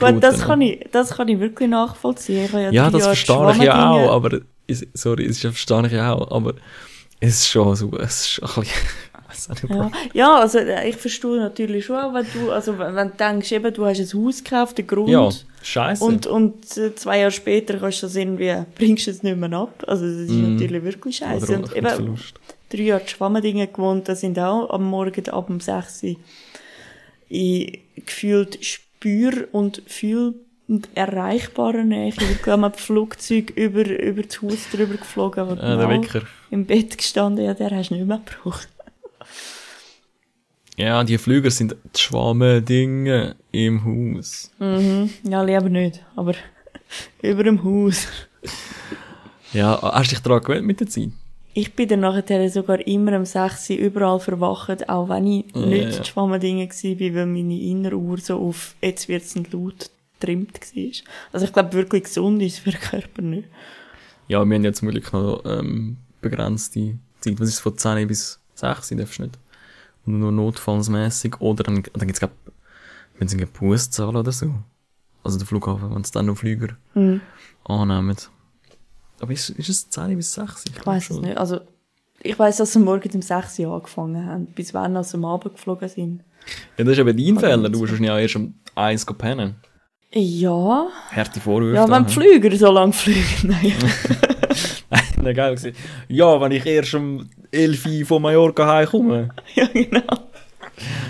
Gut, 0.00 0.22
das 0.22 0.40
kann 0.40 0.60
ich, 0.60 0.86
das 0.92 1.10
kann 1.10 1.28
ich 1.28 1.38
wirklich 1.38 1.68
nachvollziehen. 1.68 2.46
Ich 2.46 2.52
ja, 2.52 2.70
Ja, 2.70 2.90
das 2.90 3.02
Jahre 3.02 3.14
verstehe 3.14 3.52
ich 3.52 3.62
ja 3.62 3.90
auch, 3.90 4.12
aber, 4.12 4.40
sorry, 4.94 5.28
das 5.28 5.38
verstehe 5.38 5.86
ich 5.86 5.92
ja 5.92 6.12
auch, 6.12 6.30
aber 6.30 6.54
es 7.20 7.40
ist 7.40 7.48
schon 7.48 7.74
so, 7.74 7.90
es 7.98 8.38
ist 8.38 8.42
ein 8.42 8.62
bisschen, 8.62 8.72
nicht, 9.48 9.64
Ja, 9.68 9.90
ja, 10.14 10.34
also 10.40 10.58
äh, 10.58 10.88
ich 10.88 10.96
verstehe 10.96 11.36
natürlich 11.38 11.84
schon, 11.86 12.12
wenn 12.14 12.26
du, 12.32 12.50
also 12.50 12.78
wenn 12.78 12.94
du 12.94 13.12
denkst, 13.16 13.52
eben, 13.52 13.72
du 13.72 13.84
hast 13.86 14.00
ein 14.00 14.20
Haus 14.24 14.42
gekauft, 14.42 14.78
den 14.78 14.86
Grund, 14.86 15.08
ja, 15.10 15.28
scheiße. 15.62 16.02
und, 16.04 16.26
und 16.26 16.76
äh, 16.76 16.94
zwei 16.94 17.18
Jahre 17.20 17.30
später 17.30 17.78
kannst 17.78 18.02
du 18.02 18.06
das 18.06 18.16
irgendwie, 18.16 18.54
bringst 18.76 19.06
du 19.06 19.10
es 19.12 19.22
nicht 19.22 19.36
mehr 19.36 19.52
ab. 19.52 19.84
Also 19.86 20.04
das 20.06 20.16
ist 20.16 20.30
Mhm. 20.30 20.54
natürlich 20.54 20.82
wirklich 20.82 21.16
scheiße. 21.16 21.56
Und 21.56 21.76
eben, 21.76 21.86
Verlust. 21.86 22.34
drei 22.70 22.82
Jahre 22.82 23.02
in 23.02 23.08
Schwammendingen 23.08 23.72
gewohnt, 23.72 24.08
da 24.08 24.14
sind 24.14 24.38
auch 24.38 24.70
am 24.70 24.84
Morgen 24.84 25.28
ab 25.28 25.48
um 25.50 25.60
6 25.60 26.02
Uhr 26.02 26.16
in 27.28 27.78
gefühlt 28.06 28.58
Spür- 28.64 29.48
und 29.52 29.82
Fühl- 29.86 30.34
und 30.66 30.88
erreichbarer 30.94 31.82
Nähe. 31.84 32.08
Ich 32.08 32.16
bin 32.16 32.28
mit 32.60 32.74
dem 32.74 32.78
Flugzeug 32.78 33.50
über, 33.56 33.88
über 33.88 34.22
das 34.22 34.42
Haus 34.42 34.68
drüber 34.72 34.96
geflogen, 34.96 35.40
aber 35.40 35.52
Äh, 35.62 35.76
der 35.78 35.88
Wecker. 35.88 36.22
im 36.50 36.66
Bett 36.66 36.96
gestanden, 36.98 37.44
ja, 37.44 37.54
der 37.54 37.70
hast 37.70 37.90
du 37.90 37.94
nicht 37.94 38.06
mehr 38.06 38.20
gebraucht. 38.24 38.68
Ja, 40.78 41.02
die 41.02 41.18
Flüger 41.18 41.50
sind 41.50 41.74
die 41.96 42.00
Schwammendinge 42.00 43.34
im 43.50 43.84
Haus. 43.84 44.52
Mhm. 44.60 45.10
Ja, 45.24 45.42
lieber 45.42 45.68
nicht, 45.68 46.04
aber 46.14 46.34
über 47.22 47.42
dem 47.42 47.64
Haus. 47.64 48.06
Ja, 49.52 49.80
hast 49.82 50.12
du 50.12 50.14
dich 50.14 50.22
daran 50.22 50.40
gewöhnt 50.40 50.64
mit 50.64 50.78
der 50.78 50.86
Zeit? 50.86 51.10
Ich 51.52 51.74
bin 51.74 51.88
dann 51.88 52.00
nachher 52.00 52.48
sogar 52.48 52.86
immer 52.86 53.16
um 53.16 53.24
6 53.24 53.70
Uhr 53.70 53.76
überall 53.78 54.20
verwacht, 54.20 54.88
auch 54.88 55.08
wenn 55.08 55.26
ich 55.26 55.44
Ja, 55.52 55.66
nicht 55.66 55.90
ja. 55.90 55.96
ja. 55.96 56.04
Schwammendinge 56.04 56.68
war, 56.68 57.14
weil 57.16 57.26
meine 57.26 57.60
Inneruhr 57.60 58.18
so 58.18 58.38
auf 58.38 58.76
«jetzt 58.80 59.08
wird's 59.08 59.34
ein 59.34 59.48
laut» 59.50 59.90
getrimmt 60.20 60.60
war. 60.60 60.92
Also 61.32 61.46
ich 61.46 61.52
glaube, 61.52 61.72
wirklich 61.72 62.04
gesund 62.04 62.40
ist 62.40 62.60
für 62.60 62.70
den 62.70 62.80
Körper 62.80 63.22
nicht. 63.22 63.48
Ja, 64.28 64.44
wir 64.44 64.54
haben 64.54 64.64
ja 64.64 64.72
zum 64.72 64.90
Glück 64.90 65.12
noch 65.12 65.42
ähm, 65.44 65.96
begrenzte 66.20 66.98
Zeit. 67.18 67.40
Was 67.40 67.48
ist 67.48 67.58
von 67.58 67.76
10 67.76 68.06
bis 68.06 68.38
6? 68.54 68.60
Darfst 68.60 68.90
du 68.92 68.94
nicht. 68.94 69.38
Nur 70.04 70.32
notfallsmäßig. 70.32 71.40
Oder 71.40 71.64
dann, 71.64 71.82
dann 71.92 72.06
gibt's 72.06 72.18
glaub, 72.20 72.32
wenn 73.18 73.28
sie 73.28 73.36
einen 73.36 73.48
Bus 73.50 73.90
zahlen 73.90 74.16
oder 74.16 74.32
so. 74.32 74.54
Also 75.24 75.38
der 75.38 75.46
Flughafen, 75.46 75.94
wenn 75.94 76.02
es 76.02 76.10
dann 76.10 76.26
noch 76.26 76.36
Flüger 76.38 76.76
Hm. 76.94 77.20
annehmen. 77.64 78.16
Aber 79.20 79.32
ist, 79.32 79.50
ist 79.50 79.68
es 79.68 79.90
10 79.90 80.16
bis 80.16 80.32
6? 80.34 80.64
Ich 80.76 80.86
weiß 80.86 81.10
es 81.10 81.20
nicht. 81.20 81.36
Also 81.36 81.60
ich 82.22 82.38
weiß, 82.38 82.56
dass 82.58 82.74
wir 82.74 82.82
morgen 82.82 83.10
um 83.14 83.22
6 83.22 83.58
Uhr 83.60 83.74
angefangen 83.74 84.24
haben, 84.26 84.46
bis 84.46 84.72
wann 84.74 84.94
wir 84.94 85.04
am 85.14 85.24
Abend 85.24 85.54
geflogen 85.54 85.88
sind. 85.88 86.22
Ja, 86.76 86.84
das 86.84 86.92
ist 86.96 86.98
eben 87.06 87.16
dein 87.16 87.38
Fehler. 87.38 87.68
Du 87.68 87.78
musst 87.80 87.90
wahrscheinlich 87.92 88.10
auch 88.10 88.18
erst 88.18 88.36
um 88.36 88.54
1 88.74 89.06
gehen 89.06 89.18
pennen. 89.18 89.54
Ja, 90.12 90.88
Harte 91.10 91.38
Vorwürfe. 91.40 91.74
ja, 91.76 91.88
wenn 91.90 92.06
die? 92.06 92.12
Flüger 92.12 92.56
so 92.56 92.72
lang 92.72 92.92
fliegen. 92.94 93.24
Nein. 93.48 93.74
Nein, 95.28 95.36
geil 95.36 95.54
gewesen. 95.54 95.76
Ja, 96.08 96.40
wenn 96.40 96.52
ich 96.52 96.64
erst 96.64 96.94
um 96.94 97.28
11 97.50 97.86
Uhr 97.86 98.06
von 98.06 98.22
Mallorca 98.22 98.66
heimkomme. 98.66 99.28
ja, 99.54 99.66
genau. 99.72 100.28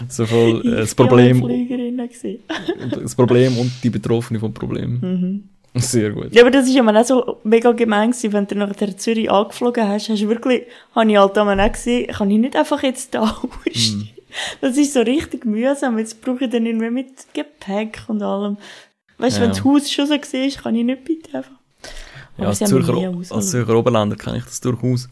So 0.09 0.27
voll 0.27 0.63
äh, 0.67 0.77
das 0.79 0.95
Problem, 0.95 1.41
das 2.91 3.15
Problem 3.15 3.59
und 3.59 3.71
die 3.83 3.91
Betroffene 3.91 4.41
vom 4.41 4.53
Problem. 4.53 5.45
Sehr 5.75 6.11
gut. 6.11 6.35
Ja, 6.35 6.43
aber 6.43 6.51
das 6.51 6.67
ist 6.67 6.75
ja 6.75 6.83
mal 6.83 6.97
auch 6.97 7.05
so 7.05 7.37
mega 7.45 7.71
gemein 7.73 8.11
gewesen, 8.11 8.33
wenn 8.33 8.47
du 8.47 8.57
nach 8.57 8.75
der 8.75 8.97
Zürich 8.97 9.31
angeflogen 9.31 9.87
hast, 9.87 10.09
hast 10.09 10.23
du 10.23 10.29
wirklich, 10.29 10.63
habe 10.95 11.11
ich 11.11 11.17
halt 11.17 11.39
auch 11.39 11.73
gesehen, 11.73 12.09
kann 12.09 12.31
ich 12.31 12.39
nicht 12.39 12.57
einfach 12.57 12.83
jetzt 12.83 13.15
da 13.15 13.21
aussteigen. 13.23 14.09
Das 14.61 14.77
ist 14.77 14.95
so 14.95 15.01
richtig 15.01 15.45
mühsam, 15.45 15.99
jetzt 15.99 16.21
brauche 16.23 16.45
ich 16.45 16.51
dann 16.51 16.67
irgendwie 16.67 16.91
mit 16.91 17.09
Gepäck 17.35 18.01
und 18.09 18.23
allem. 18.23 18.57
Weißt 19.19 19.37
du, 19.37 19.41
Ja. 19.41 19.47
wenn 19.47 19.51
das 19.55 19.65
Haus 19.65 19.91
schon 19.91 20.07
so 20.07 20.15
war, 20.15 20.63
kann 20.63 20.75
ich 20.75 20.85
nicht 20.85 21.05
bitte 21.05 21.37
einfach. 21.39 21.58
Ja, 22.39 22.47
als 22.49 22.59
Zürcher, 22.59 22.95
als. 23.31 23.51
Zürcher 23.51 23.77
Oberländer 23.77 24.17
kenne 24.17 24.39
ich 24.39 24.45
das 24.45 24.61
durchaus. 24.61 25.09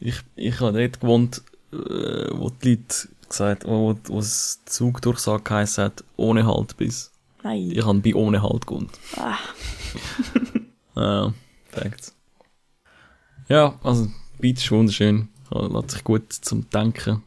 Ich, 0.00 0.20
ich 0.36 0.60
habe 0.60 0.78
dort 0.78 1.00
gewohnt, 1.00 1.42
äh, 1.72 1.76
wo 1.76 2.50
die 2.50 2.70
Leute 2.70 3.08
gesagt 3.28 3.64
wo, 3.66 3.94
wo 4.04 4.16
das 4.16 4.60
Zugdurchsage 4.66 5.42
geheißen 5.42 5.84
hat, 5.84 6.04
ohne 6.16 6.46
Halt 6.46 6.76
bis. 6.76 7.10
Nein. 7.42 7.70
Ich 7.72 7.84
habe 7.84 7.98
bei 8.00 8.14
ohne 8.14 8.42
Halt 8.42 8.66
gewohnt. 8.66 8.90
Ah. 9.16 9.36
Ja, 10.94 11.32
Facts. 11.70 12.14
Ja, 13.48 13.78
also, 13.82 14.08
Beat 14.38 14.58
ist 14.58 14.70
wunderschön. 14.70 15.28
Lässt 15.50 15.90
sich 15.90 16.04
gut 16.04 16.30
zum 16.32 16.68
Denken 16.68 17.22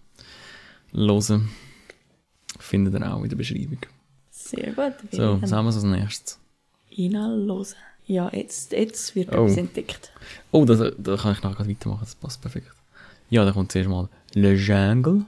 hören. 0.93 1.49
Findet 2.59 2.93
ihr 2.93 3.13
auch 3.13 3.23
in 3.23 3.29
der 3.29 3.35
Beschreibung. 3.35 3.79
Sehr 4.29 4.71
gut. 4.73 4.93
So, 5.11 5.41
was 5.41 5.51
haben 5.51 5.65
wir 5.65 5.73
als 5.73 5.83
nächstes? 5.83 6.39
Reinhören. 6.95 7.65
Ja, 8.07 8.29
jetzt, 8.31 8.71
jetzt 8.71 9.15
wird 9.15 9.29
Oh. 9.35 9.45
etwas 9.45 9.57
entdeckt. 9.57 10.11
Oh, 10.51 10.65
da, 10.65 10.91
da 10.97 11.17
kann 11.17 11.31
ich 11.33 11.41
nachher 11.43 11.67
weitermachen, 11.67 12.01
das 12.03 12.15
passt 12.15 12.41
perfekt. 12.41 12.67
Ja, 13.29 13.43
da 13.45 13.51
kommt 13.51 13.71
zuerst 13.71 13.89
mal 13.89 14.07
Le 14.33 14.53
Jungle. 14.53 15.25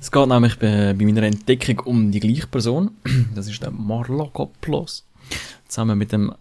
Es 0.00 0.10
geht 0.10 0.26
nämlich 0.28 0.58
bei, 0.58 0.94
bei 0.94 1.04
meiner 1.04 1.22
Entdeckung 1.24 1.80
um 1.80 2.10
die 2.10 2.20
gleiche 2.20 2.46
Person. 2.46 2.90
Das 3.34 3.46
ist 3.48 3.62
der 3.62 3.70
Marlokopoulos. 3.70 5.04
Zusammen 5.68 5.98
mit 5.98 6.12
dem, 6.12 6.32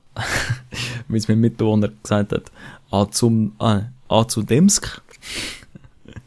wie 1.07 1.17
es 1.17 1.27
mein 1.27 1.39
Mitbewohner 1.39 1.89
gesagt 2.01 2.31
hat, 2.31 2.51
A 2.91 3.05
zum, 3.11 3.53
ah, 3.59 3.81
A 4.07 4.27
zu 4.27 4.41
Demsk. 4.43 5.01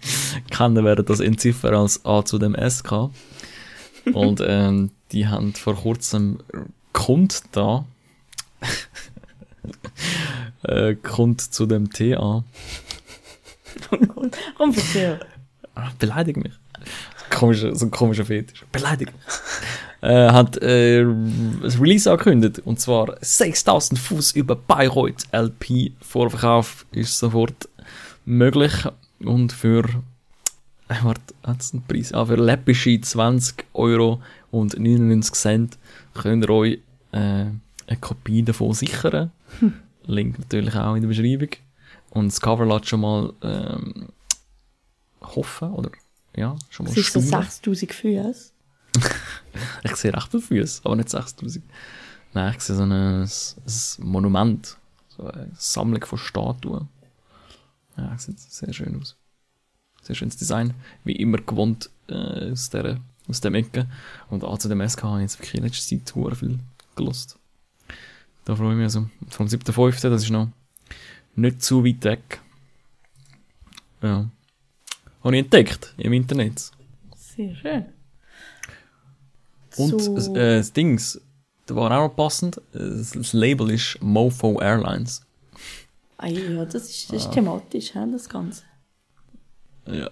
Kennen 0.50 0.84
werden 0.84 1.04
das 1.04 1.20
entziffern 1.20 1.74
als 1.74 2.04
A 2.04 2.24
zu 2.24 2.38
dem 2.38 2.56
SK. 2.56 3.10
Und 4.12 4.42
ähm, 4.44 4.90
die 5.12 5.28
haben 5.28 5.54
vor 5.54 5.76
kurzem 5.76 6.38
Kund 6.92 7.42
da. 7.52 7.84
äh, 10.62 10.94
Kund 10.94 11.40
zu 11.40 11.66
dem 11.66 11.90
TA. 11.90 12.44
Komm, 14.56 14.74
erzähl. 14.74 15.20
Ah, 15.74 15.90
beleidig 15.98 16.36
mich. 16.36 16.52
Komischer, 17.30 17.74
so 17.74 17.86
ein 17.86 17.90
komischer 17.90 18.24
Fetisch. 18.24 18.64
Beleidig 18.72 19.12
mich. 19.12 20.10
äh, 20.10 20.30
hat 20.30 20.60
äh, 20.60 21.00
ein 21.00 21.60
Release 21.80 22.10
angekündigt. 22.10 22.60
Und 22.64 22.80
zwar 22.80 23.16
6000 23.20 23.98
Fuß 23.98 24.32
über 24.32 24.56
Bayreuth 24.56 25.24
LP. 25.32 25.92
Vorverkauf 26.00 26.86
ist 26.92 27.18
sofort 27.18 27.68
möglich. 28.24 28.72
Und 29.24 29.52
für, 29.52 29.84
äh, 30.88 30.94
warte, 31.02 31.34
hat's 31.42 31.72
einen 31.72 31.82
Preis? 31.82 32.12
Ah, 32.12 32.26
für 32.26 32.36
läppische 32.36 33.00
20 33.00 33.64
Euro 33.74 34.20
und 34.50 34.78
99 34.78 35.34
Cent 35.34 35.78
könnt 36.14 36.44
ihr 36.44 36.50
euch 36.50 36.78
äh, 37.12 37.18
eine 37.86 37.98
Kopie 38.00 38.42
davon 38.42 38.72
sichern. 38.72 39.30
Link 40.04 40.38
natürlich 40.38 40.74
auch 40.74 40.94
in 40.94 41.02
der 41.02 41.08
Beschreibung. 41.08 41.50
Und 42.10 42.26
das 42.26 42.40
Cover 42.40 42.66
lässt 42.66 42.88
schon 42.88 43.00
mal 43.00 43.32
ähm, 43.42 44.08
hoffen, 45.22 45.72
oder 45.72 45.90
ja, 46.36 46.56
schon 46.68 46.86
mal 46.86 46.92
Es 46.92 46.98
ist 46.98 47.12
so 47.12 47.20
staunen. 47.20 47.48
6000 47.48 47.92
Füße. 47.92 48.52
Ich 49.84 49.96
sehe 49.96 50.14
recht 50.14 50.28
viele 50.30 50.42
Füße, 50.42 50.80
aber 50.84 50.96
nicht 50.96 51.10
6000. 51.10 51.64
Nein, 52.32 52.54
ich 52.56 52.62
sehe 52.62 52.76
so 52.76 52.84
ein, 52.84 52.92
ein 52.92 53.28
Monument. 53.98 54.76
So 55.08 55.26
eine 55.26 55.50
Sammlung 55.54 56.04
von 56.04 56.18
Statuen. 56.18 56.88
Ja, 57.96 58.16
sieht 58.18 58.38
sehr 58.40 58.72
schön 58.72 59.00
aus. 59.00 59.16
Sehr 60.02 60.16
schönes 60.16 60.36
Design. 60.36 60.74
Wie 61.04 61.16
immer 61.16 61.38
gewohnt 61.38 61.90
äh, 62.08 62.50
aus, 62.52 62.70
der, 62.70 63.00
aus 63.28 63.40
dem 63.40 63.54
Ecke. 63.54 63.86
Und 64.30 64.44
auch 64.44 64.58
zu 64.58 64.68
dem 64.68 64.86
SK 64.86 65.04
habe 65.04 65.18
ich 65.18 65.22
jetzt 65.22 65.38
wirklich 65.38 65.54
in 65.54 65.62
letzter 65.64 65.96
Zeit 65.96 66.08
sehr 66.14 66.34
viel 66.36 66.58
gelost. 66.96 67.38
Da 68.44 68.56
freue 68.56 68.72
ich 68.72 68.76
mich 68.76 68.84
also. 68.84 69.08
Vom 69.28 69.46
7.5., 69.46 70.08
das 70.08 70.24
ist 70.24 70.30
noch 70.30 70.48
nicht 71.36 71.62
zu 71.62 71.84
weit 71.84 72.02
weg. 72.04 72.40
Ja. 74.02 74.28
Habe 75.22 75.36
ich 75.36 75.44
entdeckt 75.44 75.94
im 75.98 76.12
Internet. 76.12 76.70
Sehr 77.16 77.54
schön. 77.54 77.84
Und 79.76 80.02
So. 80.02 80.14
das, 80.14 80.28
äh, 80.28 80.58
das 80.58 80.72
Dings, 80.72 81.20
da 81.66 81.76
war 81.76 81.90
auch 81.92 82.08
noch 82.08 82.16
passend, 82.16 82.60
das, 82.72 83.12
das 83.12 83.32
Label 83.32 83.70
ist 83.70 83.98
Mofo 84.02 84.60
Airlines. 84.60 85.24
Ah, 86.22 86.28
ja, 86.28 86.64
das 86.64 86.88
ist, 86.88 87.10
Ah. 87.10 87.12
das 87.14 87.24
ist 87.24 87.32
thematisch, 87.32 87.92
he, 87.92 87.98
das 88.12 88.28
Ganze. 88.28 88.62
Ja. 89.86 90.08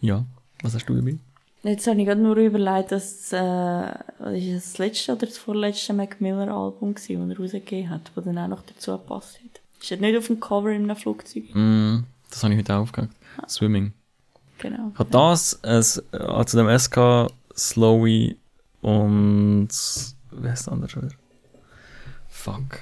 Ja, 0.00 0.24
was 0.62 0.74
hast 0.74 0.86
du 0.88 0.94
dabei? 0.94 1.18
Jetzt 1.64 1.86
habe 1.86 2.00
ich 2.00 2.06
gerade 2.06 2.20
nur 2.20 2.36
überlegt, 2.36 2.90
dass 2.92 3.32
äh, 3.32 3.92
ist 4.36 4.66
das, 4.66 4.78
letzte 4.78 5.12
oder 5.12 5.26
das 5.26 5.38
vorletzte 5.38 5.92
Mac 5.92 6.20
Miller 6.20 6.48
Album 6.52 6.94
war, 6.94 6.94
das 6.94 7.08
er 7.08 7.38
rausgegeben 7.38 7.90
hat, 7.90 8.10
das 8.14 8.24
dann 8.24 8.38
auch 8.38 8.48
noch 8.48 8.62
dazu 8.62 8.92
gepasst 8.92 9.38
hat. 9.44 9.60
Ist 9.80 9.90
das 9.90 10.00
nicht 10.00 10.16
auf 10.18 10.26
dem 10.26 10.40
Cover 10.40 10.70
in 10.70 10.84
einem 10.84 10.96
Flugzeug? 10.96 11.54
Mm, 11.54 12.00
das 12.30 12.42
habe 12.42 12.54
ich 12.54 12.58
heute 12.60 12.74
aufgehakt. 12.76 13.14
Swimming. 13.48 13.92
Genau. 14.58 14.90
Ich 14.92 14.98
habe 14.98 15.10
das, 15.10 15.58
es, 15.62 15.98
äh, 16.12 16.44
zu 16.46 16.56
dem 16.56 16.68
SK, 16.78 17.28
Slowy 17.56 18.36
und, 18.80 19.68
wer 20.30 20.52
ist 20.52 20.66
der 20.66 20.72
andere 20.72 20.88
schon 20.90 21.02
wieder? 21.04 21.14
Fuck. 22.28 22.80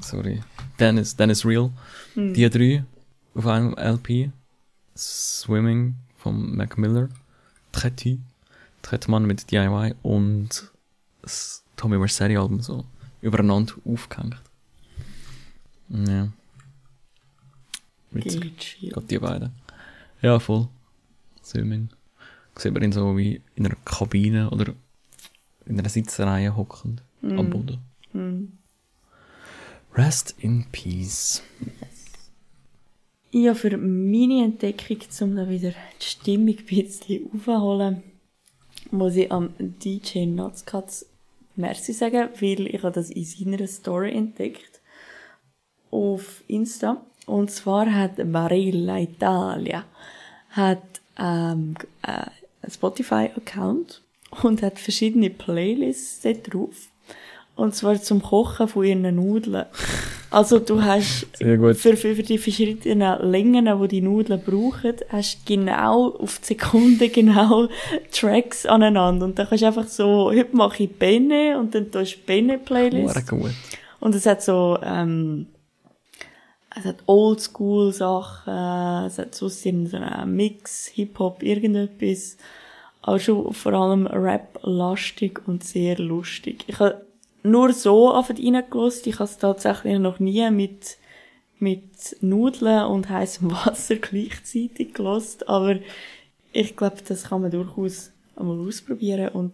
Sorry. 0.00 0.40
Dennis, 0.78 1.16
Dennis 1.16 1.44
Real. 1.44 1.70
Die 2.14 2.48
drei 2.48 2.84
auf 3.34 3.46
einem 3.46 3.74
LP. 3.74 4.30
Swimming 4.96 5.96
von 6.16 6.56
Mac 6.56 6.78
Miller. 6.78 7.08
Tretti. 7.72 8.20
Trettmann 8.82 9.26
mit 9.26 9.50
DIY 9.50 9.96
und 10.02 10.70
das 11.22 11.64
Tommy 11.76 11.98
Vercetti 11.98 12.36
Album 12.36 12.60
so 12.60 12.84
übereinander 13.20 13.74
aufgehängt. 13.84 14.36
Ja. 15.88 16.28
Witzig. 18.10 18.78
Gerade 18.80 19.06
die 19.06 19.18
beiden. 19.18 19.52
Ja, 20.22 20.38
voll. 20.38 20.68
Swimming. 21.44 21.90
Sieht 22.56 22.72
man 22.72 22.82
ihn 22.82 22.92
so 22.92 23.16
wie 23.16 23.40
in 23.54 23.66
einer 23.66 23.76
Kabine 23.84 24.50
oder 24.50 24.72
in 25.66 25.78
einer 25.78 25.88
Sitzreihe 25.88 26.56
hockend 26.56 27.02
am 27.22 27.50
Boden. 27.50 27.78
Rest 29.98 30.36
in 30.38 30.64
Peace. 30.70 31.42
Ja, 33.32 33.54
für 33.54 33.76
meine 33.76 34.44
Entdeckung, 34.44 34.98
um 35.22 35.34
da 35.34 35.48
wieder 35.48 35.70
die 36.00 36.06
Stimmung 36.06 36.56
ein 36.56 36.64
bisschen 36.64 37.28
aufzuholen, 37.34 38.04
muss 38.92 39.16
ich 39.16 39.32
am 39.32 39.50
DJ 39.58 40.26
Nutzkatz 40.26 41.04
Merci 41.56 41.92
sagen, 41.92 42.28
weil 42.40 42.68
ich 42.68 42.80
habe 42.84 42.92
das 42.92 43.10
in 43.10 43.24
seiner 43.24 43.66
Story 43.66 44.12
entdeckt. 44.12 44.80
Auf 45.90 46.44
Insta. 46.46 47.04
Und 47.26 47.50
zwar 47.50 47.92
hat 47.92 48.18
Barilla 48.32 48.98
Italia 48.98 49.84
hat 50.50 51.00
ähm, 51.18 51.74
äh, 52.02 52.26
einen 52.62 52.70
Spotify-Account 52.70 54.04
und 54.42 54.62
hat 54.62 54.78
verschiedene 54.78 55.30
Playlists 55.30 56.20
dort 56.20 56.54
drauf. 56.54 56.88
Und 57.58 57.74
zwar 57.74 58.00
zum 58.00 58.22
Kochen 58.22 58.68
von 58.68 58.84
ihren 58.84 59.16
Nudeln. 59.16 59.64
Also 60.30 60.60
du 60.60 60.80
hast 60.80 61.26
für, 61.40 61.96
für, 61.96 62.14
die 62.14 62.38
verschiedenen 62.38 63.32
Längen, 63.32 63.68
die 63.82 63.88
die 63.88 64.00
Nudeln 64.00 64.40
brauchen, 64.40 64.94
hast 65.08 65.40
du 65.40 65.56
genau 65.56 66.10
auf 66.10 66.38
die 66.38 66.54
Sekunde 66.54 67.08
genau 67.08 67.66
Tracks 68.12 68.64
aneinander. 68.64 69.26
Und 69.26 69.40
dann 69.40 69.48
kannst 69.48 69.62
du 69.62 69.66
einfach 69.66 69.88
so, 69.88 70.26
heute 70.26 70.54
mache 70.54 70.84
ich 70.84 70.96
Benne 70.96 71.58
und 71.58 71.74
dann 71.74 71.90
tust 71.90 72.18
du 72.18 72.26
Benne-Playlist. 72.26 73.16
Und 73.98 74.14
es 74.14 74.24
hat 74.24 74.40
so, 74.40 74.78
ähm, 74.80 75.46
es 76.78 76.84
hat 76.84 76.98
Oldschool-Sachen, 77.06 79.06
es 79.06 79.18
hat 79.18 79.34
so 79.34 79.48
so 79.48 79.68
einen 79.68 80.36
Mix, 80.36 80.86
Hip-Hop, 80.94 81.42
irgendetwas. 81.42 82.36
Aber 83.02 83.18
schon 83.18 83.52
vor 83.52 83.72
allem 83.72 84.06
Rap-lastig 84.06 85.40
und 85.48 85.64
sehr 85.64 85.98
lustig. 85.98 86.62
Ich 86.68 86.78
habe 86.78 87.07
nur 87.42 87.72
so 87.72 88.08
reingelassen. 88.08 89.02
Ich 89.10 89.14
habe 89.14 89.24
es 89.24 89.38
tatsächlich 89.38 89.98
noch 89.98 90.18
nie 90.18 90.50
mit, 90.50 90.98
mit 91.58 92.16
Nudeln 92.20 92.86
und 92.86 93.08
heißem 93.08 93.50
Wasser 93.66 93.96
gleichzeitig 93.96 94.94
gelost. 94.94 95.48
Aber 95.48 95.76
ich 96.52 96.76
glaube, 96.76 96.96
das 97.06 97.24
kann 97.24 97.42
man 97.42 97.50
durchaus 97.50 98.12
einmal 98.36 98.58
ausprobieren. 98.66 99.28
Und 99.30 99.52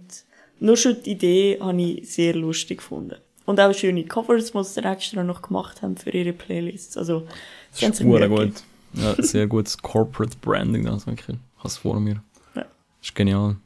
nur 0.60 0.76
schon 0.76 1.02
die 1.02 1.12
Idee 1.12 1.58
habe 1.60 1.80
ich 1.80 2.10
sehr 2.10 2.34
lustig 2.34 2.78
gefunden. 2.78 3.16
Und 3.46 3.60
auch 3.60 3.74
schöne 3.74 4.04
Covers, 4.04 4.52
die 4.52 4.64
sie 4.64 4.82
extra 4.82 5.22
noch 5.22 5.42
gemacht 5.42 5.82
haben 5.82 5.96
für 5.96 6.10
ihre 6.10 6.32
Playlists. 6.32 6.96
Also, 6.96 7.26
Das 7.72 7.82
ist 7.82 7.96
sehr 7.98 8.28
gut. 8.28 8.62
Ja, 8.94 9.14
sehr 9.18 9.46
gutes 9.46 9.76
Corporate 9.82 10.36
Branding, 10.40 10.84
das 10.84 11.06
wirklich. 11.06 11.36
Ich 11.36 11.58
habe 11.58 11.68
es 11.68 11.76
vor 11.76 12.00
mir. 12.00 12.22
Ja. 12.54 12.62
Das 12.62 12.68
ist 13.02 13.14
genial. 13.14 13.56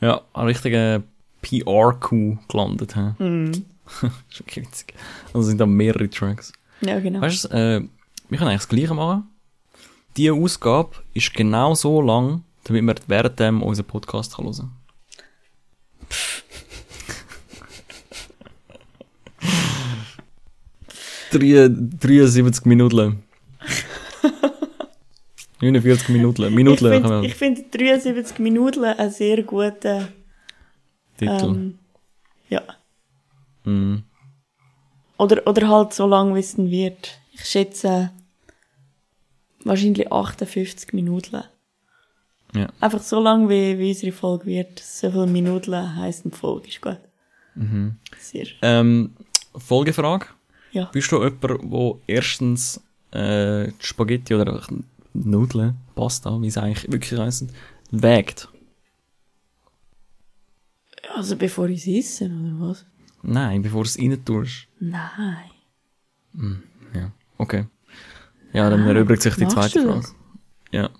Ja, 0.00 0.22
ein 0.32 0.46
richtiger 0.46 1.02
PR-Coup 1.46 2.38
gelandet, 2.48 2.96
hä? 2.96 3.14
Mhm. 3.18 3.52
ist 4.30 4.40
wirklich 4.40 4.66
witzig. 4.66 4.94
Also 5.32 5.48
sind 5.48 5.60
da 5.60 5.66
mehrere 5.66 6.08
Tracks. 6.10 6.52
Ja, 6.80 6.98
genau. 7.00 7.20
Weißt 7.20 7.44
du, 7.44 7.48
äh, 7.48 7.82
wir 8.28 8.38
können 8.38 8.50
eigentlich 8.50 8.62
das 8.62 8.68
Gleiche 8.68 8.94
machen. 8.94 9.24
Die 10.16 10.30
Ausgabe 10.30 10.90
ist 11.14 11.32
genau 11.34 11.74
so 11.74 12.00
lang, 12.00 12.42
damit 12.64 12.82
man 12.82 12.96
währenddem 13.06 13.62
unseren 13.62 13.86
Podcast 13.86 14.36
kann 14.36 14.46
hören 14.46 14.70
Drei- 21.32 21.68
73 21.68 22.64
Minuten. 22.66 23.22
49 25.60 26.08
Minuten. 26.10 26.44
ich 26.44 26.50
Minuten 26.50 27.02
kann 27.02 27.02
finde 27.02 27.26
ich 27.26 27.34
find 27.34 27.74
73 27.74 28.38
Minuten 28.40 28.84
einen 28.84 29.10
sehr 29.10 29.42
guten, 29.42 30.08
Titel. 31.16 31.44
ähm, 31.44 31.78
ja. 32.48 32.62
Mhm. 33.64 34.04
Oder, 35.18 35.46
oder 35.46 35.68
halt 35.68 35.94
so 35.94 36.06
lang, 36.06 36.34
wie 36.34 36.40
es 36.40 36.58
wird. 36.58 37.18
Ich 37.32 37.44
schätze, 37.44 38.10
wahrscheinlich 39.64 40.10
58 40.12 40.92
Minuten. 40.92 41.42
Ja. 42.54 42.68
Einfach 42.80 43.02
so 43.02 43.20
lang, 43.20 43.48
wie, 43.48 43.78
wie 43.78 43.88
unsere 43.88 44.12
Folge 44.12 44.46
wird. 44.46 44.78
So 44.78 45.10
viele 45.10 45.26
Minuten 45.26 45.96
heisst 45.96 46.24
eine 46.24 46.34
Folge, 46.34 46.68
ist 46.68 46.80
gut. 46.80 47.00
Mhm. 47.54 47.96
Sehr. 48.18 48.46
Ähm, 48.62 49.14
Folgefrage. 49.56 50.26
Ja. 50.72 50.84
Bist 50.92 51.10
du 51.10 51.22
jemand, 51.22 51.42
der 51.42 51.94
erstens 52.06 52.80
äh, 53.10 53.70
Spaghetti 53.78 54.34
oder 54.34 54.62
Nudeln, 55.14 55.76
Pasta, 55.94 56.40
wie 56.40 56.48
es 56.48 56.58
eigentlich 56.58 56.90
wirklich 56.90 57.18
heisst, 57.18 57.46
wägt? 57.90 58.48
Also 61.16 61.36
bevor 61.36 61.68
ich 61.70 61.86
es 61.86 62.06
esse, 62.06 62.26
oder 62.26 62.68
was? 62.68 62.84
Nein, 63.22 63.62
bevor 63.62 63.84
du 63.84 63.88
es 63.88 63.98
rein 63.98 64.22
tust. 64.22 64.68
Nein. 64.78 65.50
Ja, 66.94 67.10
okay. 67.38 67.66
Ja, 68.52 68.68
dann 68.68 68.86
erübrigt 68.86 69.22
sich 69.22 69.34
die 69.34 69.48
zweite 69.48 69.82
Frage. 69.82 70.06
Ja. 70.72 70.90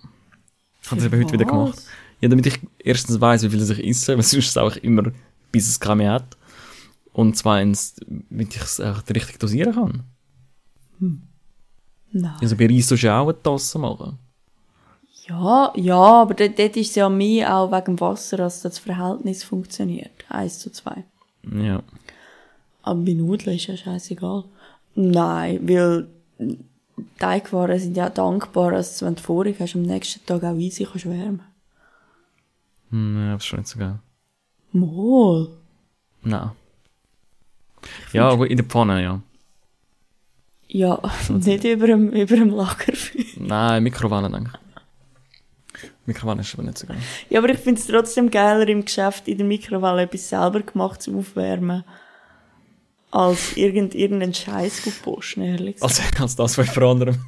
Ich 0.81 0.89
habe 0.89 1.01
das 1.01 1.05
eben 1.05 1.23
heute 1.23 1.33
wieder 1.33 1.45
gemacht. 1.45 1.83
Ja, 2.19 2.29
damit 2.29 2.47
ich 2.47 2.59
erstens 2.79 3.21
weiss, 3.21 3.43
wie 3.43 3.49
viel 3.49 3.61
ich 3.61 3.87
esse, 3.87 4.15
weil 4.15 4.23
sonst 4.23 4.33
ist 4.45 4.49
es 4.49 4.57
auch 4.57 4.75
immer, 4.77 5.11
bis 5.51 5.69
es 5.69 5.79
keine 5.79 5.97
mehr 5.97 6.13
hat. 6.13 6.35
Und 7.13 7.37
zweitens, 7.37 7.95
damit 8.07 8.55
ich 8.55 8.61
es 8.61 8.81
auch 8.81 9.03
richtig 9.07 9.37
dosieren 9.37 9.75
kann. 9.75 10.03
Nein. 12.11 12.37
Also 12.41 12.55
bei 12.57 12.65
Reis 12.65 12.87
sollst 12.87 13.03
du 13.03 13.13
auch 13.13 13.27
eine 13.27 13.41
Tasse 13.43 13.77
machen. 13.77 14.17
Ja, 15.29 15.73
ja, 15.75 15.97
aber 15.97 16.33
dort, 16.33 16.57
dort 16.57 16.77
ist 16.77 16.89
es 16.89 16.95
ja 16.95 17.09
mehr 17.09 17.55
auch 17.55 17.71
wegen 17.71 17.97
dem 17.97 17.99
Wasser, 17.99 18.37
dass 18.37 18.61
das 18.61 18.79
Verhältnis 18.79 19.43
funktioniert. 19.43 20.25
Eins 20.29 20.59
zu 20.59 20.71
zwei. 20.71 21.03
Ja. 21.43 21.81
Aber 22.81 22.99
bei 23.01 23.13
Nudeln 23.13 23.57
ist 23.57 23.67
ja 23.67 23.75
scheißegal. 23.75 24.45
Nein, 24.95 25.67
weil 25.67 26.07
Teigwaren 27.19 27.79
sind 27.79 27.97
ja 27.97 28.09
dankbar, 28.09 28.71
dass 28.71 29.01
wenn 29.01 29.15
du 29.15 29.21
vorig 29.21 29.59
hast, 29.59 29.75
am 29.75 29.81
nächsten 29.81 30.25
Tag 30.25 30.43
auch 30.43 30.55
easy 30.55 30.85
kannst 30.85 31.05
wärmen. 31.05 31.41
Hm, 32.89 33.25
ja, 33.25 33.33
das 33.33 33.43
ist 33.43 33.47
schon 33.47 33.59
nicht 33.59 33.69
so 33.69 33.79
geil. 33.79 33.99
Mol. 34.71 35.49
Nein. 36.23 36.51
Ja, 38.13 38.29
aber 38.29 38.49
in 38.49 38.57
der 38.57 38.65
Pfanne, 38.65 39.03
ja. 39.03 39.21
Ja, 40.69 40.99
nicht 41.29 41.63
über 41.63 41.87
dem, 41.87 42.11
über 42.11 42.35
dem 42.35 42.49
Lagerfeuer. 42.49 43.23
Nein, 43.37 43.83
Mikrowelle, 43.83 44.29
denke 44.29 44.51
ich. 44.53 44.66
Mikrowelle 46.07 46.41
ist 46.41 46.53
aber 46.53 46.63
nicht 46.63 46.77
so 46.77 46.87
geil. 46.87 46.97
Ja, 47.29 47.39
aber 47.39 47.49
ich 47.49 47.59
finde 47.59 47.79
es 47.81 47.87
trotzdem 47.87 48.31
geiler 48.31 48.67
im 48.67 48.85
Geschäft 48.85 49.27
in 49.27 49.37
der 49.37 49.45
Mikrowelle 49.45 50.03
etwas 50.03 50.29
selber 50.29 50.61
gemacht 50.61 51.01
zu 51.01 51.17
aufwärmen, 51.17 51.83
als 53.11 53.55
irgend, 53.55 53.93
irgendeinen 53.93 54.33
Scheiß 54.33 54.83
zu 54.83 54.91
posten, 54.91 55.41
ehrlich 55.41 55.75
gesagt. 55.75 56.19
Als, 56.19 56.21
als 56.21 56.35
das 56.35 56.55
von 56.55 56.65
jemand 56.65 57.03
anderem. 57.03 57.25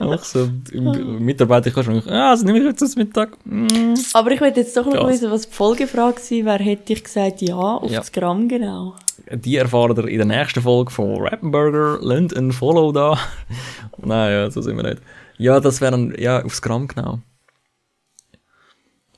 Auch 0.00 0.24
so, 0.24 0.48
im 0.72 1.24
Mitarbeiter 1.24 1.70
kannst 1.70 1.90
du 1.90 2.00
sagen, 2.00 2.08
ja, 2.08 2.30
also 2.30 2.44
nehme 2.46 2.58
ich 2.58 2.64
jetzt 2.64 2.80
das 2.80 2.96
Mittag. 2.96 3.36
Mm. 3.44 3.94
Aber 4.14 4.30
ich 4.30 4.40
wollte 4.40 4.60
jetzt 4.60 4.74
doch 4.76 4.86
noch 4.86 5.08
wissen, 5.08 5.30
was 5.30 5.48
die 5.48 5.54
Folgefrage 5.54 6.14
gewesen 6.14 6.46
wäre, 6.46 6.62
hätte 6.62 6.94
ich 6.94 7.04
gesagt, 7.04 7.42
ja, 7.42 7.54
auf 7.56 7.90
Ja. 7.90 7.98
das 7.98 8.12
Gramm 8.12 8.48
genau. 8.48 8.94
Die 9.30 9.56
erfahren 9.56 9.96
ihr 9.96 10.08
in 10.08 10.18
der 10.18 10.26
nächsten 10.26 10.62
Folge 10.62 10.90
von 10.90 11.16
Rappenburger. 11.20 11.98
Lasst 12.00 12.36
ein 12.36 12.52
Follow 12.52 12.92
da. 12.92 13.18
Nein, 13.98 14.32
ja, 14.32 14.50
so 14.50 14.60
sind 14.62 14.76
wir 14.76 14.82
nicht. 14.82 15.02
Ja, 15.38 15.60
das 15.60 15.80
wäre 15.80 15.92
dann, 15.92 16.14
ja, 16.18 16.42
aufs 16.44 16.62
Gramm 16.62 16.88
genau. 16.88 17.20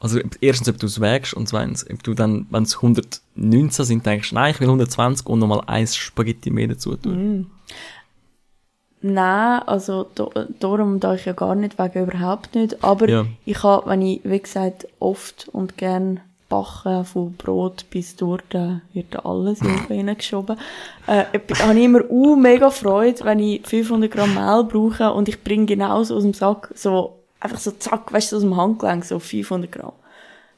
Also, 0.01 0.21
erstens, 0.41 0.69
ob 0.69 0.79
du 0.79 0.87
es 0.87 1.01
wägst 1.01 1.33
und 1.33 1.49
zweitens, 1.49 1.89
ob 1.91 2.03
du 2.03 2.13
dann, 2.13 2.47
wenn 2.51 2.65
es 2.65 2.77
119 2.77 3.85
sind, 3.87 4.05
denkst, 4.05 4.33
nein, 4.33 4.51
ich 4.51 4.61
will 4.61 4.69
120 4.69 5.27
und 5.27 5.39
nochmal 5.39 5.63
eins 5.67 5.97
Spaghetti 5.97 6.51
mehr 6.51 6.69
dazu 6.69 6.95
tun. 6.97 7.51
Nein, 9.01 9.63
also 9.67 10.07
do, 10.15 10.31
darum 10.61 11.01
da 11.01 11.15
ich 11.15 11.25
ja 11.25 11.33
gar 11.33 11.55
nicht 11.55 11.79
wegen 11.79 12.05
überhaupt 12.09 12.55
nicht. 12.55 12.83
Aber 12.85 13.09
Ja. 13.09 13.27
ich 13.45 13.63
habe, 13.63 13.89
wenn 13.89 14.03
ich, 14.03 14.21
wie 14.25 14.41
gesagt, 14.41 14.87
oft 14.99 15.49
und 15.53 15.77
gern 15.77 16.21
backen, 16.49 17.05
von 17.05 17.33
Brot 17.35 17.87
bis 17.91 18.17
Torte, 18.17 18.83
wird 18.93 19.07
da 19.11 19.21
alles 19.21 19.61
in 19.61 19.69
den 19.69 19.77
Ofen 19.77 19.97
hineingeschoben. 19.97 20.57
Äh, 21.07 21.25
habe 21.59 21.79
ich 21.79 21.85
immer 21.85 22.01
uh, 22.11 22.37
mega 22.37 22.71
Freude, 22.71 23.25
wenn 23.25 23.39
ich 23.39 23.67
500 23.67 24.11
Gramm 24.11 24.35
Mehl 24.35 24.65
brauche 24.65 25.13
und 25.13 25.29
ich 25.29 25.43
bringe 25.43 25.67
genauso 25.67 26.17
aus 26.17 26.23
dem 26.23 26.35
Sack 26.35 26.71
so, 26.75 27.19
einfach 27.41 27.59
so 27.59 27.71
zack, 27.73 28.13
weißt 28.13 28.33
du, 28.33 28.37
aus 28.37 28.43
dem 28.43 28.57
Handgelenk, 28.57 29.05
so 29.05 29.19
500 29.19 29.71
Gramm. 29.71 29.93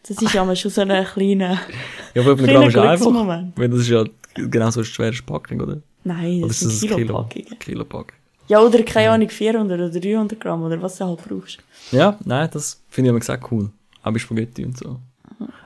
Das 0.08 0.22
ist 0.22 0.34
ja 0.34 0.44
mal 0.44 0.54
schon 0.54 0.70
so 0.70 0.82
eine 0.82 1.04
kleine, 1.04 1.58
Ja, 2.14 2.22
aber 2.22 2.32
auf 2.34 2.38
einem 2.38 2.48
Kleiner 2.48 2.60
Gramm 2.60 2.68
ist 2.68 2.76
einfach. 2.76 3.06
Glücksmoment. 3.06 3.58
Weil 3.58 3.68
das 3.68 3.80
ist 3.80 3.88
ja 3.88 4.04
genau 4.34 4.70
so 4.70 4.80
eine 4.80 4.84
schwere 4.84 5.22
Packung, 5.26 5.60
oder? 5.60 5.82
nein, 6.04 6.38
Oder 6.38 6.48
das 6.48 6.62
ist 6.62 6.80
sind 6.80 6.90
das 6.90 6.98
ein 6.98 7.06
Kilo? 7.06 7.24
Kilopackungen. 7.24 7.58
Kilopack. 7.58 8.12
Ja, 8.48 8.60
oder 8.60 8.82
keine 8.84 9.10
Ahnung, 9.10 9.28
400 9.28 9.80
oder 9.80 9.90
300 10.00 10.38
Gramm 10.38 10.62
oder 10.62 10.80
was 10.80 10.98
du 10.98 11.04
halt 11.04 11.20
brauchst. 11.26 11.58
Ja, 11.90 12.16
nein, 12.24 12.48
das 12.52 12.80
finde 12.88 13.08
ich 13.08 13.10
immer 13.10 13.18
gesagt 13.18 13.50
cool. 13.50 13.70
Auch 14.04 14.12
bei 14.12 14.18
Spaghetti 14.20 14.64
und 14.64 14.78
so. 14.78 15.00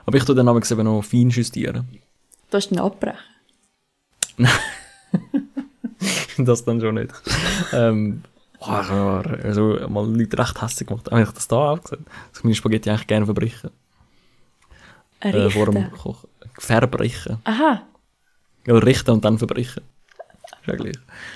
Aber 0.05 0.17
ich 0.17 0.23
tue 0.23 0.35
dann 0.35 0.47
aber 0.47 0.61
eben 0.69 0.83
noch 0.83 1.01
fein 1.01 1.29
justieren. 1.29 1.87
Du 2.49 2.57
hast 2.57 2.71
ihn 2.71 2.79
abbrechen. 2.79 3.19
das 6.37 6.65
dann 6.65 6.81
schon 6.81 6.95
nicht. 6.95 7.13
ähm, 7.73 8.23
boah, 8.59 9.23
also 9.43 9.79
mal 9.89 10.09
Leute 10.09 10.37
recht 10.37 10.61
hässlich 10.61 10.87
gemacht. 10.87 11.09
Habe 11.11 11.23
ich 11.23 11.29
das 11.29 11.47
da 11.47 11.71
auch 11.71 11.81
gesagt? 11.81 12.03
Dass 12.05 12.39
ich 12.39 12.43
meine 12.43 12.55
Spaghetti 12.55 12.89
eigentlich 12.89 13.07
gerne 13.07 13.25
verbrechen. 13.25 13.71
Äh, 15.21 15.49
vor 15.49 15.67
dem 15.67 15.77
Richten. 15.77 15.91
Kochen. 15.91 16.29
Verbrechen. 16.57 17.37
Aha. 17.43 17.83
Ja, 18.65 18.75
richten 18.75 19.11
und 19.11 19.23
dann 19.23 19.37
verbrechen. 19.37 19.83
Ist 20.61 20.67
ja 20.67 20.75
gleich. 20.75 20.95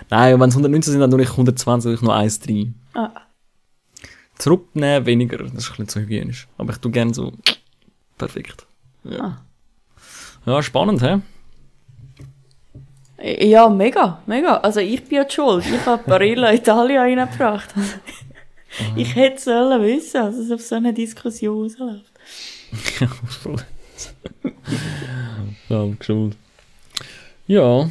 Nein, 0.09 0.39
wenn 0.39 0.49
es 0.49 0.55
119 0.55 0.91
sind, 0.91 1.01
dann 1.01 1.09
nur 1.09 1.19
ich 1.19 1.31
120 1.31 1.89
und 1.89 1.95
ich 1.95 2.01
noch 2.01 2.13
eins 2.13 2.39
rein. 2.47 2.75
Ah. 2.93 3.11
Zurücknehmen 4.37 5.05
weniger. 5.05 5.37
Das 5.37 5.53
ist 5.53 5.53
ein 5.53 5.69
bisschen 5.69 5.87
zu 5.87 5.99
hygienisch. 6.01 6.47
Aber 6.57 6.73
ich 6.73 6.79
tue 6.79 6.91
gerne 6.91 7.13
so 7.13 7.31
perfekt. 8.17 8.65
Ja. 9.03 9.19
Ah. 9.23 9.41
Ja, 10.45 10.61
spannend, 10.61 11.01
hä? 11.01 11.21
Ja, 13.17 13.69
mega, 13.69 14.19
mega. 14.27 14.57
Also 14.57 14.79
ich 14.81 15.03
bin 15.05 15.17
ja 15.17 15.23
die 15.23 15.33
schuld. 15.33 15.65
Ich 15.65 15.85
habe 15.85 16.03
Barilla 16.03 16.53
Italia 16.53 17.01
reingebracht. 17.01 17.73
ich 18.95 19.15
hätte 19.15 19.41
sollen 19.41 19.81
wissen, 19.81 20.21
dass 20.21 20.35
es 20.35 20.51
auf 20.51 20.61
so 20.61 20.75
eine 20.75 20.93
Diskussion 20.93 21.63
rausläuft. 21.63 22.11
Ja, 22.99 23.07
voll. 23.07 23.55
ja, 25.69 25.85
geschuld. 25.97 26.35
Ja, 27.47 27.89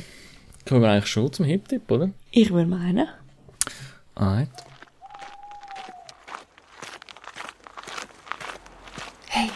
kommen 0.68 0.82
wir 0.82 0.90
eigentlich 0.90 1.06
schon 1.06 1.32
zum 1.32 1.46
Hip-Tipp, 1.46 1.90
oder? 1.90 2.10
Ich 2.30 2.50
würde 2.52 2.68
meinen. 2.68 3.08
Alright. 4.14 4.48
Hey, 9.28 9.50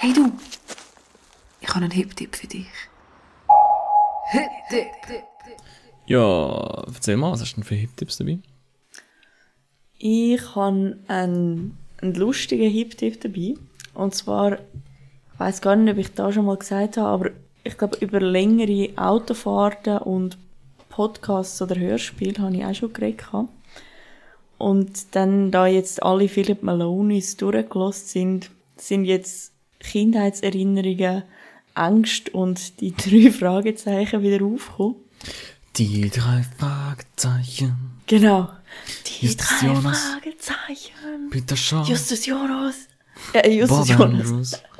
hey 0.00 0.14
du. 0.14 0.32
Ich 1.60 1.68
habe 1.68 1.84
einen 1.84 1.90
Hip-Tipp 1.90 2.34
für 2.34 2.46
dich. 2.46 2.66
Hip-Tipp. 4.30 5.24
Ja, 6.06 6.84
erzähl 6.86 7.18
mal, 7.18 7.32
was 7.32 7.42
hast 7.42 7.52
du 7.52 7.56
denn 7.56 7.64
für 7.64 7.74
Hip-Tipps 7.74 8.16
dabei? 8.16 8.38
Ich 9.98 10.40
habe 10.56 10.98
einen, 11.06 11.76
einen 12.00 12.14
lustigen 12.14 12.70
Hip-Tipp 12.70 13.20
dabei. 13.20 13.56
Und 13.92 14.14
zwar, 14.14 14.54
ich 14.54 15.38
weiss 15.38 15.60
gar 15.60 15.76
nicht, 15.76 15.92
ob 15.92 15.98
ich 15.98 16.14
da 16.14 16.32
schon 16.32 16.46
mal 16.46 16.56
gesagt 16.56 16.96
habe, 16.96 17.08
aber 17.08 17.30
ich 17.62 17.76
glaube, 17.76 17.98
über 17.98 18.20
längere 18.20 18.96
Autofahrten 18.96 19.98
und 19.98 20.38
Podcasts 20.88 21.60
oder 21.60 21.76
Hörspiele 21.76 22.42
habe 22.42 22.56
ich 22.56 22.64
auch 22.64 22.74
schon 22.74 22.92
geredet. 22.94 23.18
gehabt. 23.18 23.50
Und 24.56 25.14
dann, 25.14 25.50
da 25.50 25.66
jetzt 25.66 26.02
alle 26.02 26.28
Philip 26.28 26.62
Malonis 26.62 27.36
durchgelost 27.36 28.08
sind, 28.08 28.50
sind 28.76 29.04
jetzt 29.04 29.52
Kindheitserinnerungen, 29.80 31.24
Angst 31.74 32.34
und 32.34 32.80
die 32.80 32.94
drei 32.96 33.30
Fragezeichen 33.30 34.22
wieder 34.22 34.44
aufkommen. 34.44 34.96
Die 35.76 36.10
drei 36.10 36.44
Fragezeichen. 36.58 37.74
Genau. 38.06 38.48
Die 39.06 39.26
Justus 39.26 39.48
drei 39.60 39.66
Jonas. 39.66 39.98
Fragezeichen. 40.00 41.30
Peter 41.30 41.56
Shaw. 41.56 41.84
Justus 41.84 42.26
Jonas. 42.26 42.88
Ja, 43.34 43.46
Justus 43.46 43.88
Bob 43.88 43.98
Jonas. 43.98 44.26
Andrews. 44.26 44.62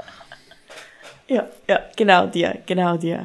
Ja, 1.29 1.49
ja, 1.69 1.79
genau 1.97 2.27
die, 2.27 2.45
genau 2.67 2.97
die. 2.97 3.17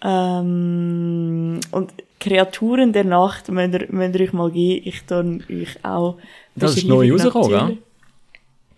Ähm, 0.00 1.58
und 1.72 1.92
Kreaturen 2.20 2.92
der 2.92 3.02
Nacht, 3.02 3.48
müsst 3.48 3.74
ihr, 3.74 3.86
müsst 3.90 4.14
ihr 4.14 4.20
euch 4.20 4.32
mal 4.32 4.50
geben, 4.52 4.82
ich 4.86 5.02
tue 5.02 5.40
euch 5.50 5.84
auch 5.84 6.18
Das 6.54 6.76
ist 6.76 6.86
neu 6.86 7.10
rausgekommen, 7.10 7.50
notieren. 7.50 7.78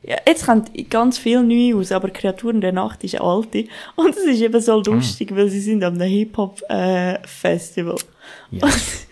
Ja, 0.07 0.19
jetzt 0.25 0.47
kommt 0.47 0.71
ganz 0.89 1.19
viel 1.19 1.43
neu 1.43 1.77
raus, 1.77 1.91
aber 1.91 2.11
Kreaturen 2.11 2.61
der 2.61 2.71
Nacht 2.71 3.03
ist 3.03 3.17
eine 3.17 3.25
alte. 3.25 3.65
Und 3.97 4.17
es 4.17 4.25
ist 4.25 4.41
eben 4.41 4.61
so 4.61 4.81
lustig, 4.81 5.35
weil 5.35 5.49
sie 5.49 5.59
sind 5.61 5.83
am 5.83 6.01
Hip-Hop-Festival. 6.01 7.97
Ja. 8.53 8.69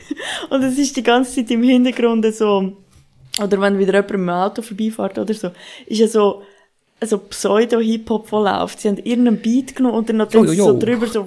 Und 0.51 0.63
es 0.63 0.79
ist 0.79 0.97
die 0.97 1.03
ganze 1.03 1.35
Zeit 1.35 1.51
im 1.51 1.65
Hintergrund 1.65 2.33
so, 2.33 2.77
oder 3.43 3.61
wenn 3.61 3.77
wieder 3.77 3.95
jemand 3.95 4.11
dem 4.11 4.29
Auto 4.29 4.63
vorbeifährt 4.63 5.19
oder 5.19 5.35
so, 5.35 5.51
ist 5.87 5.99
ja 5.99 6.07
so, 6.07 6.43
so 7.03 7.19
Pseudo-Hip-Hop, 7.19 8.31
der 8.31 8.41
läuft. 8.41 8.79
Sie 8.79 8.89
haben 8.89 8.99
irgendeinen 8.99 9.43
Beat 9.43 9.75
genommen 9.75 9.97
und 9.97 10.09
dann 10.09 10.19
noch 10.19 10.33
jo. 10.33 10.45
so 10.45 10.79
drüber 10.79 11.09
so, 11.09 11.23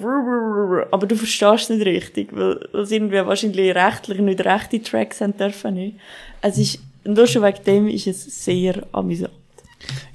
aber 0.91 1.07
du 1.07 1.15
verstehst 1.17 1.69
nicht 1.71 1.85
richtig, 1.85 2.29
weil, 2.31 2.57
weil 2.71 2.83
es 2.83 2.91
irgendwie 2.91 3.17
wahrscheinlich 3.17 3.75
rechtlich 3.75 4.19
nicht 4.19 4.45
rechte 4.45 4.81
Tracks 4.81 5.19
haben 5.19 5.35
dürfen 5.35 5.73
nicht. 5.73 5.97
Es 6.41 6.57
ist, 6.57 6.79
nur 7.03 7.27
schon 7.27 7.43
wegen 7.43 7.63
dem 7.65 7.87
ist 7.89 8.07
es 8.07 8.45
sehr 8.45 8.81
amüsant. 8.93 9.33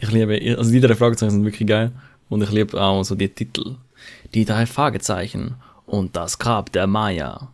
Ich 0.01 0.11
liebe, 0.11 0.39
also 0.59 0.71
die 0.71 0.81
drei 0.81 0.95
Fragezeichen 0.95 1.31
sind 1.33 1.45
wirklich 1.45 1.69
geil. 1.69 1.93
Und 2.29 2.43
ich 2.43 2.51
liebe 2.51 2.81
auch 2.81 3.03
so 3.03 3.15
die 3.15 3.29
Titel. 3.29 3.77
Die 4.35 4.45
drei 4.45 4.67
Fragezeichen 4.67 5.55
und 5.87 6.17
das 6.17 6.39
Grab 6.39 6.73
der 6.73 6.87
Maya. 6.87 7.49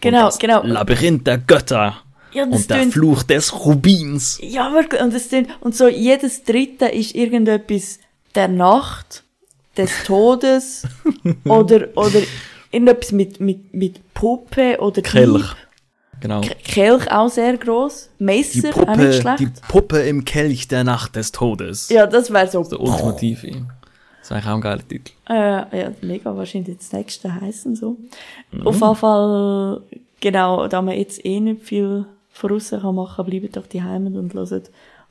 Genau, 0.00 0.18
und 0.18 0.26
das 0.26 0.38
genau. 0.38 0.62
Labyrinth 0.62 1.26
der 1.26 1.38
Götter. 1.38 1.96
Ja, 2.32 2.44
und 2.44 2.68
der 2.68 2.82
tönt- 2.82 2.92
Fluch 2.92 3.22
des 3.22 3.54
Rubins. 3.64 4.38
Ja, 4.42 4.72
wirklich. 4.72 5.00
Und, 5.00 5.14
das 5.14 5.30
sind, 5.30 5.48
und 5.60 5.74
so 5.74 5.88
jedes 5.88 6.44
dritte 6.44 6.86
ist 6.86 7.14
irgendetwas 7.14 7.98
der 8.34 8.48
Nacht, 8.48 9.24
des 9.76 9.90
Todes 10.04 10.82
oder, 11.44 11.88
oder 11.96 12.20
irgendetwas 12.70 13.12
mit, 13.12 13.40
mit, 13.40 13.72
mit 13.72 14.14
Puppe 14.14 14.76
oder 14.80 15.00
Kelch. 15.02 15.42
Dieb. 15.42 15.56
Genau. 16.20 16.40
Kelch 16.40 17.10
auch 17.10 17.28
sehr 17.28 17.56
gross. 17.56 18.10
Die 18.18 18.24
Messer, 18.24 18.70
auch 18.70 18.96
nicht 18.96 18.96
Puppe, 18.96 19.12
schlecht. 19.12 19.40
die 19.40 19.50
Puppe 19.68 19.98
im 20.00 20.24
Kelch 20.24 20.68
der 20.68 20.84
Nacht 20.84 21.16
des 21.16 21.32
Todes. 21.32 21.88
ja, 21.88 22.06
das 22.06 22.32
wäre 22.32 22.48
so. 22.48 22.62
Der 22.64 22.80
ultimative. 22.80 23.50
Das 23.50 24.30
ist 24.30 24.32
eigentlich 24.32 24.46
auch 24.46 24.54
ein 24.54 24.60
geiler 24.60 24.88
Titel. 24.88 25.12
Äh, 25.28 25.80
ja, 25.80 25.92
mega, 26.02 26.36
wahrscheinlich 26.36 26.76
das 26.76 26.92
nächste 26.92 27.34
heißen 27.40 27.76
so. 27.76 27.96
Mhm. 28.50 28.66
Auf 28.66 28.80
jeden 28.80 28.96
Fall, 28.96 29.80
genau, 30.20 30.68
da 30.68 30.82
man 30.82 30.96
jetzt 30.96 31.24
eh 31.24 31.40
nicht 31.40 31.62
viel 31.62 32.04
voraus 32.30 32.70
kann 32.70 32.94
machen, 32.94 33.24
bleibt 33.24 33.56
doch 33.56 33.66
die 33.66 33.82
Heimat 33.82 34.14
und 34.14 34.34
hört 34.34 34.52
ein 34.52 34.62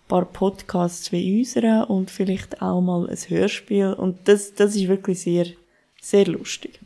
paar 0.07 0.25
Podcasts 0.25 1.11
wie 1.11 1.39
unsere 1.39 1.85
und 1.87 2.11
vielleicht 2.11 2.61
auch 2.61 2.81
mal 2.81 3.09
ein 3.09 3.17
Hörspiel. 3.17 3.93
Und 3.93 4.19
das, 4.25 4.53
das 4.53 4.75
ist 4.75 4.87
wirklich 4.87 5.21
sehr, 5.21 5.45
sehr 6.09 6.25
lustig. 6.27 6.79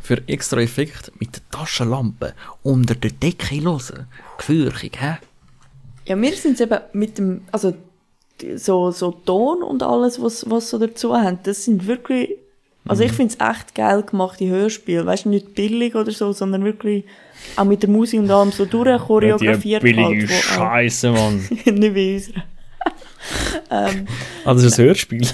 Für 0.00 0.22
extra 0.28 0.60
Effekt 0.60 1.10
mit 1.18 1.30
der 1.36 1.42
Taschenlampe 1.50 2.34
unter 2.62 2.94
der 2.94 3.10
Decke 3.10 3.60
hören. 3.60 4.06
Gefürchig, 4.38 4.92
hä? 5.00 5.16
Ja, 6.06 6.20
wir 6.20 6.32
sind 6.34 6.60
eben 6.60 6.78
mit 6.92 7.18
dem, 7.18 7.42
also, 7.52 7.74
die- 8.40 8.56
so, 8.58 8.90
so 8.90 9.10
Ton 9.10 9.62
und 9.62 9.82
alles, 9.82 10.20
was, 10.22 10.48
was 10.48 10.70
so 10.70 10.78
dazu 10.78 11.14
haben, 11.14 11.38
das 11.42 11.64
sind 11.64 11.86
wirklich, 11.86 12.30
also 12.88 13.02
ich 13.04 13.12
finde 13.12 13.34
es 13.38 13.48
echt 13.50 13.74
geil 13.74 14.02
gemacht, 14.02 14.40
die 14.40 14.48
Hörspiele. 14.48 15.04
Weißt 15.04 15.24
du, 15.26 15.28
nicht 15.28 15.54
billig 15.54 15.94
oder 15.94 16.10
so, 16.12 16.32
sondern 16.32 16.64
wirklich 16.64 17.04
auch 17.56 17.64
mit 17.64 17.82
der 17.82 17.90
Musik 17.90 18.20
und 18.20 18.30
allem 18.30 18.52
so 18.52 18.64
durchchoreografiert 18.66 19.82
halt. 19.84 19.96
wo 19.96 20.34
auch- 20.34 20.42
Scheiße, 20.42 21.10
Mann. 21.12 21.36
nicht 21.64 21.94
wie 21.94 22.14
unsere. 22.14 22.42
ähm, 23.70 24.06
Ah, 24.44 24.54
das 24.54 24.62
ist 24.64 24.78
ein 24.78 24.86
Hörspiel. 24.86 25.26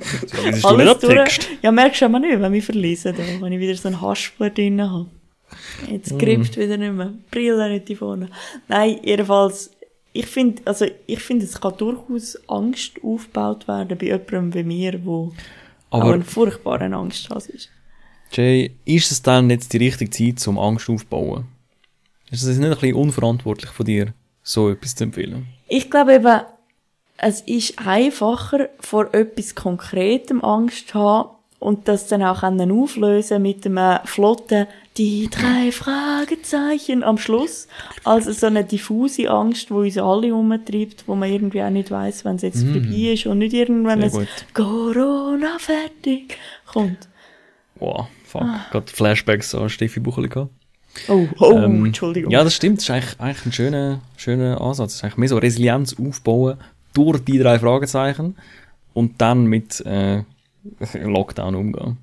das 0.30 0.56
ist 0.56 0.64
alles 0.64 0.98
durch. 0.98 1.38
Ja, 1.62 1.72
merkst 1.72 2.00
du 2.02 2.04
aber 2.06 2.18
nicht, 2.18 2.40
wenn 2.40 2.52
wir 2.52 2.62
verlesen, 2.62 3.14
da, 3.16 3.22
wenn 3.42 3.52
ich 3.52 3.60
wieder 3.60 3.76
so 3.76 3.88
einen 3.88 4.00
Haspler 4.00 4.50
drin 4.50 4.80
habe. 4.82 5.06
Jetzt 5.90 6.12
Mm. 6.12 6.18
grippt 6.18 6.56
wieder 6.56 6.76
nicht 6.76 6.92
mehr. 6.92 7.12
Brille 7.30 7.68
nicht 7.70 7.88
die 7.88 7.96
vorne. 7.96 8.28
Nein, 8.68 8.98
jedenfalls, 9.02 9.70
ich 10.12 10.26
finde, 10.26 10.62
also, 10.64 10.86
ich 11.06 11.20
finde, 11.20 11.44
es 11.44 11.60
kann 11.60 11.76
durchaus 11.76 12.36
Angst 12.48 12.92
aufgebaut 13.02 13.66
werden 13.68 13.96
bei 13.98 14.06
jemandem 14.06 14.54
wie 14.54 14.62
mir, 14.64 15.04
wo 15.04 15.32
auch 15.90 16.00
Aber 16.00 16.14
ein 16.14 16.22
furchtbarer 16.24 16.92
Angsthase 16.92 17.52
ist. 17.52 17.70
Jay, 18.32 18.72
ist 18.84 19.12
es 19.12 19.22
dann 19.22 19.48
jetzt 19.50 19.72
die 19.72 19.76
richtige 19.78 20.10
Zeit, 20.10 20.46
um 20.48 20.58
Angst 20.58 20.88
aufzubauen? 20.88 21.46
Ist 22.30 22.42
es 22.42 22.58
nicht 22.58 22.66
ein 22.66 22.74
bisschen 22.74 22.94
unverantwortlich 22.96 23.70
von 23.70 23.86
dir, 23.86 24.12
so 24.42 24.70
etwas 24.70 24.94
zu 24.96 25.04
empfehlen? 25.04 25.46
Ich 25.68 25.88
glaube 25.90 26.14
eben, 26.14 26.40
es 27.16 27.40
ist 27.42 27.78
einfacher, 27.78 28.68
vor 28.80 29.14
etwas 29.14 29.54
Konkretem 29.54 30.44
Angst 30.44 30.88
zu 30.88 30.98
haben 30.98 31.28
und 31.58 31.88
das 31.88 32.08
dann 32.08 32.22
auch 32.22 32.42
auflösen 32.42 33.42
mit 33.42 33.64
einem 33.64 33.98
flotten 34.04 34.66
die 34.96 35.28
drei 35.28 35.72
Fragezeichen 35.72 37.02
am 37.02 37.18
Schluss, 37.18 37.66
als 38.04 38.26
so 38.26 38.46
eine 38.46 38.64
diffuse 38.64 39.28
Angst, 39.28 39.70
wo 39.70 39.78
uns 39.78 39.98
alle 39.98 40.34
umtreibt, 40.34 41.08
wo 41.08 41.16
man 41.16 41.32
irgendwie 41.32 41.62
auch 41.62 41.70
nicht 41.70 41.90
weiß, 41.90 42.24
wenn 42.24 42.36
es 42.36 42.42
jetzt 42.42 42.62
vorbei 42.62 43.12
ist 43.12 43.26
und 43.26 43.38
nicht 43.38 43.54
irgendwann 43.54 44.08
gut. 44.08 44.28
Corona 44.52 45.58
fertig 45.58 46.38
kommt. 46.66 47.08
Wow, 47.76 48.06
fuck. 48.24 48.46
Gerade 48.70 48.92
Flashbacks 48.92 49.54
an 49.54 49.68
Steffi 49.68 49.98
Bucheli 49.98 50.28
gehabt. 50.28 50.52
Oh, 51.08 51.26
oh, 51.40 51.52
Ähm, 51.52 51.86
Entschuldigung. 51.86 52.30
Ja, 52.30 52.44
das 52.44 52.54
stimmt. 52.54 52.78
Das 52.78 52.84
ist 52.84 52.90
eigentlich, 52.90 53.20
eigentlich 53.20 53.46
ein 53.46 53.52
schöner, 53.52 54.00
schöner 54.16 54.60
Ansatz. 54.60 54.92
Das 54.92 54.94
ist 54.96 55.04
eigentlich 55.04 55.16
mehr 55.16 55.28
so 55.28 55.38
Resilienz 55.38 55.96
aufbauen 55.98 56.56
durch 56.94 57.22
die 57.24 57.38
drei 57.38 57.58
Fragezeichen 57.58 58.36
und 58.94 59.20
dann 59.20 59.44
mit 59.46 59.80
äh, 59.84 60.22
Lockdown 60.94 61.54
umgehen. 61.54 61.98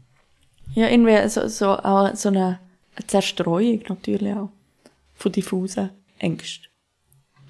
Ja, 0.75 0.87
irgendwie 0.89 1.27
so, 1.29 1.47
so, 1.47 1.69
auch 1.71 2.15
so 2.15 2.29
eine, 2.29 2.59
Zerstreuung 3.07 3.81
natürlich 3.89 4.33
auch. 4.33 4.49
Von 5.15 5.31
diffusen 5.31 5.89
Ängsten. 6.19 6.67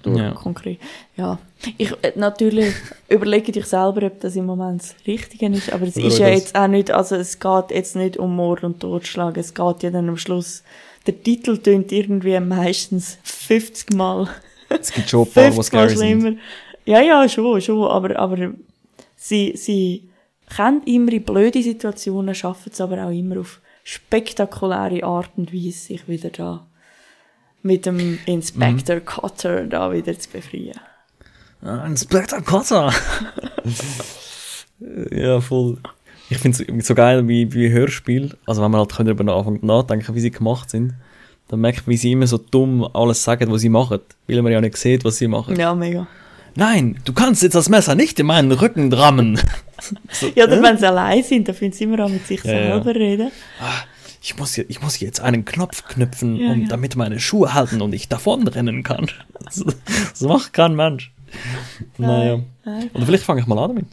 Durch 0.02 0.18
Ja. 0.18 0.32
konkret. 0.32 0.78
Ja. 1.16 1.38
Ich, 1.78 1.92
äh, 2.02 2.12
natürlich 2.16 2.74
überlege 3.08 3.52
dich 3.52 3.66
selber, 3.66 4.06
ob 4.06 4.20
das 4.20 4.34
im 4.36 4.46
Moment 4.46 4.82
das 4.82 4.94
Richtige 5.06 5.46
ist, 5.48 5.72
aber 5.72 5.86
es 5.86 5.96
Oder 5.96 6.06
ist 6.06 6.18
ja 6.18 6.30
das- 6.30 6.38
jetzt 6.40 6.56
auch 6.56 6.68
nicht, 6.68 6.90
also 6.90 7.16
es 7.16 7.38
geht 7.38 7.70
jetzt 7.70 7.96
nicht 7.96 8.16
um 8.16 8.34
Mord 8.34 8.64
und 8.64 8.80
Totschlag, 8.80 9.36
es 9.36 9.54
geht 9.54 9.82
ja 9.82 9.90
dann 9.90 10.08
am 10.08 10.16
Schluss, 10.16 10.62
der 11.06 11.20
Titel 11.22 11.58
tönt 11.58 11.92
irgendwie 11.92 12.38
meistens 12.40 13.18
50 13.24 13.94
Mal. 13.94 14.28
Es 14.68 14.92
gibt 14.92 15.10
schon 15.10 15.26
ein 15.26 15.32
paar, 15.32 15.50
die 15.50 15.52
50 15.56 15.72
Mal 15.74 15.88
scary 15.90 15.96
sind. 16.20 16.38
Ja, 16.84 17.00
ja, 17.00 17.28
schon, 17.28 17.60
schon, 17.60 17.84
aber, 17.90 18.18
aber 18.18 18.52
sie, 19.16 19.52
sie 19.56 20.08
können 20.54 20.82
immer 20.84 21.12
in 21.12 21.22
blöde 21.22 21.62
Situationen, 21.62 22.34
schaffen 22.34 22.70
es 22.72 22.80
aber 22.80 23.04
auch 23.06 23.10
immer 23.10 23.40
auf 23.40 23.60
spektakuläre 23.84 25.04
Art 25.04 25.30
und 25.36 25.52
Weise, 25.52 25.78
sich 25.78 26.08
wieder 26.08 26.30
da 26.30 26.66
mit 27.62 27.86
dem 27.86 28.18
Inspector 28.26 28.96
Mhm. 28.96 29.04
Cutter 29.04 29.66
da 29.66 29.92
wieder 29.92 30.18
zu 30.18 30.28
befreien. 30.30 30.78
Ah, 31.62 31.86
Inspector 31.86 32.40
Cotter! 32.40 32.92
ja, 35.10 35.40
voll. 35.40 35.78
Ich 36.28 36.38
finde 36.38 36.64
es 36.78 36.86
so 36.86 36.94
geil 36.94 37.26
wie, 37.28 37.52
wie 37.52 37.70
Hörspiel. 37.70 38.36
Also 38.46 38.62
wenn 38.62 38.70
man 38.70 38.80
halt 38.80 38.92
darüber 38.98 39.32
anfängt 39.34 39.62
nachdenken, 39.62 40.14
wie 40.14 40.20
sie 40.20 40.30
gemacht 40.30 40.70
sind, 40.70 40.94
dann 41.48 41.60
merkt 41.60 41.86
man, 41.86 41.92
wie 41.92 41.96
sie 41.96 42.12
immer 42.12 42.26
so 42.26 42.38
dumm 42.38 42.88
alles 42.94 43.22
sagen, 43.22 43.50
was 43.52 43.60
sie 43.60 43.68
machen. 43.68 44.00
Weil 44.26 44.42
man 44.42 44.50
ja 44.52 44.60
nicht 44.60 44.76
sieht, 44.76 45.04
was 45.04 45.18
sie 45.18 45.28
machen. 45.28 45.54
Ja, 45.56 45.74
mega. 45.74 46.06
Nein, 46.54 46.98
du 47.04 47.12
kannst 47.12 47.42
jetzt 47.42 47.54
das 47.54 47.68
Messer 47.68 47.94
nicht 47.94 48.18
in 48.20 48.26
meinen 48.26 48.52
Rücken 48.52 48.92
rammen. 48.92 49.40
so, 50.10 50.26
Ja, 50.34 50.44
oder 50.44 50.58
äh? 50.58 50.62
wenn 50.62 50.78
sie 50.78 50.86
allein 50.86 51.22
sind, 51.22 51.48
dann 51.48 51.54
finden 51.54 51.76
sie 51.76 51.84
immer 51.84 52.04
auch 52.04 52.08
mit 52.08 52.26
sich 52.26 52.42
Ja, 52.44 52.52
ja. 52.52 52.62
selber 52.74 52.94
reden. 52.94 53.30
ich 54.22 54.36
muss, 54.38 54.54
hier, 54.54 54.64
ich 54.68 54.80
muss 54.82 55.00
jetzt 55.00 55.20
einen 55.20 55.44
Knopf 55.44 55.84
knüpfen, 55.88 56.36
Ja, 56.36 56.52
um, 56.52 56.62
ja. 56.62 56.68
damit 56.68 56.96
meine 56.96 57.18
Schuhe 57.20 57.54
halten 57.54 57.80
und 57.82 57.92
ich 57.94 58.08
davonrennen 58.08 58.82
kann. 58.82 59.08
So, 59.50 59.64
das 59.64 60.20
macht 60.20 60.52
kein 60.52 60.76
Mensch. 60.76 61.10
Naja. 61.98 62.40
nein. 62.64 62.90
Oder 62.94 63.06
vielleicht 63.06 63.24
fange 63.24 63.40
ich 63.40 63.46
mal 63.46 63.58
an 63.58 63.68
damit. 63.76 63.86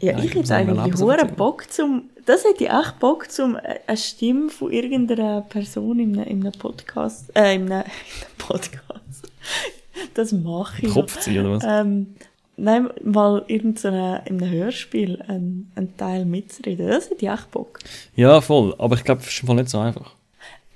Ja, 0.00 0.12
Ja, 0.12 0.18
ich 0.18 0.24
ich 0.26 0.34
hätte 0.34 0.54
auch 0.54 0.58
eigentlich 0.58 1.00
erzählen. 1.00 1.34
Bock 1.36 1.72
zum, 1.72 2.10
das 2.26 2.44
hätte 2.44 2.64
ich 2.64 2.70
echt 2.70 2.98
Bock 2.98 3.30
zum, 3.30 3.56
äh, 3.56 3.78
eine 3.86 3.96
Stimme 3.96 4.50
von 4.50 4.70
irgendeiner 4.70 5.40
Person 5.42 5.98
in 6.00 6.18
einem, 6.18 6.28
in 6.28 6.40
einem 6.42 6.52
Podcast, 6.52 7.30
äh, 7.34 7.54
in 7.54 7.62
einem, 7.62 7.70
in 7.72 7.72
einem 7.72 7.84
Podcast. 8.36 8.82
Das 10.14 10.32
mache 10.32 10.82
ich. 10.82 10.88
noch. 10.88 10.94
Kopf 10.94 11.20
ziehen 11.20 11.40
oder 11.46 11.56
was? 11.56 11.64
Ähm, 11.66 12.14
nein, 12.56 12.88
mal 13.02 13.44
irgend 13.48 13.78
so 13.78 13.88
eine, 13.88 14.22
in 14.26 14.42
einem 14.42 14.50
Hörspiel 14.50 15.22
einen, 15.28 15.70
einen 15.76 15.96
Teil 15.96 16.24
mitzureden. 16.24 16.88
Das 16.88 17.10
hätte 17.10 17.24
ich 17.24 17.30
echt 17.30 17.50
Bock. 17.50 17.78
Ja, 18.16 18.40
voll. 18.40 18.74
Aber 18.78 18.96
ich 18.96 19.04
glaube, 19.04 19.20
es 19.22 19.28
ist 19.28 19.42
nicht 19.54 19.68
so 19.70 19.78
einfach. 19.78 20.12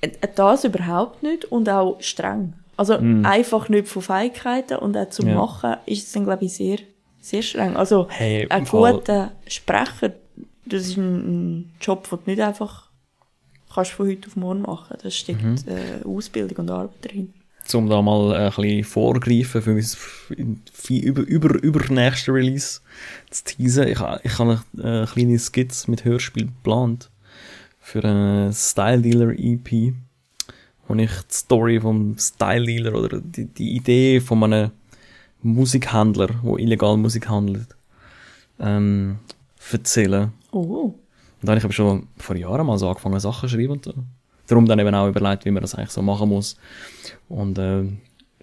Äh, 0.00 0.10
Das 0.34 0.64
überhaupt 0.64 1.22
nicht 1.22 1.44
und 1.46 1.68
auch 1.68 2.00
streng. 2.00 2.54
Also 2.76 2.94
einfach 2.94 3.68
nicht 3.68 3.88
von 3.88 4.02
Fähigkeiten 4.02 4.78
und 4.78 4.96
auch 4.96 5.08
zum 5.08 5.26
Ja. 5.28 5.34
Machen 5.34 5.76
ist 5.86 6.06
es 6.06 6.12
dann, 6.12 6.24
glaube 6.24 6.44
ich, 6.44 6.52
sehr, 6.54 6.78
sehr 7.20 7.42
streng. 7.42 7.76
Also, 7.76 8.06
Hey, 8.08 8.46
ein 8.48 8.64
guter 8.64 9.32
Sprecher, 9.48 10.12
das 10.64 10.82
ist 10.86 10.96
ein, 10.96 11.56
ein 11.56 11.72
Job, 11.80 12.08
den 12.08 12.18
du 12.24 12.30
nicht 12.30 12.40
einfach 12.40 12.88
kannst 13.74 13.90
von 13.92 14.06
heute 14.08 14.28
auf 14.28 14.36
morgen 14.36 14.62
machen. 14.62 14.96
Da 15.02 15.10
steckt 15.10 15.42
Mhm. 15.42 15.56
äh, 15.66 16.06
Ausbildung 16.06 16.58
und 16.58 16.70
Arbeit 16.70 16.90
drin. 17.02 17.34
Um 17.74 17.88
da 17.88 18.00
mal 18.02 18.34
ein 18.34 18.52
bisschen 18.52 18.84
vorgreifen 18.84 19.62
für 19.62 19.74
mein 19.74 20.62
über, 20.88 21.22
über, 21.22 21.62
übernächste 21.62 22.32
Release 22.32 22.80
zu 23.30 23.44
teasen. 23.44 23.88
Ich, 23.88 23.98
ich 24.22 24.38
habe 24.38 24.60
eine 24.78 25.02
äh, 25.02 25.06
kleine 25.06 25.38
Skizze 25.38 25.90
mit 25.90 26.04
Hörspiel 26.04 26.46
geplant 26.46 27.10
für 27.80 28.04
eine 28.04 28.52
Style 28.52 29.02
Dealer 29.02 29.32
EP, 29.38 29.94
wo 30.86 30.94
ich 30.94 31.10
die 31.10 31.34
Story 31.34 31.80
vom 31.80 32.16
Style 32.18 32.66
Dealer 32.66 32.94
oder 32.94 33.20
die, 33.20 33.46
die 33.46 33.76
Idee 33.76 34.20
von 34.20 34.44
einem 34.44 34.70
Musikhändler, 35.42 36.28
der 36.42 36.58
illegal 36.58 36.96
Musik 36.96 37.28
handelt, 37.28 37.76
ähm, 38.58 39.18
erzählen. 39.70 40.32
Oh, 40.50 40.58
Und 40.60 40.96
da 41.42 41.48
habe 41.50 41.58
ich 41.58 41.64
aber 41.64 41.72
schon 41.72 42.08
vor 42.16 42.36
Jahren 42.36 42.66
mal 42.66 42.78
so 42.78 42.88
angefangen, 42.88 43.20
Sachen 43.20 43.48
zu 43.48 43.54
schreiben 43.54 43.72
und 43.72 43.84
so. 43.84 43.94
Darum 44.48 44.66
dann 44.66 44.78
eben 44.78 44.94
auch 44.94 45.08
überlegt, 45.08 45.44
wie 45.44 45.50
man 45.50 45.62
das 45.62 45.74
eigentlich 45.74 45.90
so 45.90 46.02
machen 46.02 46.28
muss. 46.30 46.56
Und 47.28 47.58
äh, 47.58 47.84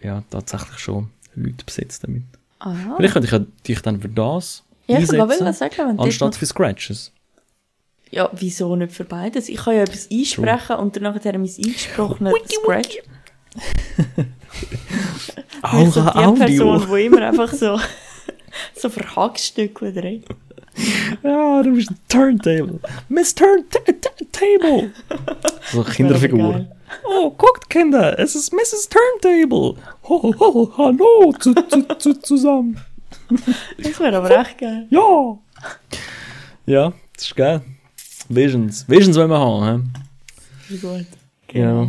ja, 0.01 0.23
tatsächlich 0.29 0.77
schon 0.79 1.09
Leute 1.35 1.65
besetzt 1.65 2.03
damit. 2.03 2.23
aha. 2.59 2.95
Vielleicht 2.97 3.13
könnte 3.13 3.25
ich 3.25 3.31
ja 3.31 3.39
dich 3.67 3.81
dann 3.81 3.99
für 3.99 4.09
das 4.09 4.63
Ja, 4.87 4.99
ich 4.99 5.11
einsetzen, 5.11 5.53
sagen, 5.53 5.99
anstatt 5.99 6.35
für 6.35 6.45
Scratches. 6.45 7.11
Ja, 8.11 8.29
wieso 8.33 8.75
nicht 8.75 8.93
für 8.93 9.03
beides? 9.03 9.49
Ich 9.49 9.57
kann 9.57 9.75
ja 9.75 9.81
etwas 9.81 10.09
einsprechen 10.11 10.77
und 10.77 10.95
danach 10.95 11.15
mein 11.23 11.35
eingesprochenes 11.35 12.33
Scratch. 12.49 12.99
Ich 15.81 15.89
so 15.91 16.01
die 16.01 16.39
Person, 16.39 16.87
die 16.89 17.05
immer 17.05 17.21
einfach 17.27 17.51
so, 17.51 17.79
so 18.75 18.89
Verhackstücke 18.89 19.93
redet. 19.95 20.29
Ja, 21.23 21.63
du 21.63 21.73
bist 21.73 21.91
ein 21.91 21.97
Turntable. 22.07 22.79
Miss 23.09 23.33
Turntable. 23.33 24.91
So 25.71 25.83
Kinderfigur. 25.83 26.67
Oh, 27.03 27.31
guckt 27.31 27.69
Kinder, 27.69 28.17
es 28.19 28.35
ist 28.35 28.53
Mrs. 28.53 28.89
Turntable. 28.89 29.75
Ho, 30.03 30.21
ho, 30.23 30.35
ho, 30.39 30.73
hallo 30.77 31.33
zu, 31.39 31.53
zu, 31.53 31.97
zu, 31.97 32.13
zusammen. 32.21 32.79
Das 33.77 33.99
wäre 33.99 34.17
aber 34.17 34.39
echt 34.39 34.57
geil. 34.57 34.87
Ja. 34.89 35.37
Ja, 36.65 36.93
das 37.15 37.25
ist 37.25 37.35
geil. 37.35 37.61
Visions. 38.29 38.87
Visions 38.87 39.17
wollen 39.17 39.29
wir 39.29 39.39
haben. 39.39 39.93
Wie 40.67 40.77
gut. 40.77 41.05
Ja. 41.51 41.87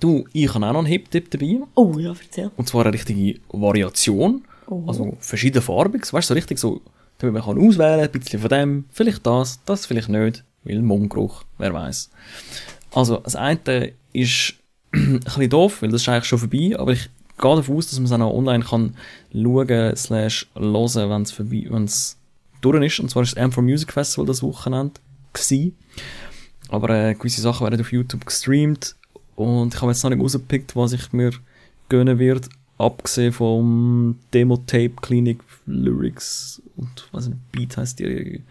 Du, 0.00 0.24
ich 0.32 0.48
habe 0.54 0.66
auch 0.66 0.72
noch 0.72 0.78
einen 0.78 0.86
Hip-Tip 0.86 1.30
dabei. 1.30 1.60
Oh 1.74 1.98
ja, 1.98 2.10
erzähl. 2.10 2.50
Und 2.56 2.68
zwar 2.68 2.86
eine 2.86 2.94
richtige 2.94 3.40
Variation. 3.50 4.44
Oh. 4.66 4.84
Also 4.86 5.16
verschiedene 5.20 5.62
Farben. 5.62 6.00
Weißt 6.00 6.12
du, 6.12 6.20
so 6.20 6.34
richtig 6.34 6.58
so, 6.58 6.80
damit 7.22 7.34
man 7.34 7.56
kann 7.56 7.66
auswählen, 7.66 8.00
ein 8.00 8.10
bisschen 8.10 8.40
von 8.40 8.50
dem, 8.50 8.84
vielleicht 8.90 9.26
das, 9.26 9.60
das 9.64 9.86
vielleicht 9.86 10.08
nicht, 10.08 10.44
weil 10.64 10.82
Mundgeruch, 10.82 11.44
wer 11.58 11.72
weiß. 11.72 12.10
Also, 12.92 13.18
das 13.18 13.36
eine 13.36 13.92
ist 14.12 14.54
ein 14.92 15.20
bisschen 15.20 15.50
doof, 15.50 15.82
weil 15.82 15.90
das 15.90 16.02
ist 16.02 16.08
eigentlich 16.08 16.24
schon 16.24 16.38
vorbei, 16.38 16.72
aber 16.78 16.92
ich 16.92 17.08
gehe 17.38 17.56
davon 17.56 17.76
aus, 17.76 17.88
dass 17.88 17.98
man 17.98 18.06
es 18.06 18.12
auch 18.12 18.18
noch 18.18 18.34
online 18.34 18.64
kann 18.64 18.96
schauen, 19.32 19.96
slash 19.96 20.46
hören, 20.54 21.10
wenn 21.10 21.22
es 21.22 21.32
vorbei, 21.32 21.66
wenn 21.70 21.84
es 21.84 22.18
durch 22.60 22.84
ist. 22.84 23.00
Und 23.00 23.10
zwar 23.10 23.22
ist 23.22 23.36
das 23.36 23.44
M4 23.44 23.62
Music 23.62 23.92
Festival 23.92 24.26
das 24.26 24.42
Wochenende 24.42 24.94
gewesen. 25.32 25.76
Aber 26.68 26.90
äh, 26.90 27.14
gewisse 27.14 27.40
Sachen 27.40 27.64
werden 27.66 27.80
auf 27.80 27.92
YouTube 27.92 28.24
gestreamt 28.24 28.96
und 29.34 29.74
ich 29.74 29.80
habe 29.80 29.90
jetzt 29.90 30.02
noch 30.02 30.10
nicht 30.10 30.22
rausgepickt, 30.22 30.76
was 30.76 30.92
ich 30.92 31.12
mir 31.12 31.32
gönnen 31.88 32.18
wird, 32.18 32.48
abgesehen 32.82 33.32
vom 33.32 34.18
Demo-Tape 34.34 34.92
Clinic 35.00 35.38
Lyrics 35.66 36.60
und 36.76 37.08
was 37.12 37.28
nicht, 37.28 37.52
Beat 37.52 37.76
heißt 37.76 37.98
die 37.98 38.42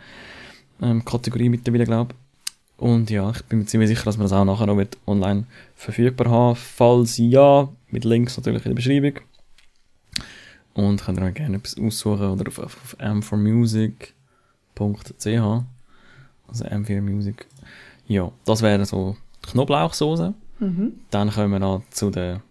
ähm, 0.81 1.05
Kategorie 1.05 1.49
mittlerweile, 1.49 1.85
glaube 1.85 2.15
Und 2.77 3.09
ja, 3.09 3.29
ich 3.31 3.43
bin 3.43 3.59
mir 3.59 3.65
ziemlich 3.65 3.89
sicher, 3.89 4.05
dass 4.05 4.17
man 4.17 4.25
das 4.25 4.33
auch 4.33 4.45
nachher 4.45 4.67
noch 4.67 4.77
wird 4.77 4.97
online 5.05 5.45
verfügbar 5.75 6.29
haben. 6.31 6.55
Falls 6.55 7.17
ja, 7.17 7.69
mit 7.89 8.05
Links 8.05 8.37
natürlich 8.37 8.65
in 8.65 8.71
der 8.71 8.75
Beschreibung. 8.75 9.19
Und 10.73 11.03
könnt 11.03 11.19
ihr 11.19 11.27
auch 11.27 11.33
gerne 11.33 11.57
etwas 11.57 11.77
aussuchen 11.77 12.29
oder 12.29 12.47
auf, 12.47 12.59
auf, 12.59 12.77
auf 12.83 12.97
m4music.ch. 12.99 14.13
Also 16.47 16.65
M4 16.65 17.01
Music. 17.01 17.47
Ja, 18.07 18.31
das 18.45 18.61
wäre 18.61 18.85
so 18.85 19.17
die 19.45 19.51
Knoblauchsoße. 19.51 20.33
Mhm. 20.59 20.93
Dann 21.09 21.31
kommen 21.31 21.51
wir 21.51 21.59
noch 21.59 21.83
zu 21.91 22.09
der, 22.09 22.41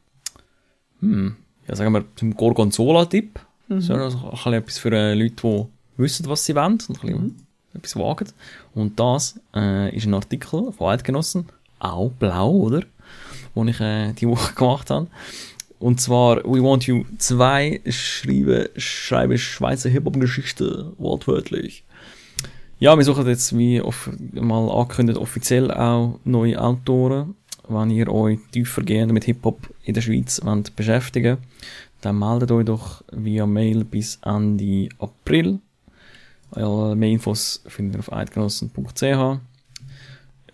hm, 1.01 1.37
ja, 1.71 1.77
sagen 1.77 1.93
wir, 1.95 2.05
zum 2.17 2.35
Gorgonzola-Tipp. 2.35 3.39
So, 3.69 3.95
also 3.95 4.19
ein 4.19 4.31
bisschen 4.31 4.53
etwas 4.55 4.79
für 4.79 4.93
äh, 4.93 5.15
Leute, 5.15 5.37
die 5.37 5.67
wissen, 6.03 6.27
was 6.29 6.45
sie 6.45 6.57
wollen 6.57 6.73
und 6.89 6.91
ein 6.91 6.95
bisschen 6.95 7.47
etwas 7.73 7.97
wagen. 7.97 8.29
Und 8.75 8.99
das 8.99 9.39
äh, 9.55 9.95
ist 9.95 10.07
ein 10.07 10.15
Artikel 10.15 10.73
von 10.73 10.89
Eidgenossen, 10.89 11.47
auch 11.79 12.11
blau, 12.11 12.51
oder? 12.51 12.83
Den 13.55 13.69
ich 13.69 13.81
äh, 13.81 14.13
die 14.15 14.27
Woche 14.27 14.53
gemacht 14.57 14.91
habe. 14.91 15.07
Und 15.79 16.01
zwar 16.01 16.39
We 16.39 16.61
Want 16.61 16.89
You 16.89 17.05
2 17.19 17.83
schreibe, 17.89 18.71
schreibe 18.77 19.39
Schweizer 19.39 19.91
Hip-Hop-Geschichte 19.91 20.93
wortwörtlich. 20.99 21.85
Ja, 22.81 22.97
wir 22.97 23.05
suchen 23.05 23.29
jetzt, 23.29 23.57
wie 23.57 23.81
off 23.81 24.11
mal 24.33 24.69
angekündigt, 24.69 25.19
offiziell 25.19 25.71
auch 25.71 26.19
neue 26.25 26.61
Autoren. 26.61 27.37
Wenn 27.71 27.91
ihr 27.91 28.13
euch 28.13 28.39
tiefergehend 28.51 29.13
mit 29.13 29.25
Hip-Hop 29.25 29.69
in 29.85 29.95
der 29.95 30.01
Schweiz 30.03 30.41
wollt 30.45 30.75
beschäftigen 30.77 31.39
dann 32.01 32.19
meldet 32.19 32.51
euch 32.51 32.65
doch 32.65 33.03
via 33.13 33.47
Mail 33.47 33.85
bis 33.85 34.19
Ende 34.25 34.89
April. 34.99 35.61
Alle 36.53 36.97
mehr 36.97 37.11
Infos 37.11 37.63
findet 37.67 37.97
ihr 37.97 38.01
auf 38.01 38.13
eidgenossen.ch. 38.13 39.41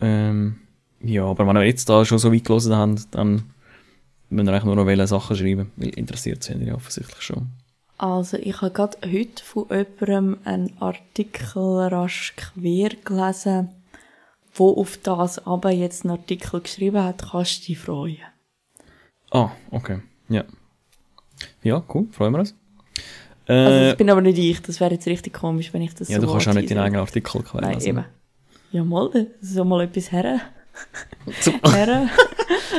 Ähm, 0.00 0.56
ja, 1.00 1.24
aber 1.24 1.46
wenn 1.46 1.56
ihr 1.56 1.64
jetzt 1.64 1.88
da 1.88 2.04
schon 2.04 2.18
so 2.18 2.32
weit 2.32 2.44
gelesen 2.44 2.76
habt, 2.76 3.14
dann 3.14 3.44
müsst 4.28 4.48
ihr 4.48 4.52
eigentlich 4.52 4.64
nur 4.64 4.76
noch 4.76 4.86
welche 4.86 5.06
Sachen 5.06 5.36
schreiben, 5.36 5.70
weil 5.76 5.90
interessiert 5.90 6.42
sind 6.42 6.60
ihr 6.60 6.68
ja 6.68 6.74
offensichtlich 6.74 7.22
schon. 7.22 7.48
Also, 7.98 8.36
ich 8.36 8.60
habe 8.60 8.72
gerade 8.72 8.98
heute 9.10 9.42
von 9.42 9.66
jemandem 9.70 10.36
einen 10.44 10.72
Artikel 10.80 11.62
rasch 11.62 12.34
quer 12.36 12.90
gelesen, 13.04 13.70
wo 14.56 14.70
auf 14.80 14.98
das 15.02 15.44
aber 15.46 15.70
jetzt 15.70 16.04
einen 16.04 16.12
Artikel 16.18 16.60
geschrieben 16.60 17.02
hat, 17.02 17.22
kannst 17.30 17.62
du 17.62 17.66
dich 17.66 17.78
freuen. 17.78 18.18
Ah, 19.30 19.50
okay. 19.70 19.98
Ja. 20.28 20.44
Ja, 21.62 21.82
cool, 21.94 22.06
freuen 22.10 22.32
wir 22.32 22.40
uns. 22.40 22.54
Äh, 23.46 23.52
Also, 23.52 23.80
das 23.90 23.96
bin 23.96 24.10
aber 24.10 24.22
nicht 24.22 24.38
ich, 24.38 24.60
das 24.62 24.80
wäre 24.80 24.94
jetzt 24.94 25.06
richtig 25.06 25.34
komisch, 25.34 25.72
wenn 25.72 25.82
ich 25.82 25.94
das 25.94 26.08
ja, 26.08 26.20
so 26.20 26.26
du 26.26 26.32
kannst 26.32 26.48
auch 26.48 26.54
nicht 26.54 26.70
deinen 26.70 26.78
eigenen 26.78 27.00
Artikel 27.02 27.42
quälen. 27.42 27.64
Nein, 27.64 27.74
also. 27.74 27.88
eben. 27.88 28.04
Ja, 28.72 28.82
mal, 28.84 29.10
auch 29.58 29.64
mal 29.64 29.84
etwas 29.84 30.10
her. 30.10 30.40
So- 31.40 31.52
her. 31.70 32.08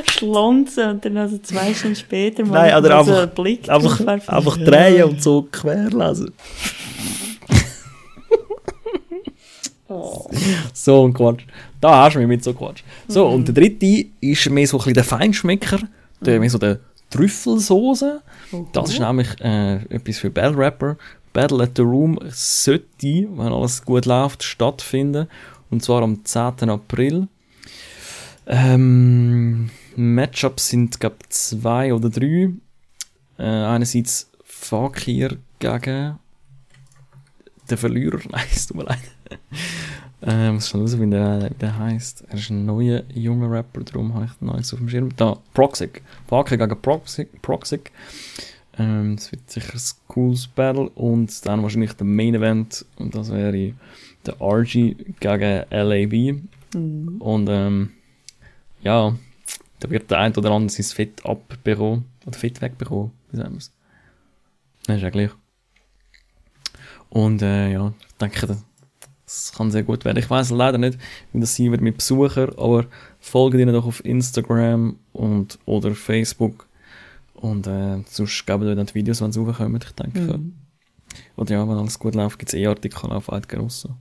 Schlonzen 0.05 0.89
und 0.91 1.05
dann 1.05 1.17
also 1.17 1.37
zwei 1.39 1.73
Stunden 1.73 1.95
später 1.95 2.45
mal 2.45 2.69
Nein, 2.69 2.77
oder 2.83 2.89
mal 2.95 3.05
so 3.05 3.11
einfach- 3.11 3.23
einen 3.23 3.33
Blick 3.33 3.69
Einfach, 3.69 4.07
einfach 4.27 4.57
Ja. 4.57 4.65
drehen 4.65 5.03
und 5.05 5.21
so 5.23 5.43
querlesen. 5.43 6.33
So 10.73 11.05
ein 11.07 11.13
Quatsch. 11.13 11.43
Da 11.79 12.03
hast 12.03 12.15
du 12.15 12.19
mich 12.19 12.27
mit 12.27 12.43
so 12.43 12.53
Quatsch. 12.53 12.83
So, 13.07 13.27
und 13.27 13.47
der 13.47 13.53
dritte 13.53 14.07
ist 14.19 14.49
mehr 14.49 14.67
so 14.67 14.77
ein 14.77 14.79
bisschen 14.79 14.93
der 14.95 15.03
Feinschmecker, 15.03 15.79
der, 16.21 16.39
mehr 16.39 16.49
so 16.49 16.57
der 16.57 16.79
Trüffelsoße. 17.09 18.21
Das 18.73 18.91
ist 18.91 18.99
nämlich 18.99 19.27
äh, 19.41 19.75
etwas 19.89 20.17
für 20.17 20.29
Battle 20.29 20.57
Rapper. 20.57 20.97
Battle 21.33 21.63
at 21.63 21.71
the 21.75 21.83
Room 21.83 22.19
sollte, 22.29 22.81
wenn 23.01 23.53
alles 23.53 23.85
gut 23.85 24.05
läuft, 24.05 24.43
stattfinden. 24.43 25.27
Und 25.69 25.83
zwar 25.83 26.01
am 26.01 26.23
10. 26.25 26.69
April. 26.69 27.27
Ähm, 28.47 29.69
Matchups 29.95 30.69
sind, 30.69 30.99
glaube 30.99 31.17
ich, 31.21 31.29
zwei 31.29 31.93
oder 31.93 32.09
drei. 32.09 32.49
Äh, 33.37 33.43
einerseits 33.43 34.31
Fakir 34.43 35.37
gegen 35.59 36.17
den 37.69 37.77
Verlierer. 37.77 38.19
Nein, 38.31 38.45
es 38.51 38.67
tut 38.67 38.77
mir 38.77 38.83
leid. 38.83 38.99
Äh, 40.21 40.51
muss 40.51 40.69
schon 40.69 40.81
raus, 40.81 40.99
wie 40.99 41.09
der, 41.09 41.49
wie 41.49 41.55
der 41.55 41.77
heisst. 41.77 42.23
Er 42.29 42.37
ist 42.37 42.49
ein 42.49 42.65
neuer, 42.65 43.03
junger 43.13 43.51
Rapper, 43.51 43.81
darum 43.81 44.13
habe 44.13 44.25
ich 44.25 44.65
so 44.65 44.75
auf 44.75 44.79
dem 44.79 44.89
Schirm. 44.89 45.09
Da, 45.15 45.37
Proxic. 45.53 46.01
Fakir 46.27 46.57
gegen 46.57 46.81
Proxic. 46.81 47.41
Proxic. 47.41 47.91
Ähm, 48.79 49.15
das 49.15 49.31
wird 49.31 49.49
sicher 49.49 49.75
ein 49.75 50.07
cooles 50.07 50.47
Battle. 50.47 50.89
Und 50.89 51.45
dann 51.45 51.61
wahrscheinlich 51.61 51.93
der 51.93 52.07
Main 52.07 52.35
Event. 52.35 52.85
Und 52.97 53.13
das 53.13 53.31
wäre 53.31 53.73
der 54.25 54.41
RG 54.41 54.95
gegen 55.19 55.65
LAB. 55.69 56.41
Und 56.73 57.47
ähm, 57.49 57.91
ja, 58.81 59.15
da 59.79 59.89
wird 59.89 60.09
der 60.09 60.19
ein 60.19 60.35
oder 60.35 60.51
andere 60.51 60.71
sein 60.71 60.95
Fett 60.95 61.25
abbekommen. 61.25 62.05
Oder 62.25 62.37
Fett 62.37 62.61
wegbekommen. 62.61 63.11
Wie 63.31 63.37
sagen 63.37 63.51
wir 63.51 63.57
es? 63.59 63.71
Nein, 64.87 64.97
ist 64.97 65.03
ja 65.03 65.09
gleich. 65.09 65.31
Und 67.09 67.41
äh, 67.41 67.71
ja, 67.71 67.93
ich 67.99 68.15
denke, 68.17 68.57
das- 69.27 69.51
kann 69.55 69.69
sehr 69.71 69.83
gut 69.83 70.05
werden. 70.05 70.17
Ich 70.17 70.29
weiß 70.29 70.49
leider 70.51 70.77
nicht, 70.77 70.97
wie 71.33 71.39
das 71.39 71.55
sein 71.55 71.71
wird 71.71 71.81
mit 71.81 71.97
Besuchern, 71.97 72.49
aber 72.57 72.85
folgt 73.19 73.57
ihnen 73.57 73.73
doch 73.73 73.85
auf 73.85 74.03
Instagram 74.03 74.95
und 75.13 75.59
oder 75.65 75.93
Facebook. 75.93 76.65
Und 77.35 77.67
äh, 77.67 77.99
sonst 78.09 78.45
geben 78.47 78.63
wir 78.65 78.73
dann 78.75 78.87
die 78.87 78.95
Videos, 78.95 79.21
wenn 79.21 79.31
sie 79.31 79.39
raufkommen. 79.39 79.79
Ich 79.83 79.91
denke, 79.91 80.39
Und 81.35 81.49
ja, 81.49 81.67
wenn 81.67 81.77
alles 81.77 81.99
gut 81.99 82.15
läuft, 82.15 82.39
gibt 82.39 82.49
es 82.51 82.57
eh 82.59 82.65
Artikel 82.65 83.11
auf 83.11 83.31
Eidgenossen. 83.31 83.95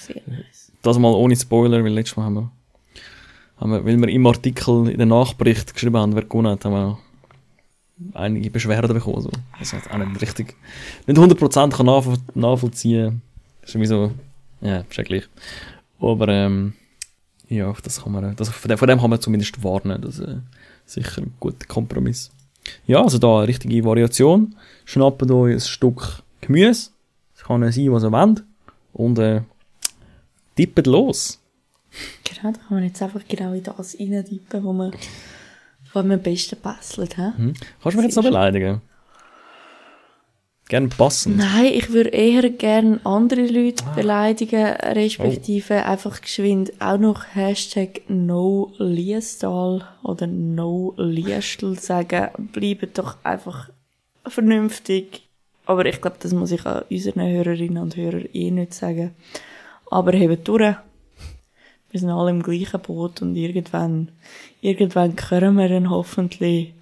Sehr 0.00 0.20
nice. 0.26 0.72
Das 0.82 0.98
mal 0.98 1.12
ohne 1.14 1.34
Spoiler, 1.36 1.82
weil 1.82 1.92
letztes 1.92 2.16
Mal 2.16 2.24
haben 2.24 2.34
wir, 2.34 2.50
haben 3.56 3.70
wir 3.72 3.84
weil 3.86 3.96
wir 3.98 4.08
im 4.08 4.26
Artikel, 4.26 4.88
in 4.90 4.98
den 4.98 5.08
Nachbericht 5.08 5.72
geschrieben 5.72 5.96
haben, 5.96 6.14
wer 6.14 6.22
gewonnen 6.24 6.52
hat, 6.52 6.64
haben 6.66 6.72
wir 6.72 6.98
einige 8.12 8.50
Beschwerden 8.50 8.92
bekommen. 8.92 9.22
So. 9.22 9.30
Das 9.58 9.72
hat 9.72 9.90
auch 9.90 9.96
nicht 9.98 10.20
richtig, 10.20 10.54
nicht 11.06 11.18
100% 11.18 11.70
kann 11.70 11.86
nachvoll 11.86 12.18
nachvollziehen. 12.34 13.22
Das 13.62 13.70
ist 13.70 13.74
irgendwie 13.76 13.88
so, 13.88 14.12
ja, 14.64 14.78
ist 14.78 14.96
ja 14.96 15.04
gleich. 15.04 15.24
Aber, 16.00 16.28
ähm, 16.28 16.74
ja, 17.48 17.72
das 17.82 18.02
kann 18.02 18.12
man, 18.12 18.34
das, 18.34 18.48
von, 18.48 18.68
dem, 18.68 18.78
von 18.78 18.88
dem 18.88 18.98
kann 18.98 19.10
man 19.10 19.20
zumindest 19.20 19.62
warnen. 19.62 20.02
Das 20.02 20.18
ist 20.18 20.26
äh, 20.26 20.38
sicher 20.86 21.22
ein 21.22 21.34
guter 21.38 21.66
Kompromiss. 21.66 22.30
Ja, 22.86 23.02
also 23.02 23.18
da 23.18 23.38
eine 23.38 23.48
richtige 23.48 23.84
Variation. 23.84 24.56
Schnappen 24.84 25.30
euch 25.30 25.54
ein 25.54 25.60
Stück 25.60 26.22
Gemüse. 26.40 26.90
Es 27.36 27.44
kann 27.44 27.60
sein, 27.60 27.92
was 27.92 28.02
ihr 28.02 28.12
wollt. 28.12 28.42
Und, 28.92 29.18
äh, 29.18 29.42
tippet 30.56 30.86
los. 30.86 31.40
Genau, 32.24 32.52
da 32.52 32.58
kann 32.58 32.76
man 32.76 32.84
jetzt 32.84 33.02
einfach 33.02 33.22
genau 33.28 33.52
in 33.52 33.62
das 33.62 33.96
reintippen, 33.98 34.64
wo 34.64 34.72
man, 34.72 34.92
wo 35.92 36.00
man 36.00 36.12
am 36.12 36.22
besten 36.22 36.60
passelt. 36.60 37.16
He? 37.16 37.22
Hm? 37.22 37.54
Kannst 37.82 37.96
du 37.96 38.00
mich 38.00 38.06
jetzt 38.06 38.16
noch 38.16 38.24
beleidigen? 38.24 38.80
Gern 40.68 40.88
passend. 40.88 41.36
Nein, 41.36 41.72
ich 41.74 41.92
würde 41.92 42.08
eher 42.10 42.48
gerne 42.48 42.98
andere 43.04 43.46
Leute 43.46 43.84
beleidigen, 43.94 44.64
respektive 44.64 45.84
einfach 45.84 46.22
geschwind 46.22 46.72
auch 46.80 46.96
noch 46.96 47.22
Hashtag 47.34 48.00
No 48.08 48.72
Liestal 48.78 49.86
oder 50.02 50.26
No 50.26 50.94
Liestel 50.96 51.78
sagen. 51.78 52.28
Bleibt 52.52 52.96
doch 52.96 53.18
einfach 53.22 53.68
vernünftig. 54.26 55.22
Aber 55.66 55.84
ich 55.84 56.00
glaube, 56.00 56.16
das 56.20 56.32
muss 56.32 56.50
ich 56.50 56.64
an 56.64 56.84
unseren 56.90 57.28
Hörerinnen 57.28 57.82
und 57.82 57.96
Hörern 57.96 58.28
eh 58.32 58.50
nicht 58.50 58.72
sagen. 58.72 59.14
Aber 59.90 60.12
hebt 60.12 60.48
durch. 60.48 60.76
Wir 61.90 62.00
sind 62.00 62.10
alle 62.10 62.30
im 62.30 62.42
gleichen 62.42 62.80
Boot 62.80 63.20
und 63.20 63.36
irgendwann, 63.36 64.08
irgendwann 64.62 65.14
können 65.14 65.56
wir 65.56 65.68
dann 65.68 65.90
hoffentlich 65.90 66.72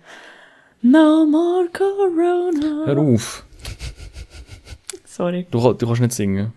No 0.83 1.27
more 1.27 1.69
Corona. 1.73 2.87
Hör 2.87 2.99
auf. 2.99 3.45
Sorry. 5.17 5.47
Du, 5.51 5.73
du 5.73 5.87
kannst 5.87 6.01
nicht 6.01 6.13
singen. 6.13 6.53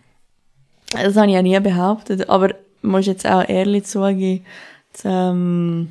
Das 0.92 1.16
habe 1.18 1.28
ich 1.28 1.34
ja 1.34 1.42
nie 1.42 1.60
behauptet, 1.60 2.30
aber 2.30 2.56
muss 2.82 3.06
jetzt 3.06 3.28
auch 3.28 3.48
ehrlich 3.50 3.84
zugeben, 3.86 4.46
das, 4.94 5.02
ähm, 5.06 5.90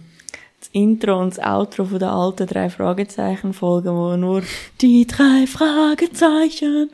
das 0.60 0.68
Intro 0.72 1.20
und 1.20 1.36
das 1.36 1.44
Outro 1.44 1.84
von 1.84 1.98
der 1.98 2.12
alten 2.12 2.46
drei 2.46 2.70
Fragezeichen 2.70 3.52
Folge, 3.52 3.90
wo 3.92 4.16
nur 4.16 4.42
die 4.80 5.06
drei 5.06 5.46
Fragezeichen 5.46 6.90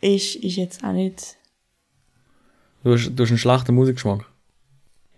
ist, 0.00 0.36
ist 0.36 0.56
jetzt 0.56 0.84
auch 0.84 0.92
nicht, 0.92 1.36
Du 2.84 2.92
hast, 2.92 3.10
du 3.14 3.22
hast 3.22 3.30
einen 3.30 3.38
schlechten 3.38 3.74
Musikgeschmack. 3.74 4.26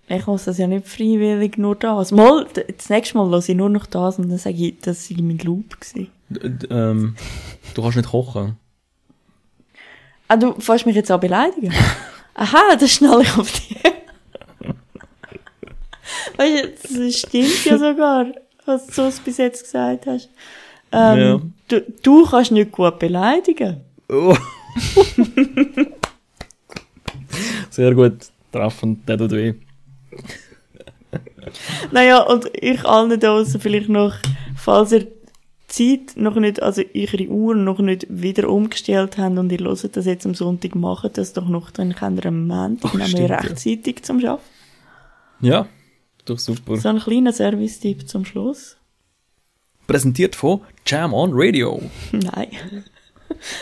ich 0.08 0.26
muss 0.26 0.44
das 0.44 0.58
ja 0.58 0.66
nicht 0.68 0.86
freiwillig 0.88 1.58
nur 1.58 1.74
das. 1.76 2.10
Mal, 2.12 2.46
das 2.54 2.88
nächste 2.90 3.18
Mal 3.18 3.28
höre 3.28 3.38
ich 3.48 3.54
nur 3.56 3.68
noch 3.68 3.86
das 3.86 4.18
und 4.18 4.28
dann 4.28 4.38
sage 4.38 4.56
ich, 4.56 4.78
das 4.80 5.06
sei 5.08 5.16
mein 5.20 5.38
Loop 5.38 5.80
gewesen. 5.80 6.08
D- 6.30 6.66
ähm, 6.70 7.16
du 7.74 7.82
kannst 7.82 7.96
nicht 7.96 8.08
kochen. 8.10 8.56
Ah, 10.28 10.36
du 10.36 10.52
fährst 10.60 10.86
mich 10.86 10.96
jetzt 10.96 11.10
auch 11.12 11.20
beleidigen? 11.20 11.72
Aha, 12.34 12.76
das 12.78 12.92
schnall 12.92 13.22
ich 13.22 13.36
auf 13.38 13.50
dich. 13.50 13.76
weißt 16.36 16.90
du, 16.90 17.06
das 17.06 17.18
stimmt 17.18 17.64
ja 17.64 17.78
sogar, 17.78 18.26
was 18.64 18.86
du 18.88 19.10
so 19.10 19.20
bis 19.24 19.38
jetzt 19.38 19.62
gesagt 19.64 20.06
hast. 20.06 20.28
Ähm, 20.92 21.18
Ja. 21.18 21.40
du, 21.68 21.80
du 22.02 22.24
kannst 22.26 22.52
nicht 22.52 22.72
gut 22.72 22.98
beleidigen. 22.98 23.80
Oh. 24.08 24.36
Sehr 27.70 27.94
gut. 27.94 28.18
Treffend, 28.52 29.08
der 29.08 29.18
tut 29.18 29.32
weh. 29.32 29.54
Naja, 31.92 32.20
und 32.22 32.48
ich 32.54 32.84
allen 32.84 33.18
da 33.20 33.44
vielleicht 33.44 33.88
noch, 33.88 34.14
falls 34.56 34.92
ihr 34.92 35.06
Zeit 35.68 36.16
noch 36.16 36.36
nicht, 36.36 36.62
also 36.62 36.82
eure 36.94 37.28
Uhren 37.28 37.64
noch 37.64 37.78
nicht 37.80 38.06
wieder 38.08 38.48
umgestellt 38.48 39.18
habt 39.18 39.36
und 39.36 39.50
ihr 39.50 39.58
hört 39.58 39.96
das 39.96 40.06
jetzt 40.06 40.24
am 40.26 40.34
Sonntag, 40.34 40.74
macht 40.74 41.18
das 41.18 41.32
doch 41.32 41.48
noch, 41.48 41.70
dann 41.70 41.94
könnt 41.94 42.20
ihr 42.20 42.26
am 42.26 42.46
Montag 42.46 42.90
Ach, 42.90 42.94
nämlich 42.94 43.10
stimmt, 43.10 43.30
ja. 43.30 43.36
rechtzeitig 43.36 44.02
zum 44.02 44.18
Arbeiten. 44.18 44.42
Ja, 45.40 45.66
doch 46.24 46.38
super. 46.38 46.76
So 46.76 46.88
ein 46.88 46.98
kleiner 46.98 47.32
Service-Tipp 47.32 48.08
zum 48.08 48.24
Schluss. 48.24 48.76
Präsentiert 49.86 50.34
von 50.34 50.62
Jam 50.86 51.12
on 51.12 51.30
Radio. 51.34 51.80
Nein. 52.12 52.48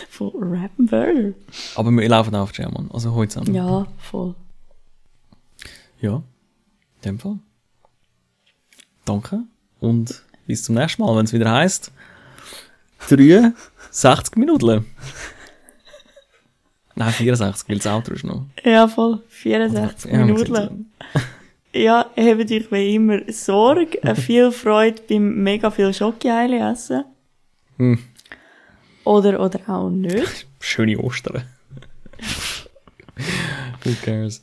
Von 0.09 0.31
Rappenburger. 0.35 1.33
Aber 1.75 1.91
wir 1.91 2.09
laufen 2.09 2.35
auch 2.35 2.43
auf 2.43 2.57
Jam 2.57 2.75
on. 2.75 2.89
Also 2.91 3.13
heute 3.13 3.33
zusammen. 3.33 3.55
Ja, 3.55 3.87
voll. 3.97 4.35
Ja. 5.99 6.15
In 6.15 7.01
dem 7.03 7.19
Fall. 7.19 7.39
Danke. 9.05 9.43
Und 9.79 10.23
bis 10.47 10.63
zum 10.63 10.75
nächsten 10.75 11.01
Mal, 11.01 11.15
wenn 11.15 11.25
es 11.25 11.33
wieder 11.33 11.51
heißt 11.51 11.91
63 12.99 14.35
Minuten. 14.37 14.85
Nein, 16.95 17.11
64, 17.11 17.67
weil 17.69 17.77
das 17.77 17.87
Outro 17.87 18.13
ist 18.13 18.23
noch. 18.23 18.45
Ja, 18.63 18.87
voll. 18.87 19.21
64 19.27 20.11
Ja, 20.11 20.25
Minuten. 20.25 20.91
Ja, 21.73 22.09
habt 22.15 22.51
euch 22.51 22.71
wie 22.71 22.95
immer 22.95 23.19
Sorge, 23.27 24.01
äh, 24.01 24.15
viel 24.15 24.49
Freude 24.53 25.01
beim 25.09 25.43
mega 25.43 25.69
viel 25.69 25.93
Schokoeile 25.93 26.71
essen. 26.71 27.03
Hm. 27.77 27.99
Oder, 29.03 29.41
oder 29.41 29.59
auch 29.67 29.89
nicht. 29.89 30.47
Schöne 30.61 30.97
Ostern. 30.97 31.43
Who 33.83 33.91
cares? 34.05 34.41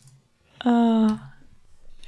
Ah, 0.61 1.19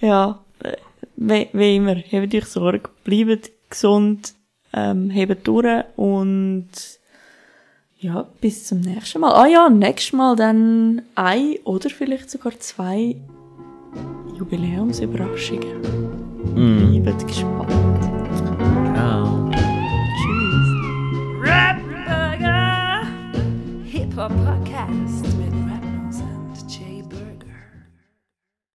ja, 0.01 0.45
äh, 0.62 0.76
wie, 1.16 1.49
wie 1.55 1.76
immer, 1.76 1.97
habt 1.97 2.34
euch 2.34 2.45
Sorge, 2.45 2.90
bleibt 3.03 3.51
gesund, 3.70 4.34
ähm, 4.75 5.11
hebt 5.11 5.47
durch 5.47 5.85
und 5.97 6.68
ja, 7.99 8.27
bis 8.41 8.66
zum 8.66 8.81
nächsten 8.81 9.20
Mal. 9.20 9.33
Ah 9.33 9.47
ja, 9.47 9.70
nächstes 9.70 10.12
Mal 10.12 10.37
dann 10.37 11.03
ein 11.14 11.57
oder 11.64 11.89
vielleicht 11.89 12.31
sogar 12.31 12.53
zwei 12.59 13.16
Jubiläumsüberraschungen. 14.37 15.81
Mm. 16.55 17.03
Bleibt 17.03 17.27
gespannt. 17.27 17.70
Ciao. 18.95 19.51
Tschüss. 20.20 20.68
Rapburger 21.41 23.07
Hip-Hop 23.85 24.33
Podcast 24.45 25.24
mit 25.24 25.24
Rap 25.24 25.24